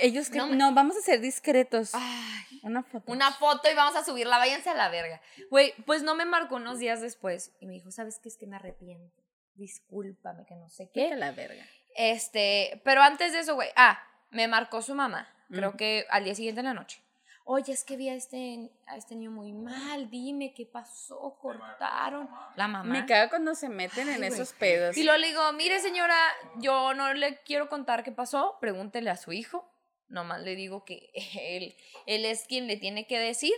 Ellos 0.01 0.29
que 0.29 0.39
No 0.39 0.73
vamos 0.73 0.97
a 0.97 1.01
ser 1.01 1.19
discretos. 1.21 1.91
Ay, 1.93 2.60
Una 2.63 2.84
foto. 2.84 3.12
una 3.12 3.32
foto 3.32 3.69
y 3.69 3.75
vamos 3.75 3.95
a 3.95 4.03
subirla, 4.03 4.38
váyanse 4.38 4.69
a 4.69 4.73
la 4.73 4.89
verga. 4.89 5.21
Güey, 5.49 5.73
pues 5.86 6.03
no 6.03 6.15
me 6.15 6.25
marcó 6.25 6.56
unos 6.56 6.79
días 6.79 7.01
después 7.01 7.51
y 7.60 7.65
me 7.65 7.73
dijo, 7.73 7.91
¿sabes 7.91 8.19
qué? 8.19 8.29
Es 8.29 8.38
que 8.38 8.47
me 8.47 8.56
arrepiento. 8.56 9.21
Discúlpame, 9.56 10.45
que 10.45 10.56
no 10.56 10.69
sé 10.69 10.89
qué. 10.93 11.13
A 11.13 11.15
la 11.15 11.32
verga. 11.32 11.63
Este, 11.95 12.82
pero 12.84 13.01
antes 13.01 13.34
de 13.34 13.39
eso, 13.39 13.56
güey, 13.56 13.69
ah, 13.75 14.01
me 14.32 14.47
marcó 14.47 14.82
su 14.82 14.95
mamá, 14.95 15.27
creo 15.49 15.77
que 15.77 16.06
al 16.10 16.23
día 16.23 16.34
siguiente 16.36 16.62
en 16.62 16.65
la 16.65 16.73
noche. 16.73 17.01
Oye, 17.45 17.73
es 17.73 17.84
que 17.84 17.97
vi 17.97 18.08
a 18.08 18.13
este, 18.15 18.71
a 18.88 18.95
este 18.95 19.15
niño 19.15 19.29
muy 19.29 19.51
mal, 19.51 20.10
dime 20.10 20.53
qué 20.56 20.65
pasó, 20.65 21.38
cortaron. 21.41 22.29
La 22.56 22.69
mamá. 22.69 22.91
Me 22.91 23.06
caga 23.06 23.29
cuando 23.29 23.53
se 23.53 23.67
meten 23.67 24.08
Ay, 24.08 24.15
en 24.15 24.23
esos 24.23 24.53
pedos. 24.53 24.95
Y 24.95 25.03
luego 25.03 25.19
le 25.19 25.27
digo, 25.27 25.51
mire 25.51 25.79
señora, 25.82 26.15
yo 26.56 26.93
no 26.93 27.13
le 27.13 27.41
quiero 27.43 27.67
contar 27.67 28.03
qué 28.03 28.13
pasó, 28.13 28.58
pregúntele 28.62 29.10
a 29.10 29.17
su 29.17 29.34
hijo. 29.34 29.69
Nomás 30.13 30.43
le 30.43 30.56
digo 30.56 30.86
que 30.86 31.10
él, 31.41 31.76
él 32.06 32.26
es 32.26 32.45
quien 32.47 32.67
le 32.67 32.78
tiene 32.78 33.08
que 33.08 33.19
decir. 33.19 33.54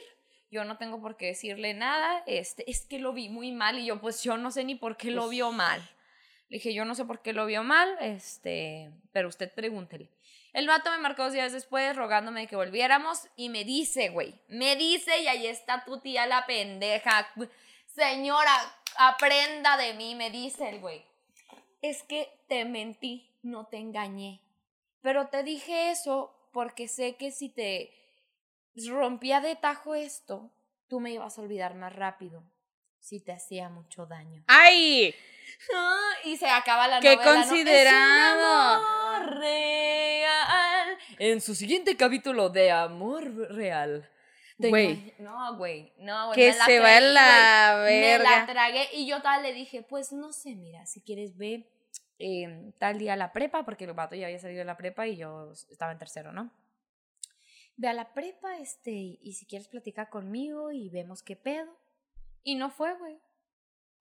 Yo 0.49 0.63
no 0.63 0.77
tengo 0.77 1.01
por 1.01 1.17
qué 1.17 1.27
decirle 1.27 1.73
nada. 1.73 2.23
Este, 2.25 2.69
es 2.71 2.85
que 2.85 2.97
lo 2.97 3.11
vi 3.11 3.27
muy 3.27 3.51
mal 3.51 3.77
y 3.77 3.85
yo 3.85 3.99
pues 3.99 4.23
yo 4.23 4.37
no 4.37 4.51
sé 4.51 4.63
ni 4.63 4.75
por 4.75 4.95
qué 4.95 5.11
lo 5.11 5.23
Pues 5.23 5.31
vio 5.31 5.51
mal. 5.51 5.81
Le 6.47 6.57
dije, 6.57 6.73
yo 6.73 6.85
no 6.85 6.95
sé 6.95 7.03
por 7.05 7.21
qué 7.21 7.33
lo 7.33 7.45
vio 7.45 7.63
mal, 7.63 7.97
este, 7.99 8.91
pero 9.11 9.27
usted 9.27 9.51
pregúntele. 9.51 10.09
El 10.53 10.67
vato 10.67 10.91
me 10.91 10.99
marcó 10.99 11.23
dos 11.23 11.33
días 11.33 11.51
después 11.51 11.95
rogándome 11.95 12.47
que 12.47 12.55
volviéramos 12.55 13.27
y 13.35 13.49
me 13.49 13.65
dice, 13.65 14.09
güey, 14.09 14.39
me 14.47 14.75
dice 14.75 15.21
y 15.21 15.27
ahí 15.27 15.47
está 15.47 15.83
tu 15.83 15.99
tía 15.99 16.27
la 16.27 16.45
pendeja. 16.45 17.27
Señora, 17.87 18.55
aprenda 18.97 19.75
de 19.75 19.95
mí, 19.95 20.15
me 20.15 20.29
dice 20.29 20.69
el 20.69 20.79
güey. 20.79 21.03
Es 21.81 22.03
que 22.03 22.29
te 22.47 22.63
mentí, 22.63 23.29
no 23.41 23.65
te 23.65 23.77
engañé. 23.77 24.39
Pero 25.01 25.27
te 25.27 25.43
dije 25.43 25.91
eso 25.91 26.34
porque 26.55 26.87
sé 26.87 27.17
que 27.17 27.31
si 27.31 27.49
te 27.49 27.91
rompía 28.87 29.41
de 29.41 29.57
tajo 29.57 29.93
esto, 29.93 30.53
tú 30.87 31.01
me 31.01 31.11
ibas 31.11 31.37
a 31.37 31.41
olvidar 31.41 31.75
más 31.75 31.93
rápido. 31.93 32.49
Si 32.97 33.19
te 33.19 33.33
hacía 33.33 33.67
mucho 33.67 34.05
daño. 34.05 34.41
¡Ay! 34.47 35.13
Ah, 35.75 36.11
y 36.23 36.37
se 36.37 36.47
acaba 36.47 36.87
la 36.87 37.01
¡Qué 37.01 37.17
novela. 37.17 37.25
¿no? 37.25 37.41
Es 37.41 37.45
un 37.47 37.49
considerado! 37.49 38.85
amor 38.85 39.37
real. 39.37 40.97
En 41.19 41.41
su 41.41 41.55
siguiente 41.55 41.97
capítulo 41.97 42.47
de 42.49 42.71
Amor 42.71 43.51
Real. 43.53 44.09
Güey. 44.57 45.13
No, 45.17 45.57
güey. 45.57 45.91
No, 45.97 46.27
güey. 46.27 46.35
Que 46.37 46.51
me 46.53 46.57
la 46.57 46.65
se 46.65 46.79
va 46.79 46.99
la 47.01 47.79
güey. 47.81 47.99
Me 47.99 48.17
la 48.17 48.29
verga. 48.29 48.45
tragué 48.45 48.87
y 48.93 49.05
yo 49.05 49.21
tal 49.21 49.43
le 49.43 49.51
dije, 49.51 49.81
pues 49.81 50.13
no 50.13 50.31
sé, 50.31 50.55
mira, 50.55 50.85
si 50.85 51.01
quieres 51.01 51.35
ve 51.35 51.69
eh, 52.19 52.71
tal 52.77 52.97
día 52.97 53.13
a 53.13 53.17
la 53.17 53.33
prepa, 53.33 53.63
porque 53.65 53.85
el 53.85 53.93
vato 53.93 54.15
ya 54.15 54.27
había 54.27 54.39
salido 54.39 54.59
de 54.59 54.65
la 54.65 54.77
prepa 54.77 55.07
y 55.07 55.17
yo 55.17 55.51
estaba 55.51 55.91
en 55.91 55.97
tercero, 55.97 56.31
¿no? 56.31 56.51
Ve 57.77 57.89
a 57.89 57.93
la 57.93 58.13
prepa, 58.13 58.57
este, 58.57 58.91
y 58.91 59.33
si 59.33 59.45
quieres 59.45 59.67
platicar 59.67 60.09
conmigo 60.09 60.71
y 60.71 60.89
vemos 60.89 61.21
qué 61.21 61.35
pedo. 61.35 61.77
Y 62.43 62.55
no 62.55 62.69
fue, 62.69 62.97
güey. 62.97 63.19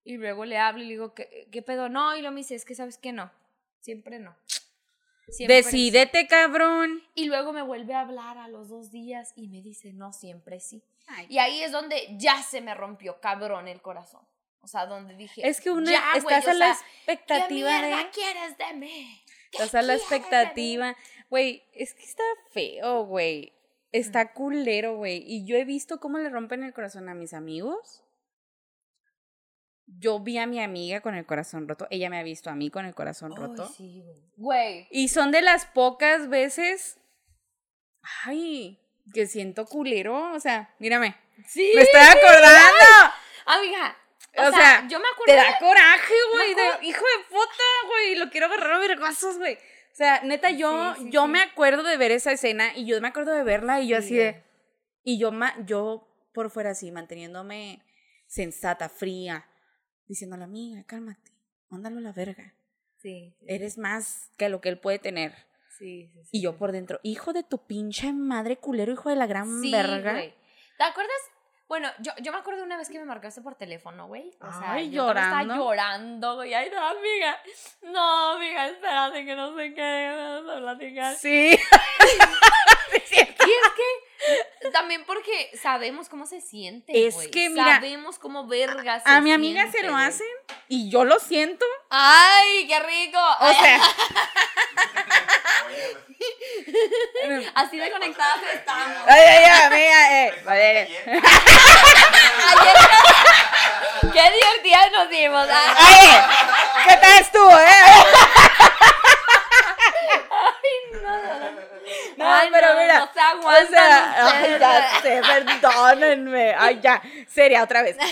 Y 0.05 0.17
luego 0.17 0.45
le 0.45 0.59
hablo 0.59 0.83
y 0.83 0.87
le 0.87 0.93
digo, 0.93 1.15
¿qué, 1.15 1.49
qué 1.51 1.63
pedo? 1.63 1.89
No, 1.89 2.17
y 2.17 2.23
lo 2.23 2.31
me 2.31 2.39
dice, 2.39 2.55
es 2.55 2.65
que 2.65 2.75
sabes 2.75 2.99
que 2.99 3.13
no. 3.13 3.33
Siempre 3.81 4.19
no. 4.19 4.37
Siempre 5.29 5.63
sí". 5.63 5.91
Decídete, 5.91 6.27
cabrón. 6.27 7.03
Y 7.15 7.25
luego 7.25 7.53
me 7.53 7.63
vuelve 7.63 7.95
a 7.95 8.01
hablar 8.01 8.39
a 8.39 8.49
los 8.49 8.69
dos 8.69 8.91
días 8.91 9.33
y 9.35 9.49
me 9.49 9.63
dice, 9.63 9.93
no, 9.93 10.13
siempre 10.13 10.61
sí. 10.61 10.85
Ay. 11.07 11.27
Y 11.29 11.39
ahí 11.39 11.63
es 11.63 11.73
donde 11.73 12.17
ya 12.17 12.43
se 12.43 12.61
me 12.61 12.75
rompió 12.75 13.21
cabrón 13.21 13.67
el 13.67 13.83
corazón. 13.83 14.27
O 14.65 14.67
sea, 14.67 14.87
donde 14.87 15.15
dije, 15.15 15.47
Es 15.47 15.61
que 15.61 15.71
una 15.71 15.91
ya, 15.93 16.13
estás 16.17 16.49
a 16.49 16.55
la 16.55 16.75
sea, 16.75 16.87
expectativa 16.97 17.81
¿Qué 17.83 17.87
de. 17.87 18.11
quieres 18.11 18.57
de 18.57 18.73
mí? 18.75 19.23
¿Qué 19.51 19.59
Estás 19.59 19.75
a 19.75 19.83
la 19.83 19.95
expectativa. 19.95 20.97
Güey, 21.29 21.63
es 21.75 21.93
que 21.93 22.03
está 22.03 22.23
feo, 22.51 23.05
güey. 23.05 23.53
Está 23.93 24.33
culero, 24.33 24.97
güey. 24.97 25.23
Y 25.27 25.45
yo 25.47 25.57
he 25.57 25.65
visto 25.67 26.01
cómo 26.01 26.17
le 26.19 26.31
rompen 26.31 26.65
el 26.65 26.73
corazón 26.73 27.11
a 27.11 27.15
mis 27.15 27.35
amigos. 27.35 28.03
Yo 29.87 30.19
vi 30.19 30.39
a 30.39 30.47
mi 30.47 30.61
amiga 30.63 31.03
con 31.03 31.15
el 31.15 31.27
corazón 31.27 31.69
roto. 31.69 31.87
Ella 31.91 32.09
me 32.09 32.19
ha 32.19 32.23
visto 32.23 32.49
a 32.49 32.55
mí 32.55 32.71
con 32.71 32.87
el 32.87 32.95
corazón 32.95 33.33
Ay, 33.37 33.43
roto. 33.43 33.69
sí, 33.69 34.03
güey. 34.37 34.89
Y 34.91 35.09
son 35.09 35.31
de 35.31 35.43
las 35.43 35.67
pocas 35.67 36.29
veces. 36.31 36.99
Ay. 38.25 38.81
que 39.13 39.27
siento 39.27 39.67
culero, 39.67 40.33
o 40.33 40.41
sea, 40.41 40.75
mírame. 40.79 41.15
Sí. 41.47 41.71
Me 41.75 41.83
estoy 41.83 42.01
acordando. 42.01 43.13
Amiga. 43.45 43.97
O, 44.37 44.43
O 44.43 44.51
sea, 44.51 44.53
sea, 44.53 44.89
yo 44.89 44.99
me 44.99 45.07
acuerdo. 45.09 45.27
Te 45.27 45.37
da 45.37 45.59
coraje, 45.59 46.15
güey, 46.33 46.55
de 46.55 46.87
hijo 46.89 47.05
de 47.05 47.25
puta, 47.29 47.65
güey, 47.87 48.15
lo 48.17 48.31
quiero 48.31 48.47
agarrar 48.47 48.73
a 48.73 48.79
vergazos, 48.79 49.39
güey. 49.39 49.55
O 49.55 49.97
sea, 49.97 50.21
neta, 50.23 50.51
yo, 50.51 50.95
Sí, 50.97 51.05
sí, 51.05 51.11
yo 51.13 51.23
sí. 51.25 51.29
me 51.31 51.41
acuerdo 51.41 51.83
de 51.85 51.97
ver 51.97 52.11
esa 52.11 52.33
escena 52.33 52.77
y 52.77 52.85
yo 52.85 53.01
me 53.01 53.09
acuerdo 53.09 53.33
de 53.33 53.45
verla 53.45 53.81
y 53.81 53.89
yo 53.89 53.97
Sí, 53.99 54.05
así 54.05 54.17
de... 54.17 54.43
Y 55.05 55.19
yo, 55.19 55.31
ma- 55.31 55.55
yo 55.67 56.09
por 56.33 56.51
fuera 56.51 56.71
así, 56.71 56.91
manteniéndome 56.91 57.81
sensata, 58.27 58.89
fría, 58.89 59.47
diciéndole, 60.09 60.45
amiga, 60.45 60.83
cálmate, 60.85 61.31
mándalo 61.69 61.99
a 61.99 62.01
la 62.01 62.13
verga. 62.13 62.55
Sí. 62.97 63.37
Eres 63.47 63.79
más 63.79 64.31
que 64.37 64.49
lo 64.49 64.61
que 64.61 64.71
él 64.71 64.81
puede 64.81 64.99
tener. 64.99 65.33
Sí, 65.79 66.09
sí, 66.13 66.23
sí. 66.25 66.29
Y 66.33 66.43
yo 66.43 66.57
por 66.57 66.73
dentro, 66.73 66.99
hijo 67.03 67.33
de 67.33 67.43
tu 67.45 67.65
pinche 67.67 68.13
madre 68.13 68.57
culero, 68.57 68.93
hijo 68.93 69.11
de 69.11 69.17
la 69.17 69.27
gran 69.27 69.61
Sí, 69.61 69.71
verga. 69.71 70.13
güey. 70.13 70.35
¿Te 70.79 70.85
acuerdas? 70.85 71.13
Bueno, 71.67 71.91
yo, 71.99 72.13
yo 72.21 72.31
me 72.31 72.39
acuerdo 72.39 72.63
una 72.63 72.77
vez 72.77 72.89
que 72.91 72.99
me 72.99 73.07
marcaste 73.07 73.41
por 73.41 73.55
teléfono, 73.55 74.07
güey. 74.07 74.31
O 74.41 74.53
sea, 74.53 74.73
Ay, 74.75 74.91
yo 74.91 75.07
llorando. 75.07 75.39
estaba 75.39 75.59
llorando, 75.59 76.35
güey. 76.37 76.53
Ay, 76.55 76.71
no, 76.71 76.87
amiga. 76.87 77.41
No, 77.83 78.33
amiga, 78.33 78.69
espérate 78.69 79.25
que 79.25 79.35
no 79.35 79.57
sé 79.57 79.75
qué. 79.75 80.15
Vamos 80.17 80.57
a 80.57 80.59
platicar. 80.59 81.17
Sí. 81.17 81.59
Y 83.17 83.21
es 83.21 84.61
que 84.61 84.71
también 84.71 85.05
porque 85.05 85.51
sabemos 85.61 86.09
cómo 86.09 86.27
se 86.27 86.41
siente. 86.41 87.07
Es 87.07 87.29
que, 87.29 87.51
mira, 87.51 87.75
Sabemos 87.75 88.19
cómo 88.19 88.47
verga 88.47 89.01
se 89.01 89.11
A 89.11 89.21
mi 89.21 89.33
amiga 89.33 89.71
se 89.71 89.83
lo 89.83 89.97
hacen 89.97 90.27
y 90.69 90.91
yo 90.91 91.05
lo 91.05 91.19
siento. 91.19 91.67
¡Ay, 91.91 92.67
qué 92.67 92.81
rico! 92.81 93.19
O 93.41 93.53
sea, 93.53 93.81
Así 97.55 97.79
de 97.79 97.91
conectadas 97.91 98.41
estamos. 98.53 98.97
ay, 99.07 99.21
ay, 99.21 99.45
ay, 99.45 99.63
amiga, 99.63 100.25
eh, 100.25 100.43
a 100.47 100.55
ver. 100.55 100.89
Ayer, 102.49 102.79
qué 104.13 104.31
divertidas 104.31 104.93
nos 104.93 105.09
dimos. 105.11 105.47
ah. 105.51 105.75
Ay, 105.79 106.09
¿qué 106.89 106.97
tal 106.97 107.19
estuvo, 107.21 107.51
eh? 107.51 107.65
Ay, 110.31 110.71
no, 110.93 111.09
no, 112.17 112.35
Ay, 112.35 112.49
pero 112.51 112.75
no, 112.75 112.81
mira, 112.81 112.99
no 113.01 113.11
se 113.13 113.21
aguantan 113.21 113.65
o 113.65 113.69
sea, 113.69 114.29
ay, 114.29 114.57
ya 114.59 115.01
sé, 115.03 115.23
perdónenme. 115.23 116.55
Ay, 116.59 116.81
ya, 116.83 117.03
seria 117.29 117.63
otra 117.63 117.83
vez. 117.83 117.97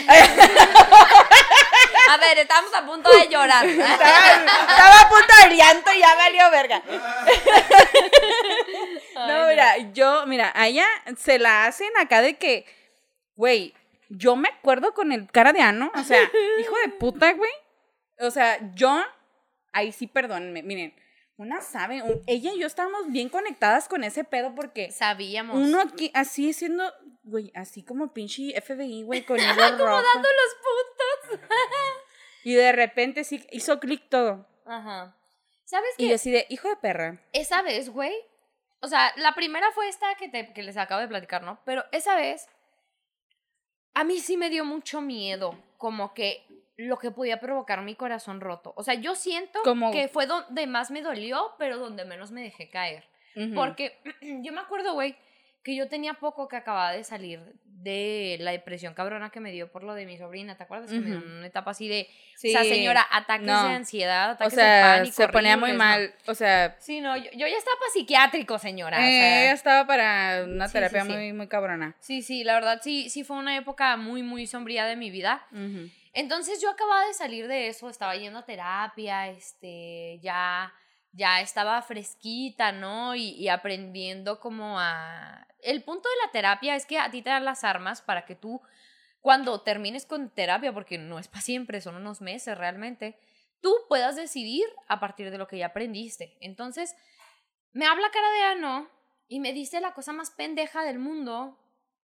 A 2.11 2.17
ver, 2.17 2.39
estamos 2.39 2.75
a 2.75 2.85
punto 2.85 3.11
de 3.11 3.29
llorar. 3.29 3.65
Estaba, 3.67 4.29
estaba 4.71 5.01
a 5.01 5.09
punto 5.09 5.35
del 5.43 5.57
llanto 5.57 5.93
y 5.93 5.99
ya 6.01 6.15
valió 6.15 6.51
verga. 6.51 6.83
No, 9.15 9.47
mira, 9.47 9.77
yo, 9.93 10.27
mira, 10.27 10.53
a 10.55 10.67
ella 10.67 10.87
se 11.17 11.39
la 11.39 11.67
hacen 11.67 11.91
acá 11.99 12.23
de 12.23 12.39
que, 12.39 12.65
güey, 13.37 13.75
yo 14.09 14.37
me 14.37 14.49
acuerdo 14.49 14.95
con 14.95 15.13
el 15.13 15.31
cara 15.31 15.53
de 15.53 15.61
ano, 15.61 15.93
o 15.95 16.03
sea, 16.03 16.19
hijo 16.59 16.75
de 16.85 16.89
puta, 16.89 17.33
güey. 17.33 17.53
O 18.19 18.31
sea, 18.31 18.59
yo, 18.75 19.01
ahí 19.73 19.93
sí, 19.93 20.07
perdónenme, 20.07 20.63
miren, 20.63 20.95
una 21.37 21.61
sabe, 21.61 22.03
un- 22.03 22.23
ella 22.27 22.53
y 22.55 22.59
yo 22.61 22.67
estábamos 22.67 23.11
bien 23.11 23.29
conectadas 23.29 23.89
con 23.89 24.05
ese 24.05 24.25
pedo 24.25 24.55
porque 24.55 24.91
Sabíamos. 24.93 25.57
uno 25.57 25.81
aquí, 25.81 26.11
así 26.15 26.53
siendo, 26.53 26.85
güey, 27.25 27.51
así 27.55 27.83
como 27.85 28.13
pinche 28.13 28.53
FBI, 28.61 29.03
güey, 29.03 29.25
con 29.25 29.39
hilo 29.39 29.47
rojo. 29.79 30.03
dando 30.03 30.29
los 30.29 31.39
puntos. 31.39 31.49
Y 32.45 32.55
de 32.55 32.73
repente 32.73 33.23
sí 33.23 33.47
hizo 33.53 33.79
clic 33.79 34.09
todo. 34.09 34.49
Ajá. 34.67 35.17
¿Sabes 35.65 35.91
Y 35.97 36.03
yo 36.05 36.09
qué? 36.09 36.15
así 36.17 36.31
de, 36.33 36.45
hijo 36.49 36.69
de 36.69 36.75
perra. 36.77 37.23
Esa 37.33 37.63
vez, 37.63 37.89
güey. 37.89 38.13
O 38.81 38.89
sea, 38.89 39.13
la 39.17 39.33
primera 39.37 39.71
fue 39.71 39.89
esta 39.89 40.13
que, 40.17 40.29
te, 40.29 40.53
que 40.53 40.65
les 40.65 40.77
acabo 40.77 41.01
de 41.01 41.07
platicar, 41.07 41.45
¿no? 41.45 41.61
Pero 41.65 41.85
esa 41.93 42.17
vez, 42.17 42.49
a 43.95 44.03
mí 44.03 44.19
sí 44.19 44.37
me 44.37 44.51
dio 44.51 44.65
mucho 44.65 45.01
miedo, 45.01 45.57
como 45.79 46.15
que 46.15 46.45
lo 46.77 46.99
que 46.99 47.11
podía 47.11 47.39
provocar 47.41 47.83
mi 47.83 47.95
corazón 47.95 48.41
roto. 48.41 48.73
O 48.77 48.83
sea, 48.83 48.95
yo 48.95 49.15
siento 49.15 49.61
Como- 49.65 49.93
que 49.93 50.09
fue 50.09 50.27
donde 50.27 50.67
más 50.67 50.91
me 50.91 51.03
dolió, 51.03 51.53
pero 51.59 51.79
donde 51.79 52.05
menos 52.05 52.31
me 52.31 52.43
dejé 52.43 52.71
caer. 52.71 53.05
Porque 53.55 53.99
yo 54.43 54.53
me 54.53 54.61
acuerdo, 54.61 54.95
güey, 54.95 55.17
que 55.63 55.77
yo 55.77 55.89
tenía 55.89 56.15
poco 56.15 56.49
que 56.49 56.57
acababa 56.57 56.93
de 56.93 57.05
salir 57.05 57.41
de 57.65 58.37
la 58.41 58.51
depresión 58.53 58.95
cabrona 58.95 59.31
que 59.31 59.41
me 59.41 59.51
dio 59.53 59.71
por 59.73 59.83
lo 59.85 59.95
de 59.95 60.07
mi 60.07 60.17
sobrina, 60.17 60.57
¿te 60.57 60.63
acuerdas? 60.65 60.91
Que 60.91 60.99
me 61.01 61.07
dio 61.11 61.19
una 61.19 61.47
etapa 61.47 61.73
así 61.73 61.89
de, 61.89 62.09
Sí. 62.37 62.49
o 62.49 62.53
sea, 62.53 62.63
señora, 62.63 63.05
ataques 63.11 63.47
No. 63.47 63.69
de 63.69 63.75
ansiedad, 63.75 64.31
O 64.31 64.33
ataques 64.33 64.55
sea, 64.55 64.93
de 64.93 64.99
pánico. 64.99 65.15
se 65.17 65.29
ponía 65.29 65.57
muy 65.57 65.73
mal. 65.73 66.15
O 66.27 66.35
sea, 66.35 66.77
Sí, 66.79 67.01
no, 67.01 67.17
yo, 67.17 67.31
yo 67.33 67.47
ya 67.47 67.57
estaba 67.57 67.77
para 67.79 67.91
psiquiátrico, 67.93 68.59
señora. 68.59 68.99
o 68.99 69.01
eh, 69.01 69.05
sea, 69.05 69.43
ella 69.45 69.53
estaba 69.53 69.87
para 69.87 70.45
una 70.45 70.67
sí, 70.69 70.73
terapia 70.75 71.05
sí. 71.05 71.11
muy, 71.13 71.33
muy 71.33 71.49
cabrona. 71.49 71.95
sí, 72.01 72.23
sí, 72.23 72.45
la 72.45 72.55
verdad 72.55 72.81
sí, 72.83 73.09
sí 73.11 73.25
fue 73.25 73.37
una 73.37 73.57
época 73.57 73.97
muy, 73.97 74.23
muy 74.23 74.47
sombría 74.47 74.85
de 74.87 74.97
mi 74.97 75.11
vida. 75.11 75.47
Entonces 76.13 76.61
yo 76.61 76.71
acababa 76.71 77.07
de 77.07 77.15
salir 77.15 77.49
de 77.49 77.69
eso, 77.69 77.89
estaba 77.89 78.15
yendo 78.17 78.41
a 78.41 78.45
terapia, 78.45 79.29
este, 79.29 80.19
ya, 80.21 80.73
ya 81.13 81.41
estaba 81.41 81.81
fresquita, 81.83 82.73
¿no? 82.73 83.15
Y, 83.15 83.49
aprendiendo 83.49 84.39
como 84.39 84.79
a... 84.79 85.47
El 85.61 85.83
punto 85.85 86.09
de 86.09 86.27
la 86.27 86.33
terapia 86.33 86.77
es 86.77 86.87
que 86.87 86.99
a 86.99 87.11
ti 87.11 87.23
te 87.23 87.31
dan 87.31 87.45
las 87.45 87.65
armas 87.65 88.03
para 88.03 88.27
que 88.27 88.35
tú, 88.35 88.61
cuando 89.21 89.63
termines 89.63 90.05
con 90.05 90.29
terapia, 90.31 90.73
porque 90.73 90.99
no 90.99 91.19
es 91.19 91.29
para 91.29 91.41
siempre, 91.43 91.81
son 91.81 91.95
unos 91.97 92.21
meses 92.21 92.59
realmente, 92.59 93.19
tú 93.61 93.75
puedas 93.89 94.17
decidir 94.17 94.67
a 94.89 95.01
partir 95.01 95.31
de 95.31 95.39
lo 95.39 95.47
que 95.47 95.59
ya 95.59 95.67
aprendiste. 95.67 96.37
Entonces, 96.41 96.95
me 97.73 97.87
habla 97.87 98.11
cara 98.11 98.31
de 98.33 98.43
ano 98.43 98.91
y 99.29 99.41
me 99.41 99.55
dice 99.55 99.81
la 99.81 99.95
cosa 99.95 100.13
más 100.13 100.31
pendeja 100.31 100.83
del 100.85 100.99
mundo, 100.99 101.59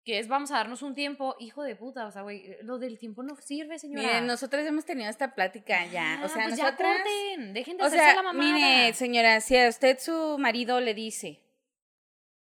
que 0.06 0.18
es 0.20 0.28
vamos 0.28 0.50
a 0.52 0.56
darnos 0.56 0.82
un 0.82 0.96
tiempo, 0.96 1.36
hijo 1.40 1.62
de 1.64 1.76
puta, 1.76 2.06
o 2.08 2.12
sea, 2.12 2.22
güey, 2.24 2.56
lo 2.64 2.80
del 2.80 2.98
tiempo 2.98 3.22
no 3.24 3.36
sirve, 3.36 3.78
señora. 3.80 4.02
Miren, 4.08 4.26
nosotras 4.28 4.66
hemos 4.66 4.86
tenido 4.86 5.10
esta 5.10 5.36
plática 5.36 5.86
ya. 5.86 6.16
Ah, 6.22 6.26
O 6.26 6.30
sea, 6.30 6.44
pues 6.46 6.58
ya 6.58 6.64
nosotras. 6.66 6.98
corten, 6.98 7.54
dejen 7.54 7.78
de 7.78 7.84
o 7.84 7.86
hacerse 7.88 8.06
sea, 8.06 8.16
la 8.16 8.24
mamada. 8.24 8.54
mire, 8.54 8.94
señora, 8.94 9.42
si 9.42 9.58
a 9.58 9.68
usted 9.70 10.00
su 10.00 10.38
marido 10.40 10.80
le 10.80 10.94
dice, 10.94 11.44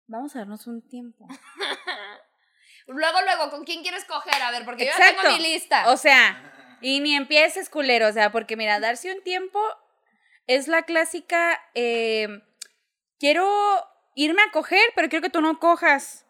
vamos 0.06 0.36
a 0.36 0.40
darnos 0.40 0.66
un 0.66 0.86
tiempo. 0.86 1.26
Luego, 2.88 3.18
luego, 3.22 3.50
¿con 3.50 3.64
quién 3.64 3.82
quieres 3.82 4.04
coger? 4.04 4.40
A 4.40 4.52
ver, 4.52 4.64
porque 4.64 4.84
yo 4.86 4.92
ya 4.96 5.08
tengo 5.16 5.36
mi 5.36 5.42
lista. 5.42 5.90
O 5.90 5.96
sea, 5.96 6.78
y 6.80 7.00
ni 7.00 7.16
empieces, 7.16 7.68
culero. 7.68 8.06
O 8.06 8.12
sea, 8.12 8.30
porque 8.30 8.56
mira, 8.56 8.78
darse 8.78 9.12
un 9.12 9.22
tiempo 9.24 9.60
es 10.46 10.68
la 10.68 10.82
clásica. 10.84 11.60
eh, 11.74 12.28
quiero 13.18 13.44
irme 14.14 14.40
a 14.42 14.52
coger, 14.52 14.84
pero 14.94 15.08
quiero 15.08 15.22
que 15.22 15.30
tú 15.30 15.40
no 15.40 15.58
cojas. 15.58 16.25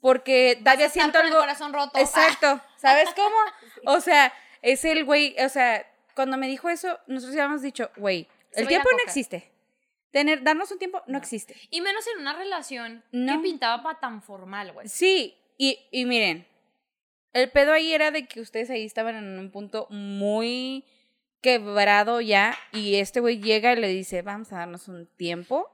Porque 0.00 0.54
Vas 0.60 0.60
a 0.60 0.64
todavía 0.64 0.86
estar 0.86 1.02
siento 1.02 1.18
con 1.18 1.26
el 1.26 1.32
algo. 1.32 1.40
corazón 1.42 1.72
roto. 1.72 1.98
Exacto. 1.98 2.60
¿Sabes 2.76 3.08
cómo? 3.16 3.36
O 3.96 4.00
sea, 4.00 4.32
es 4.62 4.84
el 4.84 5.04
güey. 5.04 5.36
O 5.44 5.48
sea, 5.48 5.86
cuando 6.14 6.36
me 6.36 6.48
dijo 6.48 6.68
eso, 6.70 6.98
nosotros 7.06 7.34
ya 7.36 7.44
habíamos 7.44 7.62
dicho, 7.62 7.90
güey, 7.96 8.26
el 8.52 8.66
tiempo 8.66 8.88
no 8.92 8.98
existe. 9.04 9.50
Tener, 10.10 10.42
darnos 10.42 10.70
un 10.72 10.78
tiempo 10.78 10.98
no, 11.06 11.12
No. 11.12 11.18
existe. 11.18 11.54
Y 11.70 11.80
menos 11.82 12.04
en 12.14 12.20
una 12.20 12.32
relación 12.32 13.04
No. 13.12 13.34
que 13.34 13.38
pintaba 13.44 13.82
para 13.82 14.00
tan 14.00 14.22
formal, 14.22 14.72
güey. 14.72 14.88
Sí, 14.88 15.36
y, 15.56 15.78
y 15.92 16.04
miren, 16.04 16.46
el 17.32 17.48
pedo 17.50 17.72
ahí 17.72 17.92
era 17.92 18.10
de 18.10 18.26
que 18.26 18.40
ustedes 18.40 18.70
ahí 18.70 18.84
estaban 18.84 19.14
en 19.14 19.38
un 19.38 19.50
punto 19.52 19.86
muy 19.90 20.84
quebrado 21.42 22.20
ya 22.20 22.58
y 22.72 22.96
este 22.96 23.20
güey 23.20 23.40
llega 23.40 23.72
y 23.72 23.76
le 23.76 23.86
dice, 23.88 24.22
vamos 24.22 24.52
a 24.52 24.56
darnos 24.58 24.88
un 24.88 25.06
tiempo. 25.06 25.70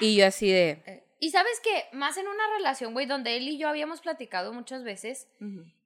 Y 0.00 0.16
yo 0.16 0.26
así 0.26 0.50
de... 0.50 1.04
Y 1.18 1.30
sabes 1.30 1.60
que 1.60 1.84
más 1.96 2.16
en 2.16 2.28
una 2.28 2.42
relación, 2.56 2.92
güey, 2.92 3.06
donde 3.06 3.36
él 3.36 3.48
y 3.48 3.58
yo 3.58 3.68
habíamos 3.68 4.00
platicado 4.00 4.52
muchas 4.52 4.84
veces 4.84 5.28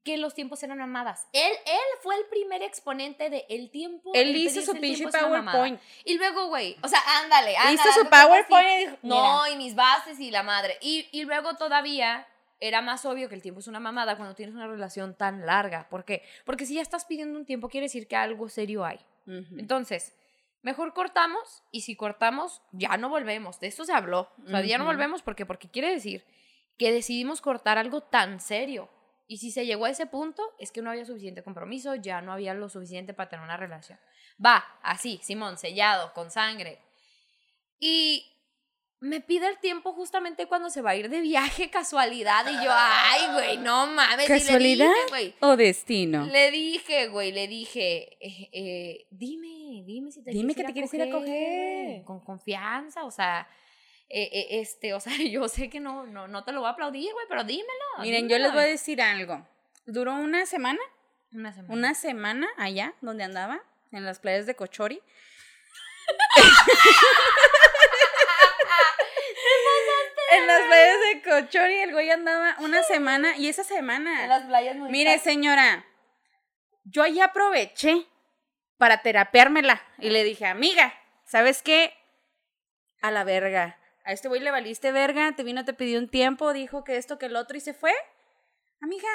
que 0.03 0.16
los 0.19 0.35
tiempos 0.35 0.62
eran 0.62 0.79
mamadas. 0.79 1.29
Él, 1.33 1.53
él 1.66 1.99
fue 2.03 2.16
el 2.16 2.25
primer 2.27 2.62
exponente 2.62 3.31
de 3.31 3.47
el 3.49 3.71
tiempo. 3.71 4.11
Él 4.14 4.31
el 4.31 4.37
hizo 4.37 4.62
su 4.62 4.73
pinche. 4.81 5.07
PowerPoint. 5.07 5.81
Y 6.05 6.14
luego, 6.14 6.49
güey, 6.49 6.77
o 6.83 6.88
sea, 6.88 7.01
ándale, 7.23 7.57
ándale. 7.57 7.75
Hizo 7.75 7.93
su 7.93 8.09
PowerPoint 8.09 8.69
y 8.69 8.79
dijo, 8.87 8.97
No, 9.03 9.47
y 9.47 9.57
mis 9.57 9.75
bases 9.75 10.19
y 10.19 10.31
la 10.31 10.43
madre. 10.43 10.79
Y, 10.81 11.07
y 11.12 11.25
luego 11.25 11.55
todavía 11.55 12.27
era 12.61 12.83
más 12.83 13.05
obvio 13.07 13.29
que 13.29 13.35
el 13.35 13.43
tiempo 13.43 13.61
es 13.61 13.69
una 13.69 13.81
mamada 13.81 14.16
cuando 14.16 14.35
tienes 14.35 14.55
una 14.55 14.66
relación 14.66 15.14
tan 15.14 15.47
larga. 15.47 15.88
¿Por 15.88 16.05
qué? 16.05 16.23
Porque 16.45 16.66
si 16.66 16.75
ya 16.75 16.83
estás 16.83 17.05
pidiendo 17.05 17.39
un 17.39 17.47
tiempo, 17.47 17.68
quiere 17.68 17.87
decir 17.87 18.07
que 18.07 18.16
algo 18.16 18.49
serio 18.49 18.85
hay. 18.85 19.01
Entonces, 19.26 20.12
mejor 20.63 20.93
cortamos 20.95 21.63
y 21.71 21.83
si 21.83 21.97
cortamos, 21.97 22.63
ya 22.73 22.97
no 22.97 23.09
volvemos. 23.09 23.61
De 23.61 23.67
esto 23.67 23.85
se 23.85 23.93
habló. 23.93 24.31
O 24.45 24.49
sea, 24.49 24.63
ya 24.63 24.79
no 24.79 24.85
volvemos 24.85 25.23
porque, 25.23 25.47
porque 25.47 25.71
quiere 25.71 25.91
decir 25.91 26.25
que 26.79 26.93
decidimos 26.93 27.41
cortar 27.41 27.79
algo 27.79 28.03
tan 28.03 28.41
serio. 28.41 28.89
Y 29.27 29.39
si 29.39 29.53
se 29.53 29.65
llegó 29.65 29.85
a 29.85 29.91
ese 29.91 30.07
punto, 30.07 30.43
es 30.59 30.73
que 30.73 30.83
no 30.83 30.91
había 30.91 31.05
suficiente 31.05 31.43
compromiso, 31.43 31.95
ya 31.95 32.21
no 32.21 32.33
había 32.33 32.53
lo 32.55 32.69
suficiente 32.69 33.15
para 33.15 33.29
tener 33.29 33.45
una 33.45 33.57
relación. 33.57 33.99
Va, 34.45 34.65
así, 34.83 35.21
Simón, 35.23 35.57
sellado, 35.57 36.13
con 36.15 36.31
sangre. 36.31 36.81
Y 37.79 38.39
me 39.01 39.20
pide 39.22 39.46
el 39.48 39.59
tiempo 39.59 39.92
justamente 39.94 40.46
cuando 40.46 40.68
se 40.68 40.82
va 40.82 40.90
a 40.90 40.96
ir 40.96 41.09
de 41.09 41.20
viaje, 41.22 41.70
casualidad. 41.70 42.44
Y 42.51 42.62
yo, 42.64 42.70
ay, 42.70 43.32
güey, 43.32 43.57
no 43.59 43.86
mames. 43.86 44.26
y 44.28 44.32
le 44.32 44.38
¿Casualidad? 44.38 44.86
dije, 44.88 45.09
güey, 45.09 45.34
O 45.40 45.57
destino. 45.57 46.26
le 46.26 46.51
dije, 46.51 47.09
güey, 47.09 47.32
le 47.32 47.48
dije, 47.48 48.18
eh, 48.20 48.48
eh, 48.53 49.07
dime, 49.11 49.82
dime 49.86 50.12
si 50.12 50.22
te 50.22 50.30
Dime 50.30 50.55
quieres 50.55 50.57
que 50.57 50.64
te 50.66 50.72
quieres 50.88 50.94
ir 50.94 51.03
a 51.03 51.11
coger. 51.11 52.05
Con 52.05 52.20
confianza, 52.20 53.05
o 53.05 53.11
sea, 53.11 53.48
eh, 54.11 54.28
eh, 54.32 54.46
este, 54.61 54.92
o 54.92 55.01
sea, 55.01 55.12
yo 55.30 55.48
sé 55.48 55.70
que 55.70 55.80
no, 55.80 56.07
no, 56.07 56.28
no 56.28 56.44
te 56.44 56.53
lo 56.53 56.61
voy 56.61 56.68
a 56.68 56.72
aplaudir, 56.72 57.11
güey, 57.12 57.26
pero 57.28 57.42
dímelo. 57.44 57.68
Miren, 58.01 58.28
yo 58.28 58.38
les 58.38 58.53
voy 58.53 58.62
a 58.62 58.66
decir 58.66 59.01
algo. 59.01 59.46
Duró 59.86 60.14
una 60.14 60.44
semana, 60.44 60.78
Una 61.32 61.53
semana. 61.55 61.72
una 61.74 61.94
semana 61.94 62.48
allá 62.59 62.92
donde 63.01 63.24
andaba, 63.24 63.62
en 63.92 64.05
las 64.05 64.18
playas 64.20 64.44
de 64.46 64.55
Cochori. 64.55 65.01
en 70.31 70.47
las 70.47 70.61
playas 70.62 70.97
de 71.01 71.22
Cochori 71.22 71.74
el 71.81 71.93
güey 71.93 72.11
andaba 72.11 72.57
una 72.61 72.83
semana 72.83 73.37
y 73.37 73.49
esa 73.49 73.64
semana... 73.64 74.22
En 74.24 74.28
las 74.28 74.45
playas 74.45 74.76
muy 74.76 74.91
Mire, 74.91 75.18
señora, 75.18 75.85
yo 76.85 77.03
ahí 77.03 77.20
aproveché 77.20 78.07
para 78.78 79.03
terapeármela 79.03 79.83
y 79.99 80.11
le 80.11 80.24
dije, 80.24 80.47
amiga, 80.47 80.95
¿sabes 81.24 81.62
qué? 81.62 81.93
A 83.03 83.11
la 83.11 83.24
verga. 83.24 83.78
A 84.05 84.12
este 84.12 84.28
güey 84.28 84.41
le 84.41 84.51
valiste 84.51 84.93
verga, 84.93 85.33
te 85.37 85.43
vino, 85.45 85.64
te 85.64 85.74
pidió 85.74 85.99
un 85.99 86.09
tiempo, 86.09 86.53
dijo 86.53 86.85
que 86.85 86.97
esto, 86.97 87.18
que 87.18 87.26
el 87.26 87.37
otro 87.37 87.57
y 87.57 87.61
se 87.61 87.74
fue. 87.74 87.93
Amiga, 88.81 89.09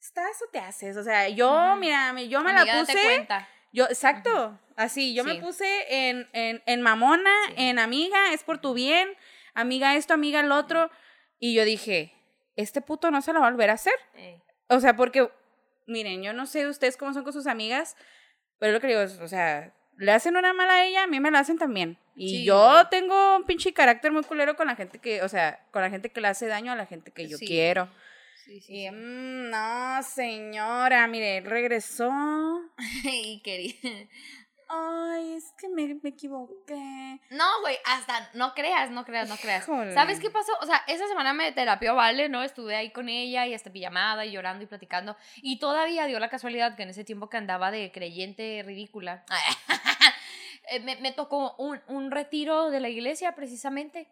¿estás 0.00 0.42
o 0.46 0.50
te 0.50 0.58
haces? 0.58 0.96
O 0.96 1.02
sea, 1.02 1.28
yo, 1.28 1.50
Ujú. 1.50 1.76
mira, 1.80 2.12
mi- 2.12 2.28
yo 2.28 2.42
me 2.42 2.50
Amiga, 2.50 2.64
la 2.66 2.80
date 2.80 2.92
puse. 2.92 3.04
cuenta. 3.04 3.48
Yo, 3.72 3.84
exacto, 3.86 4.58
así, 4.76 5.14
yo 5.14 5.24
me 5.24 5.34
puse 5.36 6.08
en, 6.08 6.28
en, 6.32 6.62
en 6.66 6.82
mamona, 6.82 7.30
Sí. 7.48 7.54
en 7.56 7.78
amiga, 7.78 8.32
es 8.32 8.42
por 8.42 8.58
tu 8.58 8.72
bien, 8.74 9.08
amiga 9.56 9.96
esto, 9.96 10.14
amiga 10.14 10.40
el 10.40 10.52
otro. 10.52 10.90
Y 11.38 11.54
yo 11.54 11.64
dije, 11.64 12.12
este 12.56 12.80
puto 12.80 13.10
no 13.10 13.20
se 13.22 13.32
lo 13.32 13.40
va 13.40 13.48
a 13.48 13.50
volver 13.50 13.70
a 13.70 13.74
hacer. 13.74 13.94
Eh, 14.14 14.40
O 14.68 14.80
sea, 14.80 14.96
porque, 14.96 15.28
miren, 15.86 16.22
yo 16.22 16.32
no 16.32 16.46
sé 16.46 16.66
ustedes 16.68 16.96
cómo 16.96 17.12
son 17.12 17.24
con 17.24 17.32
sus 17.32 17.46
amigas, 17.46 17.96
pero 18.58 18.72
lo 18.72 18.80
que 18.80 18.86
digo 18.88 19.00
es, 19.00 19.18
o 19.20 19.28
sea, 19.28 19.72
le 19.98 20.12
hacen 20.12 20.36
una 20.36 20.52
mala 20.52 20.74
a 20.74 20.84
ella, 20.86 21.02
a 21.04 21.06
mí 21.06 21.20
me 21.20 21.30
la 21.30 21.40
hacen 21.40 21.58
también. 21.58 21.98
Y 22.14 22.28
Sí, 22.30 22.44
yo 22.44 22.86
tengo 22.90 23.36
un 23.36 23.44
pinche 23.44 23.72
carácter 23.74 24.10
muy 24.12 24.22
culero 24.24 24.56
con 24.56 24.66
la 24.66 24.76
gente 24.76 24.98
que, 24.98 25.22
o 25.22 25.28
sea, 25.28 25.64
con 25.70 25.82
la 25.82 25.90
gente 25.90 26.10
que 26.10 26.20
le 26.20 26.28
hace 26.28 26.46
daño 26.46 26.72
a 26.72 26.76
la 26.76 26.86
gente 26.86 27.10
que 27.12 27.28
yo 27.28 27.36
Sí. 27.36 27.46
quiero. 27.46 27.88
sí, 28.44 28.60
sí, 28.60 28.84
Y, 28.84 28.90
mm, 28.90 29.50
no, 29.50 30.02
señora, 30.02 31.06
mire, 31.08 31.40
regresó. 31.42 32.10
y 33.04 33.40
quería. 33.42 33.74
Ay, 34.68 35.34
es 35.34 35.52
que 35.58 35.68
me, 35.68 35.94
me 36.02 36.08
equivoqué. 36.10 37.20
No, 37.30 37.44
güey, 37.60 37.76
hasta 37.84 38.30
no 38.34 38.52
creas, 38.54 38.90
no 38.90 39.04
creas, 39.04 39.28
no 39.28 39.36
creas. 39.36 39.62
Híjole. 39.62 39.94
¿Sabes 39.94 40.18
qué 40.18 40.28
pasó? 40.30 40.52
O 40.60 40.66
sea, 40.66 40.82
esa 40.88 41.06
semana 41.06 41.32
me 41.32 41.52
terapió, 41.52 41.94
¿vale? 41.94 42.28
¿No? 42.28 42.42
Estuve 42.42 42.74
ahí 42.74 42.90
con 42.90 43.08
ella 43.08 43.46
y 43.46 43.54
hasta 43.54 43.70
pijamada 43.72 44.26
y 44.26 44.32
llorando 44.32 44.64
y 44.64 44.66
platicando. 44.66 45.16
Y 45.36 45.58
todavía 45.60 46.06
dio 46.06 46.18
la 46.18 46.28
casualidad 46.28 46.74
que 46.76 46.82
en 46.82 46.88
ese 46.90 47.04
tiempo 47.04 47.28
que 47.28 47.36
andaba 47.36 47.70
de 47.70 47.92
creyente 47.92 48.62
ridícula, 48.66 49.24
eh, 50.70 50.80
me, 50.80 50.96
me 50.96 51.12
tocó 51.12 51.54
un, 51.58 51.80
un 51.86 52.10
retiro 52.10 52.70
de 52.70 52.80
la 52.80 52.88
iglesia 52.88 53.34
precisamente, 53.34 54.08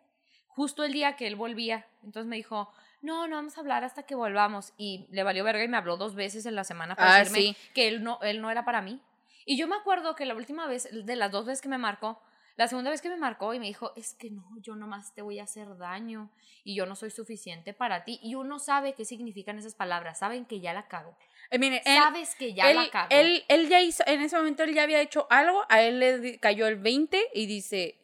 justo 0.46 0.84
el 0.84 0.92
día 0.92 1.16
que 1.16 1.26
él 1.26 1.36
volvía. 1.36 1.86
Entonces 2.04 2.28
me 2.28 2.36
dijo, 2.36 2.72
no, 3.02 3.26
no 3.26 3.36
vamos 3.36 3.56
a 3.56 3.60
hablar 3.60 3.82
hasta 3.84 4.04
que 4.04 4.14
volvamos. 4.14 4.72
Y 4.76 5.06
le 5.10 5.22
valió 5.24 5.42
verga 5.44 5.64
y 5.64 5.68
me 5.68 5.76
habló 5.76 5.96
dos 5.96 6.14
veces 6.14 6.46
en 6.46 6.54
la 6.54 6.64
semana 6.64 6.94
para 6.94 7.14
Ah, 7.16 7.18
decirme 7.18 7.38
sí. 7.40 7.56
que 7.74 7.88
él 7.88 8.04
no, 8.04 8.20
él 8.22 8.40
no 8.40 8.50
era 8.50 8.64
para 8.64 8.80
mí. 8.82 9.00
Y 9.44 9.56
yo 9.56 9.68
me 9.68 9.76
acuerdo 9.76 10.14
que 10.14 10.26
la 10.26 10.34
última 10.34 10.66
vez, 10.66 10.88
de 10.92 11.16
las 11.16 11.30
dos 11.30 11.46
veces 11.46 11.60
que 11.60 11.68
me 11.68 11.78
marcó, 11.78 12.20
la 12.56 12.68
segunda 12.68 12.90
vez 12.90 13.02
que 13.02 13.08
me 13.08 13.16
marcó 13.16 13.52
y 13.52 13.58
me 13.58 13.66
dijo, 13.66 13.92
es 13.96 14.14
que 14.14 14.30
no, 14.30 14.44
yo 14.60 14.76
nomás 14.76 15.12
te 15.14 15.22
voy 15.22 15.40
a 15.40 15.44
hacer 15.44 15.76
daño 15.76 16.30
y 16.62 16.76
yo 16.76 16.86
no 16.86 16.94
soy 16.94 17.10
suficiente 17.10 17.74
para 17.74 18.04
ti. 18.04 18.20
Y 18.22 18.36
uno 18.36 18.58
sabe 18.60 18.94
qué 18.94 19.04
significan 19.04 19.58
esas 19.58 19.74
palabras, 19.74 20.20
saben 20.20 20.46
que 20.46 20.60
ya 20.60 20.72
la 20.72 20.86
cago. 20.86 21.16
Eh, 21.50 21.58
miren, 21.58 21.80
él, 21.84 21.98
Sabes 21.98 22.34
que 22.36 22.54
ya 22.54 22.70
él, 22.70 22.76
la 22.76 22.90
cago. 22.90 23.08
él, 23.10 23.44
él 23.48 23.68
ya 23.68 23.80
hizo, 23.80 24.04
en 24.06 24.20
ese 24.20 24.36
momento 24.36 24.62
él 24.62 24.72
ya 24.72 24.84
había 24.84 25.00
hecho 25.00 25.26
algo, 25.30 25.64
a 25.68 25.82
él 25.82 25.98
le 25.98 26.38
cayó 26.38 26.68
el 26.68 26.76
20 26.76 27.30
y 27.34 27.46
dice, 27.46 27.98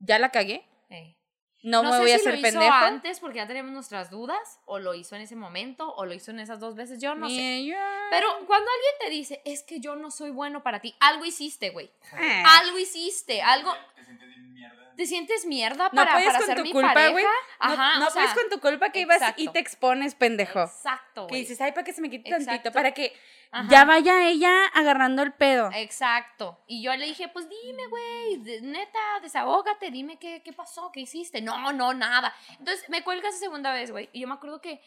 ya 0.00 0.18
la 0.18 0.30
cagué, 0.30 0.64
Eh. 0.90 1.16
No, 1.62 1.82
me 1.84 1.92
sé 1.92 1.98
voy 1.98 2.10
a 2.10 2.14
si 2.18 2.20
hacer 2.20 2.32
lo 2.34 2.38
hizo 2.40 2.58
pendejo. 2.58 2.74
antes 2.74 3.20
porque 3.20 3.36
ya 3.38 3.46
tenemos 3.46 3.72
nuestras 3.72 4.10
dudas, 4.10 4.60
o 4.64 4.78
lo 4.78 4.94
hizo 4.94 5.14
en 5.16 5.22
ese 5.22 5.36
momento, 5.36 5.94
o 5.94 6.04
lo 6.06 6.12
hizo 6.14 6.30
en 6.32 6.40
esas 6.40 6.58
dos 6.60 6.74
veces, 6.74 7.00
yo 7.00 7.14
no 7.14 7.28
sé. 7.28 7.74
Pero 8.10 8.26
cuando 8.46 8.68
alguien 8.70 8.94
te 9.00 9.10
dice, 9.10 9.42
es 9.44 9.62
que 9.62 9.80
yo 9.80 9.96
no 9.96 10.10
soy 10.10 10.30
bueno 10.30 10.62
para 10.62 10.80
ti, 10.80 10.94
algo 11.00 11.24
hiciste, 11.24 11.70
güey. 11.70 11.90
Ah. 12.12 12.58
Algo 12.60 12.78
hiciste, 12.78 13.42
algo... 13.42 13.72
Te 13.94 14.04
sientes 14.04 14.38
mierda. 14.38 14.94
¿Te 14.96 15.06
sientes 15.06 15.46
mierda 15.46 15.84
No 15.84 15.90
para, 16.02 16.12
puedes 16.12 16.26
para 16.26 16.38
con 16.38 16.46
ser 16.48 16.56
tu 16.58 16.62
mi 16.64 16.72
culpa, 16.72 16.92
pareja? 16.94 17.12
güey. 17.12 17.24
No, 17.24 17.30
Ajá, 17.60 17.98
no 17.98 18.06
o 18.06 18.10
sea, 18.10 18.22
puedes 18.22 18.34
con 18.34 18.50
tu 18.50 18.60
culpa 18.60 18.90
que 18.90 19.00
ibas 19.00 19.22
y 19.36 19.48
te 19.48 19.58
expones, 19.58 20.14
pendejo. 20.14 20.62
Exacto, 20.62 21.26
Que 21.28 21.36
dices, 21.36 21.60
ay, 21.60 21.72
para 21.72 21.84
que 21.84 21.92
se 21.92 22.00
me 22.02 22.10
quite 22.10 22.28
tantito, 22.28 22.50
Exacto. 22.50 22.72
para 22.72 22.92
que 22.92 23.12
Ajá. 23.52 23.68
ya 23.70 23.84
vaya 23.84 24.28
ella 24.28 24.66
agarrando 24.74 25.22
el 25.22 25.32
pedo. 25.32 25.70
Exacto. 25.74 26.58
Y 26.66 26.82
yo 26.82 26.96
le 26.96 27.06
dije, 27.06 27.28
pues 27.28 27.46
dime, 27.48 27.86
güey, 27.86 28.60
neta, 28.62 28.98
desahógate, 29.20 29.90
dime 29.90 30.18
qué, 30.18 30.42
qué 30.42 30.52
pasó, 30.52 30.90
qué 30.90 31.00
hiciste. 31.00 31.42
No, 31.42 31.72
no, 31.72 31.92
nada. 31.92 32.34
Entonces 32.58 32.88
me 32.88 33.04
cuelga 33.04 33.28
esa 33.28 33.38
segunda 33.38 33.72
vez, 33.72 33.90
güey. 33.90 34.08
Y 34.12 34.20
yo 34.20 34.28
me 34.28 34.34
acuerdo 34.34 34.60
que 34.60 34.80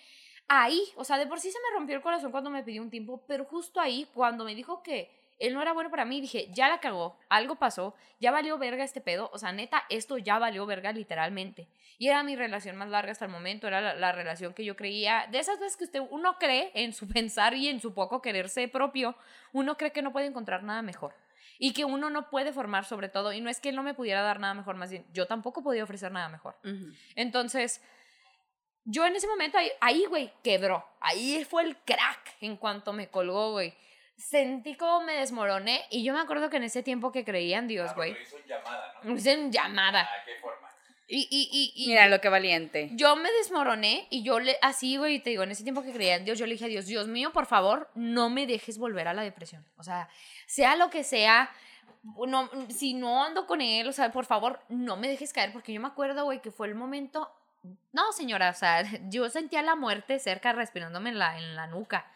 ahí, 0.47 0.82
o 0.95 1.03
sea, 1.03 1.18
de 1.18 1.28
por 1.28 1.39
sí 1.39 1.51
se 1.51 1.59
me 1.59 1.78
rompió 1.78 1.95
el 1.95 2.01
corazón 2.01 2.32
cuando 2.32 2.49
me 2.49 2.63
pidió 2.63 2.82
un 2.82 2.89
tiempo, 2.89 3.24
pero 3.28 3.45
justo 3.45 3.80
ahí, 3.80 4.07
cuando 4.13 4.43
me 4.43 4.55
dijo 4.55 4.82
que 4.84 5.11
él 5.39 5.53
no 5.53 5.61
era 5.61 5.73
bueno 5.73 5.89
para 5.89 6.05
mí, 6.05 6.21
dije, 6.21 6.49
ya 6.51 6.69
la 6.69 6.79
cagó, 6.79 7.17
algo 7.29 7.55
pasó, 7.55 7.95
ya 8.19 8.31
valió 8.31 8.57
verga 8.57 8.83
este 8.83 9.01
pedo. 9.01 9.29
O 9.33 9.38
sea, 9.38 9.51
neta, 9.51 9.83
esto 9.89 10.17
ya 10.17 10.39
valió 10.39 10.65
verga 10.65 10.91
literalmente. 10.91 11.67
Y 11.97 12.07
era 12.07 12.23
mi 12.23 12.36
relación 12.36 12.75
más 12.75 12.89
larga 12.89 13.11
hasta 13.11 13.25
el 13.25 13.31
momento, 13.31 13.67
era 13.67 13.81
la, 13.81 13.95
la 13.95 14.11
relación 14.11 14.53
que 14.53 14.65
yo 14.65 14.75
creía, 14.75 15.27
de 15.31 15.39
esas 15.39 15.59
veces 15.59 15.77
que 15.77 15.86
usted, 15.86 16.01
uno 16.09 16.38
cree 16.39 16.71
en 16.73 16.93
su 16.93 17.07
pensar 17.13 17.53
y 17.53 17.67
en 17.67 17.79
su 17.79 17.93
poco 17.93 18.21
quererse 18.21 18.67
propio, 18.67 19.15
uno 19.53 19.77
cree 19.77 19.91
que 19.91 20.01
no 20.01 20.11
puede 20.11 20.27
encontrar 20.27 20.63
nada 20.63 20.81
mejor. 20.81 21.13
Y 21.57 21.71
que 21.71 21.86
uno 21.86 22.09
no 22.09 22.29
puede 22.29 22.51
formar 22.51 22.83
sobre 22.83 23.07
todo. 23.07 23.31
Y 23.31 23.39
no 23.39 23.49
es 23.49 23.61
que 23.61 23.69
él 23.69 23.77
no 23.77 23.83
me 23.83 23.93
pudiera 23.93 24.21
dar 24.21 24.39
nada 24.39 24.53
mejor, 24.53 24.75
más 24.75 24.91
bien, 24.91 25.05
yo 25.13 25.25
tampoco 25.25 25.63
podía 25.63 25.86
ofrecer 25.86 26.11
nada 26.11 26.27
mejor. 26.27 26.57
Entonces, 27.15 27.81
yo 28.83 29.05
en 29.05 29.15
ese 29.15 29.27
momento, 29.27 29.57
ahí, 29.81 30.05
güey, 30.05 30.31
quebró. 30.43 30.86
Ahí 30.99 31.45
fue 31.49 31.63
el 31.63 31.77
crack 31.77 32.36
en 32.41 32.57
cuanto 32.57 32.93
me 32.93 33.07
colgó, 33.07 33.51
güey. 33.51 33.73
Sentí 34.18 34.76
como 34.76 35.01
me 35.01 35.13
desmoroné. 35.13 35.86
Y 35.89 36.03
yo 36.03 36.13
me 36.13 36.20
acuerdo 36.22 36.49
que 36.49 36.57
en 36.57 36.63
ese 36.63 36.84
tiempo 36.84 37.11
que 37.11 37.26
creía 37.26 37.57
en 37.59 37.68
Dios, 37.68 37.91
Ah, 37.91 37.95
güey, 37.95 38.13
Lo 38.13 38.20
hizo 38.22 38.38
en 38.38 38.45
llamada, 38.47 38.93
¿no? 39.03 39.18
en 39.18 39.51
llamada. 39.51 40.01
¿A 40.01 40.26
qué 40.26 40.32
forma? 40.41 40.70
Y, 41.07 41.28
y, 41.30 41.49
y, 41.76 41.84
y 41.84 41.88
Mira 41.89 42.07
lo 42.07 42.20
que 42.20 42.30
valiente. 42.30 42.89
yo 42.93 43.16
me 43.16 43.32
desmoroné 43.34 44.07
y 44.09 44.24
yo 44.24 44.39
le, 44.39 44.57
así, 44.63 44.97
güey, 44.97 45.20
te 45.20 45.30
digo, 45.30 45.43
en 45.43 45.51
ese 45.51 45.61
tiempo 45.63 45.84
que 45.84 45.93
creía 45.93 46.16
en 46.16 46.26
Dios, 46.26 46.39
yo 46.39 46.47
le 46.47 46.53
dije 46.53 46.66
a 46.66 46.68
Dios, 46.68 46.88
Dios 46.88 47.07
mío, 47.07 47.32
por 47.32 47.45
favor, 47.45 47.91
no 47.93 48.32
me 48.32 48.47
dejes 48.47 48.80
volver 48.80 49.07
a 49.07 49.13
la 49.13 49.22
depresión. 49.22 49.63
O 49.78 49.84
sea, 49.84 50.09
sea 50.47 50.76
lo 50.76 50.89
que 50.89 51.03
sea, 51.03 51.51
no, 52.28 52.49
si 52.70 52.95
no 52.95 53.24
ando 53.24 53.45
con 53.45 53.61
él, 53.61 53.88
o 53.88 53.91
sea, 53.91 54.11
por 54.11 54.26
favor, 54.26 54.59
no 54.68 54.97
me 54.97 55.07
dejes 55.07 55.32
caer, 55.32 55.53
porque 55.53 55.74
yo 55.74 55.80
me 55.82 55.88
acuerdo, 55.88 56.24
güey, 56.26 56.41
que 56.41 56.49
fue 56.49 56.68
el 56.68 56.74
momento, 56.74 57.32
no, 57.93 58.11
señora, 58.11 58.49
o 58.49 58.53
sea, 58.53 58.82
yo 59.09 59.30
sentía 59.30 59.61
la 59.61 59.76
muerte 59.76 60.18
cerca, 60.18 60.53
respirándome 60.53 61.11
en 61.11 61.20
la, 61.20 61.38
en 61.38 61.55
la 61.55 61.68
nuca. 61.68 62.11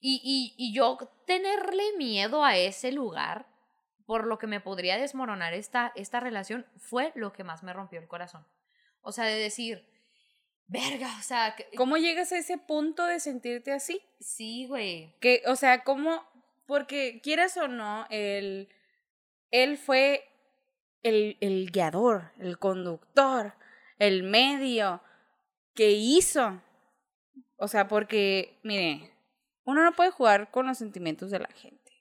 Y, 0.00 0.20
y, 0.22 0.54
y 0.56 0.72
yo 0.74 0.98
tenerle 1.26 1.82
miedo 1.96 2.44
a 2.44 2.56
ese 2.56 2.92
lugar, 2.92 3.46
por 4.06 4.26
lo 4.26 4.38
que 4.38 4.46
me 4.46 4.60
podría 4.60 4.98
desmoronar 4.98 5.52
esta, 5.54 5.92
esta 5.96 6.20
relación, 6.20 6.66
fue 6.76 7.12
lo 7.16 7.32
que 7.32 7.44
más 7.44 7.62
me 7.62 7.72
rompió 7.72 7.98
el 8.00 8.06
corazón. 8.08 8.46
O 9.00 9.10
sea, 9.12 9.24
de 9.24 9.34
decir, 9.36 9.84
verga, 10.68 11.08
o 11.18 11.22
sea, 11.22 11.56
que- 11.56 11.68
¿Cómo 11.76 11.96
llegas 11.96 12.30
a 12.32 12.38
ese 12.38 12.58
punto 12.58 13.04
de 13.06 13.20
sentirte 13.20 13.72
así? 13.72 14.00
sí, 14.20 14.66
güey. 14.66 15.14
Que, 15.20 15.42
o 15.46 15.56
sea, 15.56 15.82
¿cómo? 15.82 16.22
Porque 16.66 17.20
quieras 17.22 17.56
o 17.56 17.68
no, 17.68 18.06
él, 18.10 18.68
él 19.50 19.76
fue 19.78 20.28
el, 21.02 21.36
el 21.40 21.70
guiador, 21.70 22.32
el 22.38 22.58
conductor, 22.58 23.54
el 23.98 24.22
medio 24.24 25.02
que 25.74 25.92
hizo. 25.92 26.60
O 27.56 27.68
sea, 27.68 27.86
porque, 27.88 28.58
mire, 28.62 29.12
uno 29.66 29.84
no 29.84 29.92
puede 29.92 30.10
jugar 30.10 30.50
con 30.50 30.66
los 30.66 30.78
sentimientos 30.78 31.30
de 31.30 31.40
la 31.40 31.48
gente. 31.48 31.92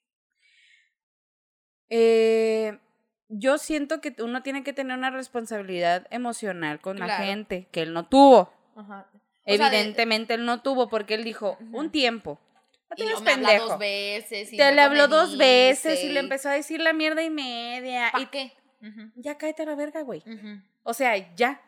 Eh, 1.89 2.79
yo 3.27 3.57
siento 3.57 4.01
que 4.01 4.15
uno 4.19 4.43
tiene 4.43 4.63
que 4.63 4.71
tener 4.71 4.97
una 4.97 5.09
responsabilidad 5.09 6.07
emocional 6.11 6.79
con 6.79 6.99
la 6.99 7.17
gente, 7.17 7.67
que 7.71 7.81
él 7.81 7.93
no 7.93 8.07
tuvo. 8.07 8.53
Ajá. 8.75 9.07
Sea, 9.11 9.55
Evidentemente 9.55 10.35
él 10.35 10.45
no 10.45 10.61
tuvo 10.61 10.89
porque 10.89 11.15
él 11.15 11.23
dijo 11.23 11.57
un 11.71 11.91
tiempo. 11.91 12.39
No 12.89 12.95
te 12.95 13.03
luego 13.03 13.17
hagas 13.19 13.23
me 13.23 13.31
habla 13.31 13.47
pendejo. 13.49 13.69
dos 13.69 13.79
veces. 13.79 14.53
y 14.53 14.57
Te 14.57 14.71
le 14.71 14.81
habló 14.81 15.07
dos 15.07 15.37
veces 15.37 16.03
y 16.03 16.09
le 16.09 16.19
empezó 16.19 16.49
a 16.49 16.53
decir 16.53 16.79
la 16.79 16.93
mierda 16.93 17.23
y 17.23 17.29
media. 17.29 18.09
¿Pa 18.11 18.21
Y 18.21 18.25
qué? 18.27 18.53
Ya 19.15 19.37
cállate 19.37 19.63
a 19.63 19.65
la 19.65 19.75
verga, 19.75 20.01
güey. 20.01 20.23
O 20.83 20.93
sea, 20.93 21.15
ya. 21.35 21.61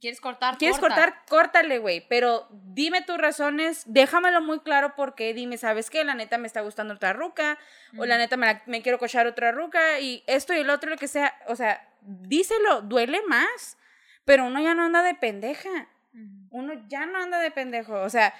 ¿Quieres 0.00 0.20
cortar? 0.20 0.56
¿Quieres 0.56 0.78
Corta. 0.78 0.94
cortar? 0.96 1.24
Córtale, 1.28 1.78
güey. 1.78 2.06
Pero 2.08 2.48
dime 2.50 3.02
tus 3.02 3.18
razones, 3.18 3.82
déjamelo 3.86 4.40
muy 4.40 4.60
claro 4.60 4.94
porque 4.96 5.34
dime, 5.34 5.58
¿sabes 5.58 5.90
qué? 5.90 6.02
La 6.04 6.14
neta 6.14 6.38
me 6.38 6.46
está 6.46 6.62
gustando 6.62 6.94
otra 6.94 7.12
ruca. 7.12 7.58
O 7.98 8.06
la 8.06 8.16
neta 8.16 8.36
me, 8.38 8.46
la- 8.46 8.62
me 8.66 8.80
quiero 8.80 8.98
cochar 8.98 9.26
otra 9.26 9.52
ruca. 9.52 10.00
Y 10.00 10.24
esto 10.26 10.54
y 10.54 10.60
el 10.60 10.70
otro, 10.70 10.88
lo 10.88 10.96
que 10.96 11.08
sea. 11.08 11.34
O 11.46 11.56
sea, 11.56 11.86
díselo, 12.00 12.80
duele 12.82 13.20
más. 13.28 13.76
Pero 14.24 14.46
uno 14.46 14.60
ya 14.62 14.74
no 14.74 14.84
anda 14.84 15.02
de 15.02 15.14
pendeja. 15.14 15.88
Uno 16.50 16.72
ya 16.88 17.04
no 17.06 17.18
anda 17.18 17.38
de 17.38 17.50
pendejo. 17.50 18.00
O 18.00 18.08
sea, 18.08 18.32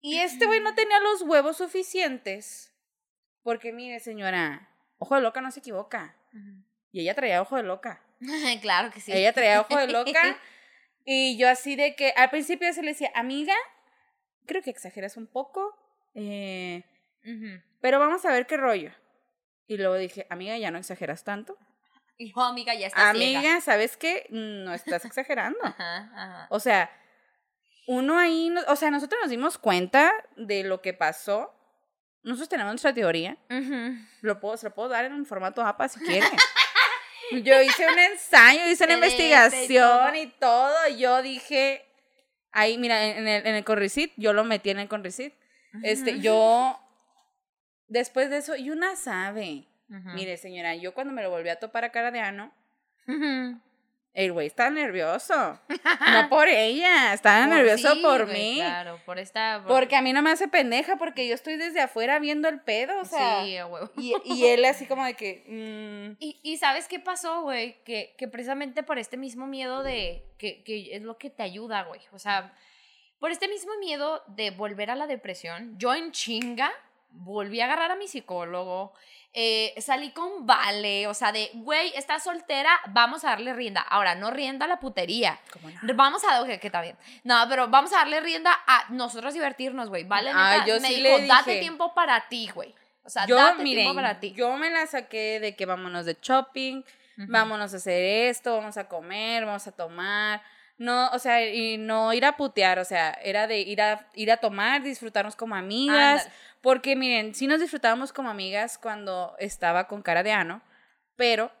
y 0.00 0.18
este 0.18 0.46
güey 0.46 0.60
no 0.60 0.74
tenía 0.74 1.00
los 1.00 1.22
huevos 1.22 1.56
suficientes. 1.56 2.72
Porque 3.42 3.72
mire, 3.72 3.98
señora, 4.00 4.68
ojo 4.98 5.16
de 5.16 5.22
loca 5.22 5.40
no 5.40 5.50
se 5.50 5.60
equivoca. 5.60 6.14
Y 6.92 7.00
ella 7.00 7.14
traía 7.14 7.42
ojo 7.42 7.56
de 7.56 7.62
loca. 7.64 8.00
claro 8.62 8.90
que 8.90 9.00
sí. 9.00 9.12
Ella 9.12 9.32
traía 9.32 9.60
ojo 9.60 9.76
de 9.76 9.88
loca. 9.88 10.38
y 11.04 11.36
yo 11.36 11.48
así 11.48 11.76
de 11.76 11.94
que 11.96 12.12
al 12.16 12.30
principio 12.30 12.72
se 12.72 12.82
le 12.82 12.88
decía, 12.88 13.10
amiga, 13.14 13.54
creo 14.46 14.62
que 14.62 14.70
exageras 14.70 15.16
un 15.16 15.26
poco, 15.26 15.76
eh, 16.14 16.84
pero 17.80 17.98
vamos 17.98 18.24
a 18.24 18.32
ver 18.32 18.46
qué 18.46 18.56
rollo. 18.56 18.92
Y 19.66 19.76
luego 19.76 19.94
dije, 19.94 20.26
amiga, 20.30 20.58
ya 20.58 20.70
no 20.70 20.78
exageras 20.78 21.24
tanto. 21.24 21.56
Y 22.18 22.32
yo, 22.34 22.42
amiga, 22.42 22.74
ya 22.74 22.88
está 22.88 23.12
ciega. 23.14 23.38
Amiga, 23.38 23.60
¿sabes 23.60 23.96
qué? 23.96 24.26
No 24.30 24.74
estás 24.74 25.04
exagerando. 25.04 25.58
Ajá, 25.62 26.10
ajá. 26.14 26.46
O 26.50 26.60
sea, 26.60 26.90
uno 27.86 28.18
ahí, 28.18 28.52
o 28.68 28.76
sea, 28.76 28.90
nosotros 28.90 29.20
nos 29.22 29.30
dimos 29.30 29.58
cuenta 29.58 30.12
de 30.36 30.64
lo 30.64 30.82
que 30.82 30.92
pasó. 30.92 31.54
Nosotros 32.22 32.48
tenemos 32.48 32.72
nuestra 32.72 32.92
teoría. 32.92 33.38
Lo 34.20 34.38
puedo, 34.38 34.56
se 34.56 34.68
lo 34.68 34.74
puedo 34.74 34.88
dar 34.90 35.06
en 35.06 35.12
un 35.14 35.24
formato 35.24 35.64
APA 35.64 35.88
si 35.88 36.00
quiere. 36.00 36.26
Yo 37.30 37.62
hice 37.62 37.86
un 37.86 37.98
ensayo, 37.98 38.66
hice 38.70 38.84
una 38.84 38.94
y 38.94 38.96
investigación 38.96 40.16
y 40.16 40.26
todo. 40.26 40.88
Yo 40.96 41.22
dije, 41.22 41.84
ahí, 42.52 42.78
mira, 42.78 43.04
en 43.06 43.28
el, 43.28 43.46
en 43.46 43.54
el 43.54 44.10
yo 44.16 44.32
lo 44.32 44.44
metí 44.44 44.70
en 44.70 44.78
el 44.78 44.88
Conricit. 44.88 45.34
Este, 45.82 46.20
yo, 46.20 46.78
después 47.86 48.30
de 48.30 48.38
eso, 48.38 48.56
y 48.56 48.70
una 48.70 48.96
sabe. 48.96 49.66
Mire, 49.88 50.36
señora, 50.36 50.76
yo 50.76 50.94
cuando 50.94 51.12
me 51.12 51.22
lo 51.22 51.30
volví 51.30 51.48
a 51.48 51.58
topar 51.58 51.84
a 51.84 51.90
cara 51.90 52.10
de 52.10 52.20
ano. 52.20 52.52
El 54.14 54.32
güey 54.32 54.46
estaba 54.48 54.70
nervioso. 54.70 55.60
No 56.12 56.28
por 56.28 56.48
ella, 56.48 57.12
estaba 57.14 57.46
Por- 57.46 57.54
nervioso 57.56 57.94
sí, 57.94 58.00
por 58.02 58.26
mí. 58.26 58.54
Claro, 58.56 58.98
por 59.06 59.18
esta. 59.18 59.60
por- 59.64 59.76
Porque 59.76 59.94
a 59.96 60.02
mí 60.02 60.12
no 60.12 60.22
me 60.22 60.30
hace 60.30 60.48
pendeja, 60.48 60.96
porque 60.96 61.28
yo 61.28 61.34
estoy 61.34 61.56
desde 61.56 61.80
afuera 61.80 62.18
viendo 62.18 62.48
el 62.48 62.60
pedo, 62.60 62.98
o 63.00 63.04
sea. 63.04 63.44
sí, 63.44 63.54
huevo. 63.62 63.90
y, 63.96 64.14
y 64.24 64.46
él 64.46 64.64
así 64.64 64.86
como 64.86 65.04
de 65.04 65.14
que. 65.14 65.44
mm, 65.46 66.16
Y, 66.22 66.40
y 66.42 66.56
¿sabes 66.56 66.88
qué 66.88 66.98
pasó, 66.98 67.42
güey? 67.42 67.82
Que, 67.84 68.14
que 68.18 68.26
precisamente 68.28 68.82
por 68.82 68.98
este 68.98 69.16
mismo 69.16 69.46
miedo 69.46 69.82
de... 69.82 70.24
Que, 70.38 70.62
que 70.64 70.96
es 70.96 71.02
lo 71.02 71.16
que 71.18 71.30
te 71.30 71.42
ayuda, 71.42 71.82
güey. 71.84 72.00
O 72.12 72.18
sea, 72.18 72.52
por 73.18 73.30
este 73.30 73.46
mismo 73.48 73.72
miedo 73.78 74.22
de 74.28 74.50
volver 74.50 74.90
a 74.90 74.96
la 74.96 75.06
depresión, 75.06 75.78
yo 75.78 75.94
en 75.94 76.10
chinga 76.12 76.72
volví 77.12 77.60
a 77.60 77.64
agarrar 77.66 77.90
a 77.92 77.96
mi 77.96 78.08
psicólogo, 78.08 78.92
eh, 79.32 79.74
salí 79.80 80.10
con 80.10 80.44
Vale, 80.46 81.06
o 81.06 81.14
sea, 81.14 81.30
de, 81.30 81.50
güey, 81.54 81.92
estás 81.94 82.24
soltera, 82.24 82.70
vamos 82.88 83.24
a 83.24 83.30
darle 83.30 83.52
rienda. 83.54 83.80
Ahora, 83.80 84.14
no 84.16 84.30
rienda 84.30 84.64
a 84.64 84.68
la 84.68 84.80
putería. 84.80 85.38
¿cómo 85.52 85.70
no? 85.70 85.94
Vamos 85.94 86.22
a, 86.24 86.42
ok, 86.42 86.58
que 86.58 86.66
está 86.66 86.80
bien. 86.82 86.96
No, 87.22 87.44
pero 87.48 87.68
vamos 87.68 87.92
a 87.92 87.98
darle 87.98 88.20
rienda 88.20 88.52
a 88.66 88.86
nosotros 88.90 89.32
divertirnos, 89.34 89.88
güey. 89.88 90.04
Vale, 90.04 90.30
Ah, 90.34 90.52
neta, 90.54 90.66
yo 90.66 90.80
me 90.80 90.88
sí 90.88 90.94
dijo, 91.02 91.18
le 91.18 91.26
date 91.26 91.60
tiempo 91.60 91.94
para 91.94 92.28
ti, 92.28 92.50
güey. 92.52 92.74
O 93.04 93.08
sea, 93.08 93.24
Yo, 93.26 93.36
date 93.36 93.62
miren, 93.62 93.84
tiempo 93.84 93.94
para 93.94 94.18
ti. 94.20 94.32
yo 94.32 94.56
me 94.56 94.70
la 94.70 94.86
saqué 94.86 95.38
de 95.40 95.54
que 95.56 95.64
vámonos 95.64 96.06
de 96.06 96.16
shopping, 96.20 96.82
vámonos 97.16 97.72
a 97.72 97.76
hacer 97.76 98.02
esto, 98.28 98.56
vamos 98.56 98.76
a 98.76 98.88
comer, 98.88 99.44
vamos 99.46 99.66
a 99.66 99.72
tomar. 99.72 100.42
No, 100.80 101.10
o 101.10 101.18
sea, 101.18 101.46
y 101.46 101.76
no 101.76 102.14
ir 102.14 102.24
a 102.24 102.38
putear, 102.38 102.78
o 102.78 102.86
sea, 102.86 103.10
era 103.22 103.46
de 103.46 103.58
ir 103.58 103.82
a, 103.82 104.08
ir 104.14 104.32
a 104.32 104.38
tomar, 104.38 104.82
disfrutarnos 104.82 105.36
como 105.36 105.54
amigas. 105.54 106.26
Porque 106.62 106.96
miren, 106.96 107.34
sí 107.34 107.46
nos 107.46 107.60
disfrutábamos 107.60 108.14
como 108.14 108.30
amigas 108.30 108.78
cuando 108.78 109.36
estaba 109.38 109.86
con 109.86 110.00
cara 110.00 110.22
de 110.22 110.32
ano, 110.32 110.62
pero 111.16 111.52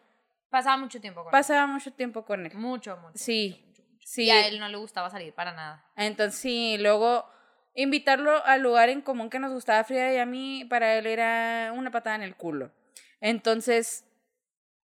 Pasaba 0.48 0.78
mucho 0.78 1.02
tiempo 1.02 1.20
con 1.20 1.28
él. 1.28 1.32
pasaba 1.32 1.66
mucho 1.66 1.92
tiempo 1.92 2.24
con 2.24 2.46
él. 2.46 2.54
Mucho, 2.54 2.96
mucho. 2.96 3.12
Sí, 3.14 3.62
mucho, 3.68 3.82
mucho. 3.82 4.06
sí. 4.06 4.24
Y 4.24 4.30
a 4.30 4.46
él 4.48 4.58
no 4.58 4.68
le 4.68 4.78
gustaba 4.78 5.10
salir 5.10 5.34
para 5.34 5.52
nada. 5.52 5.84
Entonces, 5.96 6.40
sí, 6.40 6.78
luego 6.78 7.26
invitarlo 7.74 8.42
al 8.46 8.62
lugar 8.62 8.88
en 8.88 9.02
común 9.02 9.28
que 9.28 9.38
nos 9.38 9.52
gustaba 9.52 9.84
Frida 9.84 10.14
y 10.14 10.16
a 10.16 10.24
mí, 10.24 10.64
para 10.64 10.94
él 10.96 11.06
era 11.06 11.72
una 11.74 11.90
patada 11.90 12.16
en 12.16 12.22
el 12.22 12.36
culo. 12.36 12.72
Entonces, 13.20 14.06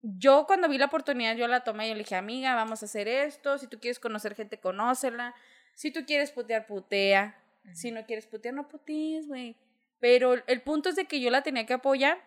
yo 0.01 0.45
cuando 0.47 0.69
vi 0.69 0.77
la 0.77 0.85
oportunidad, 0.85 1.35
yo 1.35 1.47
la 1.47 1.63
tomé 1.63 1.87
y 1.87 1.93
le 1.93 1.99
dije, 1.99 2.15
amiga, 2.15 2.55
vamos 2.55 2.81
a 2.81 2.85
hacer 2.85 3.07
esto, 3.07 3.57
si 3.57 3.67
tú 3.67 3.79
quieres 3.79 3.99
conocer 3.99 4.35
gente, 4.35 4.59
conócela, 4.59 5.35
si 5.75 5.91
tú 5.91 6.05
quieres 6.05 6.31
putear, 6.31 6.67
putea, 6.67 7.41
si 7.73 7.91
no 7.91 8.05
quieres 8.05 8.25
putear, 8.25 8.53
no 8.53 8.67
putees, 8.67 9.27
güey. 9.27 9.57
Pero 9.99 10.35
el 10.47 10.61
punto 10.61 10.89
es 10.89 10.95
de 10.95 11.05
que 11.05 11.19
yo 11.19 11.29
la 11.29 11.43
tenía 11.43 11.65
que 11.65 11.73
apoyar 11.73 12.21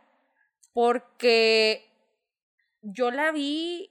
porque 0.73 1.91
yo 2.83 3.11
la 3.11 3.33
vi 3.33 3.91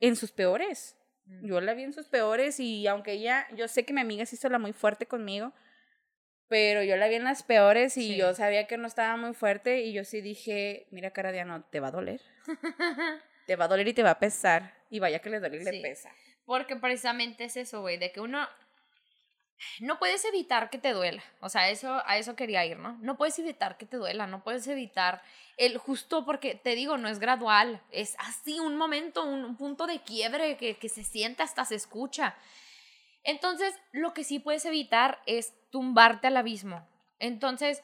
en 0.00 0.16
sus 0.16 0.32
peores. 0.32 0.96
Mm. 1.26 1.46
Yo 1.46 1.60
la 1.60 1.74
vi 1.74 1.82
en 1.84 1.92
sus 1.92 2.08
peores 2.08 2.60
y 2.60 2.86
aunque 2.86 3.12
ella, 3.12 3.46
yo 3.56 3.68
sé 3.68 3.84
que 3.84 3.92
mi 3.92 4.00
amiga 4.00 4.26
se 4.26 4.36
hizo 4.36 4.48
la 4.48 4.58
muy 4.58 4.72
fuerte 4.72 5.06
conmigo, 5.06 5.52
pero 6.48 6.82
yo 6.82 6.96
la 6.96 7.08
vi 7.08 7.14
en 7.16 7.24
las 7.24 7.42
peores 7.42 7.96
y 7.96 8.08
Sí. 8.08 8.16
yo 8.16 8.34
sabía 8.34 8.66
que 8.66 8.76
no 8.76 8.86
estaba 8.86 9.16
muy 9.16 9.34
fuerte 9.34 9.80
y 9.82 9.92
yo 9.92 10.04
sí 10.04 10.20
dije, 10.20 10.86
mira 10.90 11.10
cara 11.12 11.32
de 11.32 11.40
ano, 11.40 11.64
te 11.70 11.80
va 11.80 11.88
a 11.88 11.92
doler, 11.92 12.20
te 13.46 13.56
va 13.56 13.64
a 13.64 13.68
doler 13.68 13.88
y 13.88 13.94
te 13.94 14.02
va 14.02 14.10
a 14.10 14.18
pesar 14.18 14.74
y 14.90 14.98
vaya 14.98 15.18
que 15.20 15.30
le 15.30 15.40
duele 15.40 15.56
y 15.58 15.64
le 15.64 15.80
pesa. 15.82 16.10
Porque 16.44 16.76
precisamente 16.76 17.44
es 17.44 17.56
eso, 17.56 17.80
güey, 17.80 17.96
de 17.96 18.12
que 18.12 18.20
uno 18.20 18.46
no 19.80 19.98
puedes 19.98 20.24
evitar 20.26 20.68
que 20.68 20.78
te 20.78 20.92
duela. 20.92 21.22
O 21.40 21.48
sea, 21.48 21.70
eso 21.70 22.02
a 22.06 22.18
eso 22.18 22.36
quería 22.36 22.66
ir, 22.66 22.76
¿no? 22.78 22.98
No 23.00 23.16
puedes 23.16 23.38
evitar 23.38 23.78
que 23.78 23.86
te 23.86 23.96
duela, 23.96 24.26
no 24.26 24.42
puedes 24.44 24.66
evitar 24.66 25.22
el 25.56 25.78
justo 25.78 26.24
porque 26.26 26.54
te 26.54 26.74
digo, 26.74 26.98
no 26.98 27.08
es 27.08 27.18
gradual, 27.18 27.80
es 27.90 28.14
así 28.18 28.58
un 28.60 28.76
momento, 28.76 29.24
un, 29.24 29.44
un 29.44 29.56
punto 29.56 29.86
de 29.86 30.00
quiebre 30.02 30.56
que, 30.58 30.76
que 30.76 30.88
se 30.88 31.02
siente 31.04 31.42
hasta 31.42 31.64
se 31.64 31.76
escucha. 31.76 32.34
Entonces, 33.24 33.74
lo 33.92 34.12
que 34.14 34.22
sí 34.24 34.38
puedes 34.38 34.64
evitar 34.66 35.20
es 35.26 35.54
tumbarte 35.70 36.26
al 36.28 36.36
abismo. 36.36 36.86
Entonces, 37.18 37.82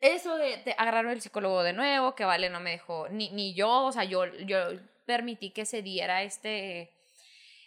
eso 0.00 0.36
de, 0.36 0.56
de 0.58 0.74
agarrar 0.78 1.06
el 1.06 1.20
psicólogo 1.20 1.62
de 1.62 1.72
nuevo, 1.72 2.14
que 2.14 2.24
vale, 2.24 2.48
no 2.50 2.60
me 2.60 2.70
dejó, 2.70 3.08
ni, 3.08 3.30
ni 3.30 3.52
yo, 3.54 3.84
o 3.84 3.92
sea, 3.92 4.04
yo, 4.04 4.24
yo 4.46 4.58
permití 5.04 5.50
que 5.50 5.66
se 5.66 5.82
diera 5.82 6.22
este, 6.22 6.92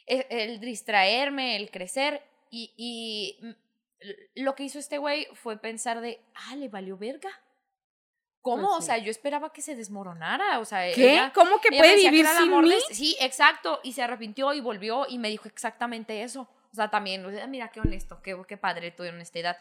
el, 0.05 0.25
el 0.29 0.59
distraerme, 0.59 1.55
el 1.57 1.69
crecer, 1.71 2.23
y, 2.49 2.73
y 2.77 3.55
lo 4.41 4.55
que 4.55 4.63
hizo 4.63 4.79
este 4.79 4.97
güey 4.97 5.27
fue 5.33 5.57
pensar 5.57 6.01
de, 6.01 6.19
ah, 6.33 6.55
le 6.55 6.67
valió 6.69 6.97
verga. 6.97 7.29
¿Cómo? 8.41 8.67
Pues 8.69 8.79
O 8.79 8.81
sea, 8.81 8.97
yo 8.97 9.11
esperaba 9.11 9.51
que 9.51 9.61
se 9.61 9.75
desmoronara, 9.75 10.59
o 10.59 10.65
sea, 10.65 10.91
¿Qué? 10.93 11.11
ella- 11.13 11.31
¿Cómo 11.35 11.59
que 11.59 11.69
puede 11.69 11.95
vivir 11.97 12.25
sin 12.25 12.49
mí? 12.61 12.73
Sí, 12.91 13.17
exacto. 13.19 13.81
Y 13.83 13.91
se 13.93 14.01
arrepintió 14.01 14.53
y 14.53 14.61
volvió 14.61 15.05
y 15.09 15.17
me 15.17 15.27
dijo 15.29 15.47
exactamente 15.49 16.23
eso. 16.23 16.47
O 16.71 16.75
sea, 16.75 16.89
también, 16.89 17.29
sea, 17.31 17.47
mira 17.47 17.71
qué 17.71 17.79
honesto, 17.79 18.21
qué, 18.21 18.39
qué 18.47 18.57
padre 18.57 18.91
tu 18.91 19.03
honestidad. 19.03 19.57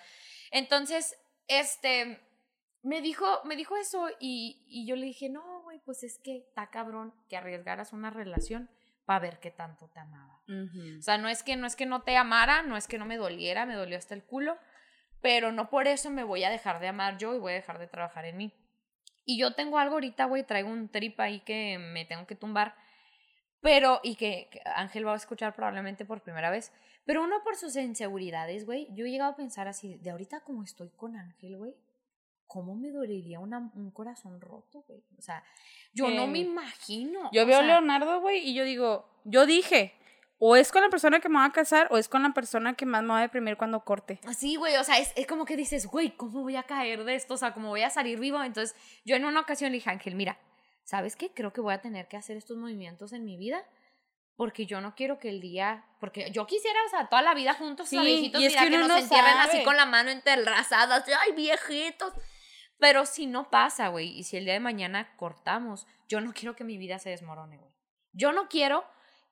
Entonces, 0.51 1.17
este, 1.47 2.21
me 2.83 3.01
dijo, 3.01 3.27
me 3.45 3.57
dijo 3.57 3.77
eso 3.77 4.09
y, 4.21 4.65
y 4.69 4.87
yo 4.87 4.97
le 4.97 5.07
dije, 5.07 5.29
no, 5.29 5.63
güey, 5.63 5.81
pues 5.85 6.03
es 6.03 6.19
que 6.23 6.39
está 6.39 6.71
cabrón 6.71 7.15
que 7.29 7.37
arriesgaras 7.37 7.93
una 7.93 8.11
relación 8.11 8.71
para 9.09 9.21
ver 9.21 9.41
qué 9.41 9.51
tanto 9.51 9.89
te 9.89 10.01
amaba. 10.01 10.43
O 10.99 11.01
sea, 11.01 11.17
no 11.17 11.31
es 11.31 11.43
que 11.43 11.57
no 11.57 11.67
es 11.67 11.77
que 11.77 11.87
no 11.87 12.03
te 12.03 12.19
amara, 12.19 12.63
no 12.63 12.77
es 12.77 12.87
que 12.87 12.99
no 12.99 13.07
me 13.07 13.17
doliera, 13.17 13.65
me 13.65 13.75
dolió 13.75 13.97
hasta 13.97 14.15
el 14.15 14.23
culo, 14.23 14.59
pero 15.23 15.51
no 15.51 15.71
por 15.71 15.87
eso 15.87 16.11
me 16.11 16.25
voy 16.25 16.45
a 16.45 16.51
dejar 16.51 16.79
de 16.79 16.89
amar 16.89 17.17
yo 17.17 17.35
y 17.35 17.39
voy 17.39 17.53
a 17.53 17.57
dejar 17.57 17.79
de 17.79 17.87
trabajar 17.87 18.27
en 18.27 18.37
mí. 18.37 18.55
Y 19.25 19.39
yo 19.39 19.55
tengo 19.55 19.79
algo 19.79 19.95
ahorita, 19.95 20.27
güey, 20.27 20.45
traigo 20.45 20.69
un 20.69 20.91
trip 20.91 21.19
ahí 21.21 21.41
que 21.41 21.79
me 21.79 22.05
tengo 22.05 22.27
que 22.27 22.35
tumbar, 22.35 22.75
pero 23.63 24.01
y 24.03 24.17
que, 24.17 24.49
que 24.51 24.61
Ángel 24.75 25.07
va 25.07 25.15
a 25.15 25.17
escuchar 25.17 25.55
probablemente 25.55 26.05
por 26.05 26.23
primera 26.23 26.51
vez, 26.51 26.71
pero 27.09 27.25
uno 27.25 27.37
por 27.43 27.57
sus 27.57 27.75
inseguridades, 27.77 28.67
güey, 28.67 28.87
yo 28.95 29.07
he 29.07 29.11
llegado 29.11 29.33
a 29.33 29.37
pensar 29.37 29.67
así, 29.67 29.97
de 29.97 30.11
ahorita 30.11 30.41
como 30.41 30.63
estoy 30.63 30.91
con 30.91 31.17
Ángel, 31.17 31.57
güey, 31.57 31.75
¿cómo 32.47 32.75
me 32.75 32.91
dolería 32.91 33.41
una- 33.41 33.71
un 33.75 33.91
corazón 33.93 34.43
roto, 34.43 34.85
güey? 34.87 35.03
O 35.19 35.23
sea, 35.23 35.43
yo 35.95 36.11
no 36.11 36.27
me 36.27 36.41
imagino. 36.41 37.31
Yo 37.33 37.47
veo 37.47 37.61
a 37.61 37.63
Leonardo, 37.63 38.21
güey, 38.21 38.47
y 38.47 38.53
yo 38.53 38.65
digo, 38.65 39.09
yo 39.25 39.47
dije, 39.47 39.95
o 40.39 40.55
es 40.55 40.71
con 40.71 40.83
la 40.83 40.91
persona 40.91 41.19
que 41.21 41.31
me 41.31 41.37
va 41.39 41.47
a 41.47 41.53
casar 41.53 41.89
o 41.91 41.97
es 41.97 42.09
con 42.09 42.23
la 42.23 42.35
persona 42.35 42.75
que 42.75 42.85
más 42.85 43.03
me 43.03 43.09
va 43.09 43.19
a 43.21 43.23
deprimir 43.23 43.57
cuando 43.57 43.83
corte. 43.85 44.21
Sí, 44.37 44.57
güey, 44.57 44.77
o 44.77 44.85
sea, 44.85 44.99
es, 44.99 45.15
es 45.17 45.27
como 45.27 45.47
que 45.47 45.57
dices, 45.57 45.87
güey, 45.87 46.11
¿cómo 46.15 46.43
voy 46.43 46.57
a 46.57 46.65
caer 46.65 47.05
de 47.05 47.15
esto? 47.15 47.33
O 47.35 47.37
sea, 47.39 47.55
¿cómo 47.55 47.71
voy 47.71 47.83
a 47.85 47.91
salir 47.91 48.21
vivo? 48.21 48.43
Entonces, 48.43 48.77
yo 49.07 49.17
en 49.17 49.25
una 49.25 49.41
ocasión 49.41 49.71
le 49.73 49.79
dije, 49.79 49.89
Ángel, 49.89 50.15
mira, 50.15 50.39
¿sabes 50.85 51.17
qué? 51.17 51.31
Creo 51.31 51.55
que 51.55 51.63
voy 51.63 51.73
a 51.73 51.81
tener 51.81 52.07
que 52.07 52.19
hacer 52.19 52.37
estos 52.37 52.59
movimientos 52.59 53.13
en 53.15 53.25
mi 53.25 53.37
vida 53.39 53.65
porque 54.39 54.67
yo 54.67 54.81
no 54.81 54.95
quiero 54.95 55.19
que 55.19 55.31
el 55.31 55.41
día, 55.41 55.85
porque 55.99 56.31
yo 56.31 56.47
quisiera, 56.47 56.79
o 56.87 56.89
sea, 56.91 57.09
toda 57.09 57.23
la 57.23 57.35
vida 57.35 57.55
juntos, 57.55 57.89
Sí, 57.89 57.99
viejitos, 57.99 58.41
y 58.41 58.47
es 58.47 58.55
que 58.55 58.61
que, 58.61 58.67
uno 58.69 58.79
nos 58.79 58.89
no 58.89 58.97
entierren 58.99 59.37
así 59.37 59.65
con 59.65 59.77
la 59.77 59.85
mano 59.85 60.11
entrelazadas, 60.11 61.05
de, 61.07 61.13
ay, 61.13 61.33
viejitos. 61.33 62.13
Pero 62.79 63.05
si 63.05 63.27
no 63.27 63.51
pasa, 63.51 63.89
güey, 63.89 64.17
y 64.17 64.23
si 64.23 64.37
el 64.37 64.45
día 64.45 64.55
de 64.55 64.61
mañana 64.61 65.17
cortamos, 65.17 65.89
yo 66.09 66.21
no 66.21 66.33
quiero 66.33 66.55
que 66.55 66.63
mi 66.63 66.79
vida 66.79 67.01
se 67.01 67.11
desmorone, 67.11 67.57
güey. 67.57 67.73
Yo 68.13 68.31
no 68.31 68.49
quiero 68.49 68.85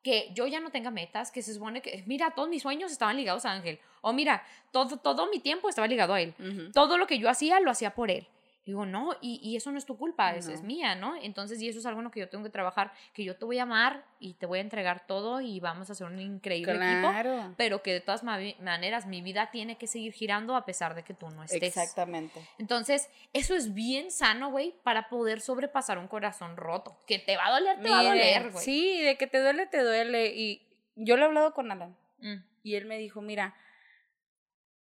que 0.03 0.33
yo 0.35 0.49
ya 0.49 0.59
no 0.59 0.71
tenga 0.71 0.91
metas, 0.91 1.31
que 1.31 1.41
se 1.41 1.55
supone 1.55 1.83
que, 1.83 2.03
mira, 2.09 2.33
todos 2.33 2.49
mis 2.49 2.63
sueños 2.63 2.91
estaban 2.91 3.17
ligados 3.17 3.45
a 3.45 3.53
Ángel. 3.53 3.79
O 4.01 4.13
mira, 4.13 4.45
todo, 4.73 4.97
todo 4.97 5.29
mi 5.31 5.39
tiempo 5.39 5.69
estaba 5.69 5.87
ligado 5.87 6.15
a 6.15 6.21
él. 6.21 6.35
Todo 6.75 6.99
lo 6.99 7.07
que 7.07 7.21
yo 7.21 7.31
hacía, 7.31 7.61
lo 7.61 7.71
hacía 7.71 7.95
por 7.95 8.11
él. 8.11 8.27
Digo, 8.67 8.85
no, 8.85 9.12
y, 9.21 9.39
y 9.49 9.55
eso 9.55 9.71
no 9.71 9.79
es 9.79 9.87
tu 9.87 9.97
culpa, 9.97 10.35
es, 10.35 10.49
es 10.49 10.62
mía, 10.64 10.97
¿no? 10.97 11.14
Entonces, 11.23 11.62
y 11.62 11.69
eso 11.69 11.79
es 11.79 11.87
algo 11.87 12.01
en 12.01 12.05
lo 12.07 12.11
que 12.11 12.19
yo 12.19 12.29
tengo 12.29 12.43
que 12.43 12.51
trabajar, 12.51 12.93
que 13.14 13.23
yo 13.23 13.37
te 13.37 13.45
voy 13.45 13.61
a 13.61 13.62
amar 13.62 14.05
y 14.19 14.35
te 14.35 14.45
voy 14.47 14.59
a 14.59 14.62
entregar 14.62 15.07
todo 15.07 15.41
y 15.41 15.61
vamos 15.61 15.89
a 15.89 15.93
hacer 15.93 16.05
un 16.09 16.19
increíble 16.21 16.73
equipo, 16.75 17.09
Claro. 17.12 17.55
pero 17.57 17.81
que 17.85 17.93
de 17.93 18.01
todas 18.01 18.25
maneras 18.25 19.07
mi 19.07 19.23
vida 19.23 19.53
tiene 19.53 19.79
que 19.79 19.87
seguir 19.87 20.12
girando 20.12 20.57
a 20.57 20.64
pesar 20.64 20.97
de 20.97 21.05
que 21.05 21.14
tú 21.14 21.31
no 21.31 21.45
estés. 21.45 21.62
Exactamente. 21.62 22.41
Entonces, 22.59 23.09
eso 23.33 23.55
es 23.55 23.73
bien 23.73 24.11
sano, 24.11 24.51
güey, 24.51 24.75
para 24.83 25.09
poder 25.09 25.41
sobrepasar 25.41 25.99
un 25.99 26.09
corazón 26.09 26.57
roto. 26.57 26.99
Que 27.07 27.21
te 27.21 27.37
va 27.37 27.47
a 27.47 27.51
doler, 27.53 27.81
te 27.81 27.89
va 27.89 28.01
a 28.01 28.03
doler, 28.03 28.51
güey. 28.51 28.64
Sí, 28.64 29.01
de 29.01 29.17
que 29.17 29.29
te 29.29 29.41
duele, 29.41 29.67
te 29.67 29.81
duele. 29.85 30.35
Y 30.35 30.67
yo 30.97 31.17
lo 31.17 31.23
he 31.23 31.27
hablado 31.27 31.55
con 31.55 31.71
Alan. 31.71 31.97
Mm, 32.19 32.43
Y 32.64 32.75
él 32.75 32.87
me 32.87 32.99
dijo, 32.99 33.21
mira, 33.23 33.55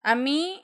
a 0.03 0.13
mí, 0.13 0.63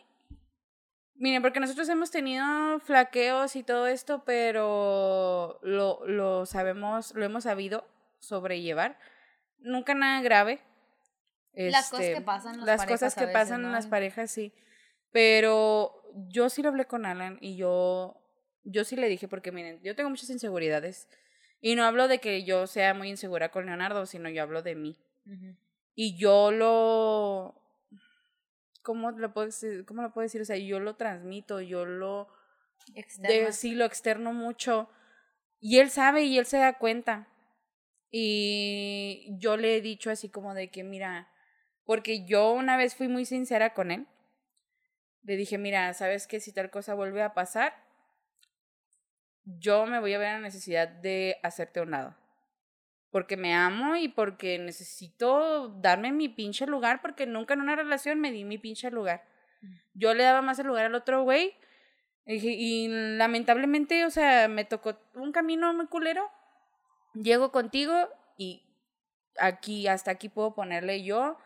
miren, 1.18 1.42
porque 1.42 1.60
nosotros 1.60 1.88
hemos 1.90 2.12
tenido 2.12 2.80
flaqueos 2.80 3.56
y 3.56 3.64
todo 3.64 3.88
esto, 3.88 4.24
pero 4.26 5.60
lo, 5.62 6.06
lo 6.08 6.46
sabemos, 6.46 7.14
lo 7.16 7.26
hemos 7.26 7.44
sabido 7.44 7.88
sobrellevar. 8.20 8.98
Nunca 9.60 9.94
nada 9.94 10.22
grave. 10.22 10.62
Las 11.54 11.90
cosas 11.90 12.06
Este, 12.06 12.20
que 12.20 12.22
pasan 12.22 12.54
en 12.54 12.60
las 12.60 12.68
Las 12.68 12.78
parejas 12.78 13.00
cosas 13.00 13.16
que 13.16 13.26
veces, 13.26 13.34
pasan 13.34 13.66
en 13.66 13.72
las 13.72 13.88
parejas, 13.88 14.32
sí. 14.32 14.54
Pero 15.12 16.04
yo 16.30 16.50
sí 16.50 16.62
lo 16.62 16.70
hablé 16.70 16.86
con 16.86 17.06
Alan 17.06 17.38
y 17.42 17.56
yo, 17.56 18.22
yo 18.64 18.84
sí 18.84 18.96
le 18.96 19.10
dije, 19.10 19.28
porque 19.28 19.52
miren, 19.52 19.82
yo 19.82 19.96
tengo 19.96 20.10
muchas 20.10 20.30
inseguridades. 20.30 21.08
Y 21.60 21.76
no 21.76 21.84
hablo 21.86 22.08
de 22.08 22.20
que 22.20 22.44
yo 22.44 22.68
sea 22.68 22.94
muy 22.94 23.10
insegura 23.10 23.50
con 23.50 23.66
Leonardo, 23.66 24.06
sino 24.06 24.30
yo 24.30 24.44
hablo 24.44 24.62
de 24.62 24.76
mí. 24.76 25.00
Y 25.96 26.16
yo 26.18 26.52
lo. 26.52 27.60
¿Cómo 28.88 29.12
lo 29.12 29.34
puedo 29.34 29.48
decir? 29.48 29.84
¿Cómo 29.86 30.02
lo 30.02 30.14
puedo 30.14 30.24
decir? 30.24 30.40
O 30.40 30.46
sea, 30.46 30.56
yo 30.56 30.80
lo 30.80 30.96
transmito, 30.96 31.60
yo 31.60 31.84
lo. 31.84 32.30
De, 33.18 33.52
sí, 33.52 33.76
lo 33.76 33.84
externo 33.84 34.32
mucho. 34.32 34.90
Y 35.60 35.80
él 35.80 35.90
sabe 35.90 36.24
y 36.24 36.38
él 36.38 36.46
se 36.46 36.56
da 36.56 36.78
cuenta. 36.78 37.28
Y 38.12 39.28
yo 39.40 39.58
le 39.58 39.76
he 39.76 39.82
dicho 39.82 40.10
así 40.10 40.30
como 40.30 40.54
de 40.54 40.72
que, 40.72 40.86
mira, 40.86 41.30
porque 41.84 42.26
yo 42.26 42.54
una 42.54 42.78
vez 42.78 42.96
fui 42.96 43.10
muy 43.10 43.26
sincera 43.26 43.74
con 43.74 43.92
él. 43.92 44.08
Le 45.24 45.36
dije, 45.36 45.58
mira, 45.58 45.94
¿sabes 45.94 46.26
que 46.26 46.40
Si 46.40 46.54
tal 46.54 46.70
cosa 46.72 46.94
vuelve 46.94 47.24
a 47.24 47.34
pasar, 47.34 47.74
yo 49.44 49.86
me 49.86 50.00
voy 50.00 50.14
a 50.14 50.18
ver 50.18 50.32
la 50.32 50.40
necesidad 50.40 50.88
de 50.88 51.42
hacerte 51.44 51.82
a 51.82 51.84
un 51.84 51.92
lado. 51.92 52.16
Porque 53.12 53.38
me 53.38 53.54
amo 53.54 53.96
y 53.96 54.10
porque 54.10 54.60
necesito 54.60 55.70
darme 55.80 56.12
mi 56.12 56.30
pinche 56.30 56.68
lugar, 56.68 57.02
porque 57.02 57.26
nunca 57.26 57.54
en 57.54 57.62
una 57.62 57.76
relación 57.76 58.20
me 58.20 58.32
di 58.32 58.44
mi 58.44 58.58
pinche 58.58 58.92
lugar. 58.92 59.24
Yo 59.94 60.14
le 60.14 60.24
daba 60.24 60.42
más 60.42 60.60
el 60.60 60.68
lugar 60.68 60.86
al 60.86 60.96
otro 60.96 61.24
güey. 61.24 61.56
Y, 62.26 62.88
lamentablemente, 62.90 64.04
o 64.04 64.10
sea, 64.10 64.50
me 64.50 64.66
tocó 64.66 65.00
un 65.16 65.32
camino 65.32 65.74
muy 65.74 65.88
culero. 65.88 66.30
Llego 67.14 67.54
contigo 67.54 67.94
y 68.38 68.64
aquí, 69.40 69.88
hasta 69.88 70.12
aquí 70.12 70.28
puedo 70.28 70.54
ponerle 70.54 71.04
yo. 71.04 71.38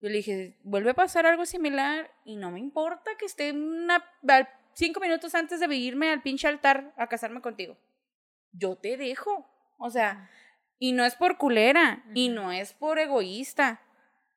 Yo 0.00 0.08
le 0.08 0.16
dije, 0.16 0.58
vuelve 0.64 0.90
a 0.90 0.94
pasar 0.94 1.24
algo 1.24 1.46
similar 1.46 2.10
y 2.24 2.36
no 2.36 2.50
me 2.50 2.58
importa 2.58 3.12
que 3.16 3.26
esté 3.26 3.52
una, 3.52 4.04
cinco 4.74 5.00
minutos 5.00 5.34
antes 5.36 5.60
de 5.60 5.74
irme 5.74 6.10
al 6.10 6.20
pinche 6.20 6.48
altar 6.48 6.92
a 6.96 7.06
casarme 7.06 7.40
contigo. 7.40 7.76
Yo 8.52 8.76
te 8.76 8.96
dejo. 8.96 9.48
O 9.78 9.88
sea, 9.88 10.28
y 10.78 10.92
no 10.92 11.04
es 11.04 11.14
por 11.14 11.38
culera 11.38 12.04
y 12.14 12.28
no 12.28 12.52
es 12.52 12.72
por 12.72 12.98
egoísta. 12.98 13.80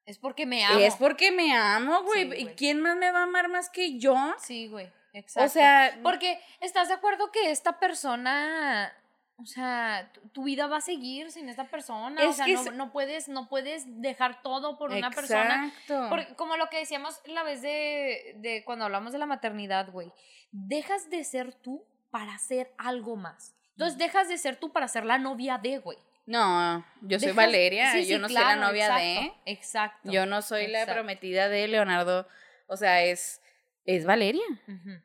Es 0.06 0.18
porque 0.20 0.46
me 0.46 0.64
amo. 0.64 0.80
Es 0.80 0.96
porque 0.96 1.32
me 1.32 1.54
amo, 1.56 2.04
güey. 2.04 2.30
Sí, 2.32 2.38
¿Y 2.44 2.46
quién 2.56 2.80
más 2.82 2.96
me 2.96 3.12
va 3.12 3.20
a 3.20 3.24
amar 3.24 3.50
más 3.50 3.70
que 3.70 4.00
yo? 4.00 4.16
Sí, 4.40 4.68
güey. 4.68 4.90
Exacto. 5.14 5.48
O 5.48 5.50
sea, 5.52 6.00
Porque 6.04 6.40
estás 6.62 6.88
de 6.88 6.94
acuerdo 6.94 7.32
que 7.32 7.50
esta 7.52 7.80
persona, 7.80 8.94
o 9.38 9.46
sea, 9.46 10.10
tu, 10.14 10.22
tu 10.30 10.44
vida 10.44 10.68
va 10.68 10.78
a 10.78 10.82
seguir 10.82 11.32
sin 11.32 11.50
esta 11.50 11.66
persona. 11.66 12.22
o 12.22 12.30
Es 12.30 12.36
sea, 12.38 12.46
que 12.46 12.54
no, 12.54 12.62
es- 12.62 12.74
no 12.74 12.92
puedes, 12.92 13.28
no 13.28 13.50
puedes 13.50 13.84
dejar 14.02 14.42
todo 14.42 14.78
por 14.78 14.92
una 14.92 15.10
persona. 15.12 15.68
Exacto. 15.68 16.06
Porque, 16.10 16.36
como 16.36 16.56
lo 16.56 16.70
que 16.70 16.78
decíamos 16.78 17.20
la 17.26 17.44
vez 17.44 17.62
de, 17.62 18.36
de 18.38 18.64
cuando 18.64 18.86
hablamos 18.86 19.12
de 19.12 19.20
la 19.20 19.26
maternidad, 19.26 19.92
güey. 19.92 20.12
Dejas 20.52 21.10
de 21.10 21.24
ser 21.26 21.54
tú 21.54 21.84
para 22.12 22.38
ser 22.38 22.72
algo 22.78 23.16
más. 23.18 23.56
Entonces 23.72 23.98
dejas 23.98 24.30
de 24.30 24.38
ser 24.38 24.56
tú 24.56 24.72
para 24.72 24.88
ser 24.88 25.04
la 25.06 25.18
novia 25.18 25.58
de, 25.58 25.80
güey. 25.80 25.98
No, 26.28 26.86
yo 27.02 27.20
soy 27.22 27.32
Valeria, 27.32 27.94
sí, 27.94 28.06
yo 28.06 28.20
no 28.20 28.28
soy 28.28 28.36
la 28.36 28.58
novia 28.58 28.88
exacto, 28.88 29.38
de. 29.46 29.52
Exacto. 29.52 30.12
Yo 30.12 30.26
no 30.26 30.42
soy 30.42 30.68
la 30.68 30.86
prometida 30.86 31.48
de 31.48 31.70
Leonardo. 31.70 32.28
O 32.68 32.76
sea, 32.76 33.02
es, 33.02 33.42
es 33.86 34.06
Valeria. 34.06 34.44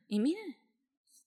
Y 0.08 0.18
mira, 0.18 0.40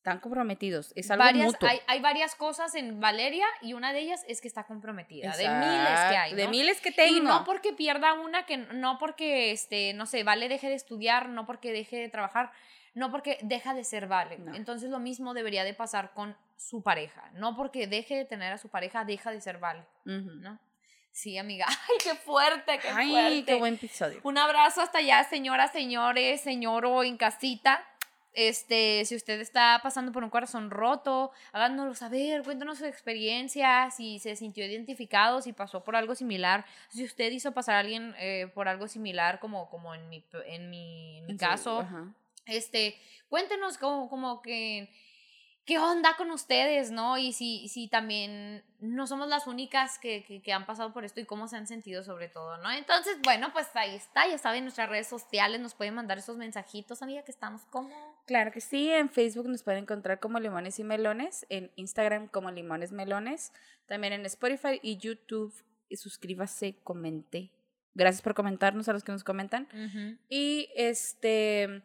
están 0.06 0.20
comprometidos. 0.20 0.94
Es 0.96 1.10
algo 1.10 1.24
varias, 1.24 1.48
mutuo. 1.48 1.68
hay, 1.68 1.80
hay 1.88 2.00
varias 2.00 2.36
cosas 2.36 2.76
en 2.76 3.00
Valeria 3.00 3.48
y 3.64 3.74
una 3.74 3.92
de 3.92 4.02
ellas 4.02 4.24
es 4.28 4.40
que 4.40 4.48
está 4.48 4.66
comprometida. 4.66 5.36
De 5.36 5.50
miles 5.50 5.88
que 5.88 6.16
hay. 6.16 6.32
Exacto, 6.32 6.36
De 6.36 6.44
¿no? 6.44 6.50
miles 6.52 6.80
que 6.80 6.92
tengo. 6.92 7.18
Y 7.18 7.22
no 7.22 7.44
porque 7.44 7.74
pierda 7.74 8.14
una, 8.14 8.46
que 8.46 8.58
no 8.58 9.00
porque, 9.00 9.52
este, 9.52 9.96
no 9.96 10.06
sé, 10.06 10.24
Vale 10.24 10.48
deje 10.48 10.70
de 10.70 10.76
estudiar, 10.76 11.30
no 11.30 11.48
porque 11.48 11.72
deje 11.72 11.98
de 11.98 12.10
trabajar, 12.10 12.52
no 12.94 13.10
porque 13.10 13.40
deja 13.42 13.74
de 13.74 13.84
ser 13.84 14.06
Vale. 14.06 14.38
No. 14.38 14.54
Entonces 14.54 14.92
lo 14.92 15.00
mismo 15.00 15.34
debería 15.34 15.64
de 15.64 15.74
pasar 15.74 16.14
con 16.14 16.38
su 16.56 16.84
pareja. 16.84 17.32
No 17.34 17.56
porque 17.56 17.88
deje 17.88 18.16
de 18.16 18.26
tener 18.26 18.54
a 18.54 18.60
su 18.60 18.70
pareja, 18.70 19.06
deja 19.06 19.32
de 19.32 19.42
ser 19.42 19.58
Vale. 19.58 19.88
¿no? 20.04 20.60
Sí, 21.12 21.40
amiga. 21.40 21.66
Ay, 21.68 21.98
qué 22.04 22.14
fuerte, 22.14 22.78
qué 22.78 22.90
Ay, 22.90 23.10
fuerte. 23.10 23.46
qué 23.46 23.56
buen 23.56 23.74
episodio. 23.74 24.20
Un 24.22 24.38
abrazo 24.38 24.82
hasta 24.82 25.00
allá, 25.00 25.24
señoras, 25.24 25.72
señores, 25.72 26.42
señoro 26.42 27.04
en 27.04 27.18
casita. 27.18 27.84
Este, 28.36 29.06
si 29.06 29.16
usted 29.16 29.40
está 29.40 29.80
pasando 29.82 30.12
por 30.12 30.24
un 30.24 30.30
corazón 30.30 30.70
roto, 30.70 31.32
háganoslo 31.54 31.96
saber, 31.96 32.44
cuéntanos 32.44 32.80
su 32.80 32.86
experiencia, 32.86 33.90
si 33.92 34.20
se 34.20 34.36
sintió 34.36 34.66
identificado, 34.66 35.42
si 35.42 35.54
pasó 35.54 35.86
por 35.86 35.96
algo 35.96 36.16
similar, 36.16 36.66
si 36.90 37.06
usted 37.06 37.32
hizo 37.32 37.54
pasar 37.54 37.76
a 37.76 37.80
alguien 37.80 38.14
eh, 38.20 38.52
por 38.54 38.68
algo 38.68 38.90
similar, 38.90 39.40
como, 39.40 39.70
como 39.70 39.96
en 39.96 40.10
mi, 40.10 40.22
en 40.48 40.70
mi, 40.70 41.20
en 41.20 41.38
caso, 41.38 41.80
ajá. 41.80 42.08
este, 42.46 42.98
cuéntenos 43.30 43.78
como, 43.78 44.10
como 44.10 44.42
que 44.42 44.90
qué 45.66 45.80
onda 45.80 46.16
con 46.16 46.30
ustedes, 46.32 46.92
¿no? 46.92 47.18
Y 47.18 47.34
si, 47.34 47.68
si 47.70 47.88
también 47.88 48.64
no 48.80 49.08
somos 49.08 49.28
las 49.28 49.48
únicas 49.48 49.98
que, 49.98 50.24
que, 50.24 50.42
que 50.42 50.54
han 50.54 50.66
pasado 50.66 50.94
por 50.94 51.06
esto 51.06 51.20
y 51.20 51.26
cómo 51.26 51.48
se 51.48 51.58
han 51.58 51.68
sentido 51.68 52.04
sobre 52.04 52.30
todo, 52.30 52.58
¿no? 52.58 52.72
Entonces, 52.72 53.18
bueno, 53.24 53.52
pues 53.52 53.68
ahí 53.76 53.96
está, 53.96 54.28
ya 54.28 54.38
saben, 54.38 54.64
nuestras 54.64 54.90
redes 54.90 55.08
sociales 55.08 55.60
nos 55.60 55.74
pueden 55.74 55.96
mandar 55.96 56.18
esos 56.20 56.38
mensajitos, 56.38 57.02
amiga, 57.02 57.24
que 57.24 57.32
estamos 57.32 57.64
como... 57.70 58.15
Claro 58.26 58.52
que 58.52 58.62
sí, 58.62 58.90
en 58.90 59.10
Facebook 59.10 59.48
nos 59.48 59.62
pueden 59.62 59.84
encontrar 59.84 60.20
como 60.20 60.40
Limones 60.40 60.80
y 60.80 60.84
Melones, 60.84 61.46
en 61.50 61.72
Instagram 61.76 62.28
como 62.28 62.50
Limones 62.50 62.92
Melones, 62.92 63.54
también 63.86 64.14
en 64.14 64.26
Spotify 64.26 64.80
y 64.82 64.98
YouTube. 64.98 65.54
Y 65.88 65.98
suscríbase, 65.98 66.80
comente. 66.84 67.52
Gracias 67.94 68.24
por 68.24 68.34
comentarnos 68.34 68.90
a 68.90 68.94
los 68.94 69.04
que 69.04 69.12
nos 69.12 69.24
comentan. 69.24 69.68
Y 70.28 70.70
este, 70.76 71.84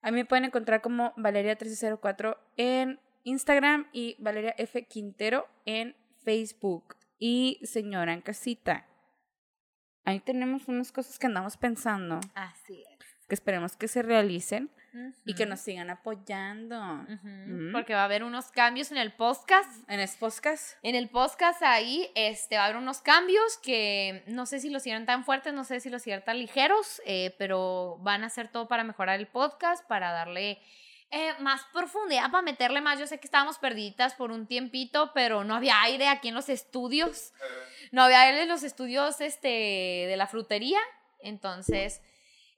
a 0.00 0.10
mí 0.10 0.16
me 0.16 0.24
pueden 0.24 0.46
encontrar 0.46 0.80
como 0.80 1.14
Valeria1304 1.16 2.38
en 2.56 2.98
Instagram 3.22 3.88
y 3.92 4.16
Valeria 4.18 4.54
F. 4.56 4.86
Quintero 4.86 5.46
en 5.66 5.94
Facebook. 6.22 6.96
Y 7.18 7.60
señora 7.62 8.12
en 8.12 8.22
casita, 8.22 8.86
ahí 10.04 10.20
tenemos 10.20 10.66
unas 10.68 10.90
cosas 10.92 11.18
que 11.18 11.26
andamos 11.26 11.56
pensando, 11.56 12.20
Así 12.34 12.82
es. 12.82 13.13
Que 13.28 13.34
esperemos 13.34 13.76
que 13.76 13.88
se 13.88 14.02
realicen 14.02 14.70
y 15.24 15.34
que 15.34 15.46
nos 15.46 15.60
sigan 15.60 15.90
apoyando. 15.90 16.78
Mm. 16.78 17.72
Porque 17.72 17.94
va 17.94 18.02
a 18.02 18.04
haber 18.04 18.22
unos 18.22 18.46
cambios 18.50 18.92
en 18.92 18.98
el 18.98 19.12
podcast. 19.12 19.68
En 19.88 19.98
este 19.98 20.18
podcast, 20.18 20.78
En 20.82 20.94
el 20.94 21.08
podcast 21.08 21.62
ahí 21.62 22.10
este, 22.14 22.56
va 22.56 22.62
a 22.62 22.64
haber 22.66 22.76
unos 22.76 23.00
cambios 23.00 23.58
que 23.58 24.22
no 24.26 24.46
sé 24.46 24.60
si 24.60 24.70
los 24.70 24.82
hicieron 24.82 25.06
tan 25.06 25.24
fuertes, 25.24 25.52
no 25.52 25.64
sé 25.64 25.80
si 25.80 25.90
los 25.90 26.02
hicieron 26.02 26.24
tan 26.24 26.38
ligeros, 26.38 27.02
eh, 27.06 27.34
pero 27.38 27.98
van 28.00 28.22
a 28.22 28.26
hacer 28.26 28.48
todo 28.48 28.68
para 28.68 28.84
mejorar 28.84 29.18
el 29.18 29.26
podcast, 29.26 29.84
para 29.88 30.12
darle 30.12 30.60
eh, 31.10 31.32
más 31.40 31.62
profundidad, 31.72 32.30
para 32.30 32.42
meterle 32.42 32.80
más. 32.80 32.98
Yo 32.98 33.06
sé 33.06 33.18
que 33.18 33.26
estábamos 33.26 33.58
perdidas 33.58 34.14
por 34.14 34.30
un 34.30 34.46
tiempito, 34.46 35.12
pero 35.14 35.44
no 35.44 35.54
había 35.54 35.80
aire 35.82 36.08
aquí 36.08 36.28
en 36.28 36.34
los 36.34 36.48
estudios. 36.48 37.32
No 37.92 38.02
había 38.02 38.22
aire 38.22 38.42
en 38.42 38.48
los 38.48 38.64
estudios 38.64 39.20
este, 39.20 39.46
de 39.46 40.16
la 40.16 40.26
frutería. 40.26 40.80
Entonces, 41.20 42.02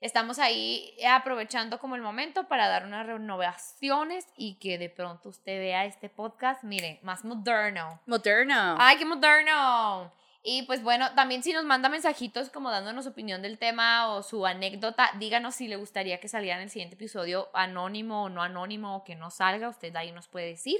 estamos 0.01 0.39
ahí 0.39 0.93
aprovechando 1.09 1.79
como 1.79 1.95
el 1.95 2.01
momento 2.01 2.47
para 2.47 2.67
dar 2.67 2.85
unas 2.85 3.05
renovaciones 3.05 4.25
y 4.37 4.55
que 4.55 4.77
de 4.77 4.89
pronto 4.89 5.29
usted 5.29 5.59
vea 5.59 5.85
este 5.85 6.09
podcast, 6.09 6.63
mire, 6.63 6.99
más 7.03 7.25
moderno. 7.25 7.99
Moderno. 8.05 8.75
¡Ay, 8.79 8.97
qué 8.97 9.05
moderno! 9.05 10.13
Y 10.49 10.63
pues 10.63 10.81
bueno, 10.81 11.13
también 11.13 11.43
si 11.43 11.51
nos 11.51 11.65
manda 11.65 11.89
mensajitos 11.89 12.49
como 12.49 12.71
dándonos 12.71 13.05
opinión 13.05 13.41
del 13.41 13.57
tema 13.57 14.13
o 14.13 14.23
su 14.23 14.45
anécdota, 14.45 15.11
díganos 15.19 15.55
si 15.55 15.67
le 15.67 15.75
gustaría 15.75 16.21
que 16.21 16.29
saliera 16.29 16.55
en 16.55 16.63
el 16.63 16.69
siguiente 16.69 16.95
episodio 16.95 17.49
anónimo 17.53 18.23
o 18.23 18.29
no 18.29 18.41
anónimo 18.41 18.95
o 18.95 19.03
que 19.03 19.15
no 19.15 19.29
salga, 19.29 19.67
usted 19.67 19.93
ahí 19.95 20.13
nos 20.13 20.29
puede 20.29 20.47
decir. 20.47 20.79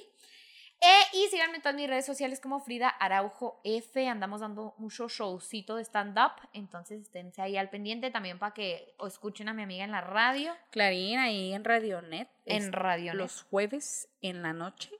Eh, 0.79 1.17
y 1.17 1.27
síganme 1.29 1.55
en 1.55 1.61
todas 1.61 1.75
mis 1.75 1.89
redes 1.89 2.05
sociales 2.05 2.39
como 2.39 2.59
Frida 2.59 2.87
Araujo 2.87 3.59
F. 3.63 4.07
Andamos 4.07 4.41
dando 4.41 4.75
mucho 4.77 5.07
showcito 5.09 5.75
de 5.75 5.83
stand-up. 5.83 6.33
Entonces 6.53 7.01
esténse 7.01 7.41
ahí 7.41 7.57
al 7.57 7.69
pendiente 7.69 8.11
también 8.11 8.37
para 8.37 8.53
que 8.53 8.93
o 8.97 9.07
escuchen 9.07 9.49
a 9.49 9.53
mi 9.53 9.63
amiga 9.63 9.83
en 9.83 9.91
la 9.91 10.01
radio. 10.01 10.53
Clarín, 10.69 11.17
ahí 11.17 11.53
en 11.53 11.63
Radionet. 11.63 12.29
En 12.45 12.63
es 12.63 12.71
Radio 12.71 13.13
Net. 13.13 13.19
Los 13.19 13.43
jueves 13.43 14.09
en 14.21 14.43
la 14.43 14.53
noche, 14.53 14.91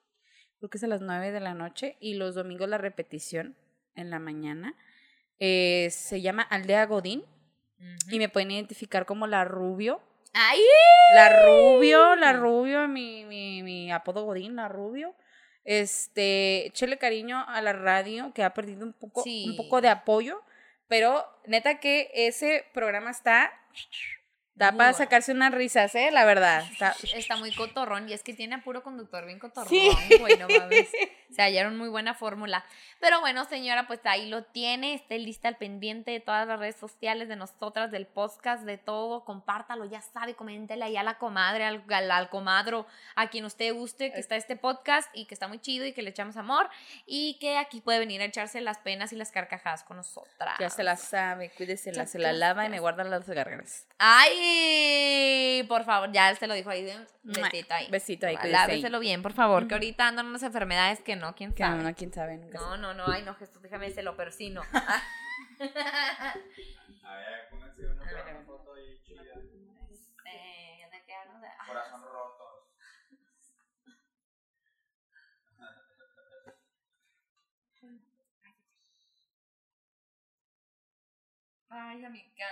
creo 0.57 0.69
que 0.69 0.77
es 0.77 0.83
a 0.83 0.87
las 0.87 1.01
9 1.01 1.31
de 1.31 1.39
la 1.39 1.53
noche, 1.53 1.95
y 1.99 2.15
los 2.15 2.33
domingos 2.33 2.67
la 2.67 2.79
repetición 2.79 3.55
en 3.95 4.09
la 4.09 4.19
mañana. 4.19 4.75
Eh, 5.39 5.89
se 5.91 6.21
llama 6.21 6.41
Aldea 6.41 6.87
Godín 6.87 7.23
y 8.09 8.17
me 8.17 8.29
pueden 8.29 8.49
identificar 8.49 9.05
como 9.05 9.27
la 9.27 9.45
Rubio. 9.45 10.01
¡Ay! 10.33 10.59
La 11.13 11.45
Rubio, 11.45 12.15
la 12.15 12.33
Rubio, 12.33 12.87
mi, 12.87 13.25
mi, 13.25 13.61
mi 13.61 13.91
apodo 13.91 14.23
Godín, 14.25 14.55
la 14.55 14.67
Rubio. 14.67 15.15
Este, 15.67 16.67
échele 16.67 16.97
cariño 16.97 17.43
a 17.45 17.61
la 17.61 17.73
radio 17.73 18.31
que 18.33 18.41
ha 18.43 18.53
perdido 18.53 18.85
un 18.85 18.93
poco, 18.93 19.21
Sí. 19.23 19.45
un 19.49 19.57
poco 19.57 19.81
de 19.81 19.89
apoyo, 19.89 20.41
pero 20.87 21.25
neta 21.45 21.81
que 21.81 22.09
ese 22.13 22.63
programa 22.73 23.11
está, 23.11 23.51
da 24.57 24.71
Muy 24.71 24.77
para 24.79 24.91
bueno. 24.91 24.97
sacarse 25.05 25.31
unas 25.31 25.53
risas, 25.53 25.93
eh, 25.95 26.09
la 26.11 26.25
verdad. 26.25 26.63
Está, 26.71 26.95
Está 27.15 27.37
muy 27.37 27.53
cotorrón 27.55 28.09
y 28.09 28.13
es 28.13 28.23
que 28.23 28.33
tiene 28.33 28.55
a 28.55 28.61
puro 28.63 28.83
conductor 28.83 29.25
bien 29.25 29.39
cotorrón, 29.39 29.69
Sí. 29.69 29.89
güey, 30.19 30.37
no 30.37 30.47
mames. 30.49 30.89
Se 31.35 31.41
hallaron 31.41 31.77
muy 31.77 31.89
buena 31.89 32.13
fórmula. 32.13 32.63
Pero 33.01 33.19
bueno, 33.19 33.43
señora, 33.45 33.85
pues 33.85 33.99
ahí 34.05 34.29
lo 34.29 34.43
tiene. 34.45 34.93
Esté 34.93 35.19
lista 35.19 35.49
al 35.49 35.57
pendiente 35.57 36.09
de 36.11 36.19
todas 36.21 36.47
las 36.47 36.57
redes 36.57 36.77
sociales 36.77 37.27
de 37.27 37.35
nosotras, 37.35 37.91
del 37.91 38.07
podcast, 38.07 38.63
de 38.63 38.77
todo. 38.77 39.25
Compártalo, 39.25 39.83
ya 39.85 40.01
sabe, 40.01 40.35
coméntele 40.35 40.85
ahí 40.85 40.95
a 40.97 41.03
la 41.03 41.17
comadre, 41.17 41.65
al, 41.65 41.83
al, 41.89 42.09
al 42.11 42.29
comadro, 42.29 42.87
a 43.15 43.29
quien 43.29 43.43
usted 43.45 43.73
guste 43.73 44.11
que 44.13 44.19
está 44.21 44.37
este 44.37 44.55
podcast 44.55 45.09
y 45.13 45.25
que 45.25 45.33
está 45.33 45.47
muy 45.49 45.59
chido 45.59 45.85
y 45.85 45.93
que 45.93 46.01
le 46.01 46.09
echamos 46.11 46.37
amor 46.37 46.69
y 47.05 47.37
que 47.39 47.57
aquí 47.57 47.81
puede 47.81 47.99
venir 47.99 48.21
a 48.21 48.25
echarse 48.25 48.61
las 48.61 48.77
penas 48.79 49.11
y 49.13 49.17
las 49.17 49.31
carcajadas 49.31 49.83
con 49.83 49.97
nosotras. 49.97 50.55
ya 50.59 50.69
se 50.69 50.83
la 50.83 50.95
sabe, 50.95 51.51
cuídese, 51.51 51.91
la, 51.91 52.03
Ya 52.03 52.05
se 52.07 52.19
la 52.19 52.31
lava 52.31 52.63
y 52.65 52.69
me 52.69 52.77
sabes. 52.77 52.81
guarda 52.81 53.03
las 53.03 53.27
gargaras. 53.29 53.85
Ay, 53.99 54.46
por 55.67 55.83
favor, 55.83 56.11
ya 56.11 56.33
se 56.35 56.47
lo 56.47 56.53
dijo 56.53 56.69
ahí. 56.69 56.85
Besito 57.23 57.73
ahí. 57.73 57.87
Besito 57.89 58.27
ahí. 58.27 58.37
Láveselo 58.49 58.99
bien, 58.99 59.21
por 59.21 59.33
favor, 59.33 59.67
que 59.67 59.73
ahorita 59.75 60.07
andan 60.07 60.27
unas 60.27 60.43
enfermedades 60.43 61.01
que 61.01 61.15
no, 61.15 61.35
quién 61.35 61.53
Que 61.53 61.63
sabe. 61.63 61.77
no, 61.77 61.83
no, 61.89 61.95
quién 61.95 62.13
sabe. 62.13 62.37
nunca 62.37 62.57
No, 62.59 62.77
no, 62.77 62.93
no, 62.93 63.05
ay, 63.07 63.23
no, 63.23 63.33
Jesús, 63.35 63.61
déjame 63.61 63.87
decirlo, 63.89 64.15
pero 64.15 64.31
sí, 64.31 64.49
no. 64.49 64.61
A 67.03 67.15
ver, 67.15 67.47
pónganse 67.49 67.85
una, 67.85 68.03
A 68.03 68.05
ver, 68.05 68.17
a 68.19 68.23
una 68.23 68.33
ver. 68.33 68.45
foto 68.45 68.73
ahí 68.75 68.99
chida. 69.03 69.21
Eh. 69.23 70.87
De- 70.91 71.47
ah, 71.47 71.65
Corazón 71.67 72.01
roto. 72.03 72.43
Ay, 81.69 82.03
amiga. 82.05 82.47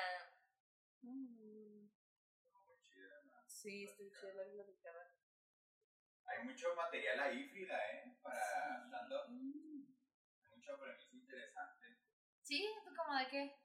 Sí, 3.65 3.83
estoy 3.83 4.11
chida 4.11 4.45
la 4.45 4.61
ubicada. 4.61 5.11
Hay 6.25 6.43
mucho 6.43 6.75
material 6.75 7.19
ahí, 7.19 7.49
Frida, 7.49 7.75
¿eh? 7.93 8.15
Para 8.21 8.85
stand-up. 8.85 9.25
Hay 9.27 10.49
mucha 10.51 10.77
premisa 10.77 11.15
interesante. 11.15 11.97
¿Sí? 12.43 12.63
¿Tú 12.83 12.93
como 12.95 13.17
de 13.17 13.27
qué? 13.27 13.55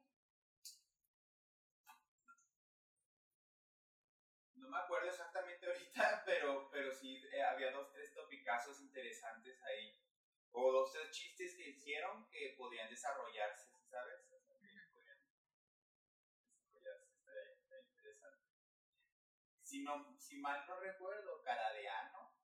No 4.54 4.68
me 4.70 4.78
acuerdo 4.78 5.08
exactamente 5.10 5.66
ahorita, 5.66 6.22
pero, 6.24 6.70
pero 6.70 6.90
sí 6.94 7.20
eh, 7.34 7.42
había 7.42 7.70
dos, 7.70 7.90
tres 7.92 8.14
topicazos 8.14 8.80
interesantes 8.80 9.60
ahí. 9.60 9.94
O 10.52 10.72
dos, 10.72 10.90
tres 10.92 11.10
chistes 11.10 11.54
que 11.54 11.68
hicieron 11.68 12.26
que 12.30 12.54
podían 12.56 12.88
desarrollarse, 12.88 13.68
¿sí 13.70 13.86
¿sabes? 13.90 14.18
O 14.22 14.24
sea, 14.28 14.38
que 14.38 14.44
podían 14.46 14.76
desarrollarse, 14.76 15.28
estaría- 16.64 16.96
estaría 17.52 17.82
interesante. 17.90 18.46
Si, 19.70 19.82
no, 19.84 19.94
si 20.18 20.36
mal 20.38 20.66
no 20.66 20.80
recuerdo, 20.80 21.40
Caradeano 21.44 22.34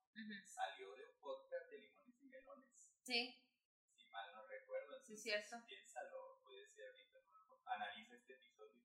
salió 0.45 0.95
de 0.95 1.07
un 1.07 1.19
podcast 1.19 1.69
de 1.69 1.77
limones 1.79 2.21
y 2.21 2.25
melones. 2.29 2.89
Sí, 3.03 3.37
Si 3.97 4.07
mal 4.07 4.31
no 4.31 4.47
recuerdo, 4.47 4.97
Sí, 5.03 5.17
cierto. 5.17 5.57
piénsalo, 5.65 6.39
puede 6.41 6.65
ser 6.69 6.87
ahorita, 6.87 7.19
analiza 7.65 8.15
este 8.15 8.31
episodio. 8.31 8.81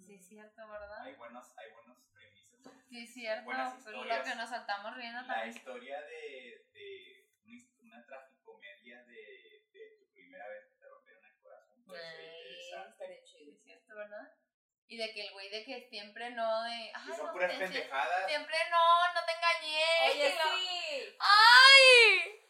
sí, 0.00 0.14
es 0.14 0.26
cierto, 0.26 0.66
¿verdad? 0.70 1.02
Hay 1.02 1.16
buenos, 1.16 1.52
hay 1.58 1.70
buenos 1.72 1.98
premisas. 2.14 2.60
Sí, 2.88 3.02
es 3.02 3.12
cierto. 3.12 3.44
buenas 3.44 3.74
Pero 3.84 3.90
lo 3.98 4.02
historias. 4.04 4.28
que 4.28 4.34
nos 4.36 4.48
saltamos 4.48 4.96
riendo 4.96 5.20
La 5.20 5.26
también. 5.26 5.54
historia 5.54 6.00
de, 6.00 6.66
de 6.72 7.28
una, 7.44 7.58
una 7.82 8.06
tragicomedia 8.06 9.04
de, 9.04 9.66
de 9.70 9.96
tu 9.98 10.10
primera 10.14 10.48
vez 10.48 10.64
que 10.66 10.76
te 10.76 10.88
rompieron 10.88 11.24
el 11.26 11.36
corazón. 11.42 11.84
puede 11.84 12.00
ser 12.00 12.78
Ay, 12.78 12.88
estaría 12.90 13.22
chido, 13.24 13.52
es 13.52 13.62
cierto, 13.62 13.94
¿verdad? 13.94 14.32
Y 14.92 14.98
de 14.98 15.10
que 15.14 15.22
el 15.22 15.32
güey 15.32 15.48
de 15.48 15.64
que 15.64 15.86
siempre 15.88 16.28
no 16.32 16.64
de... 16.64 16.92
Ay, 16.94 17.12
son 17.16 17.26
no, 17.28 17.32
puras 17.32 17.50
te- 17.50 17.56
pendejadas. 17.56 18.26
Siempre 18.28 18.56
no, 18.70 19.14
no 19.14 19.24
te 19.24 19.32
engañé. 19.32 20.10
Oye, 20.10 20.36
sí. 20.42 21.16
¡Ay! 21.18 22.42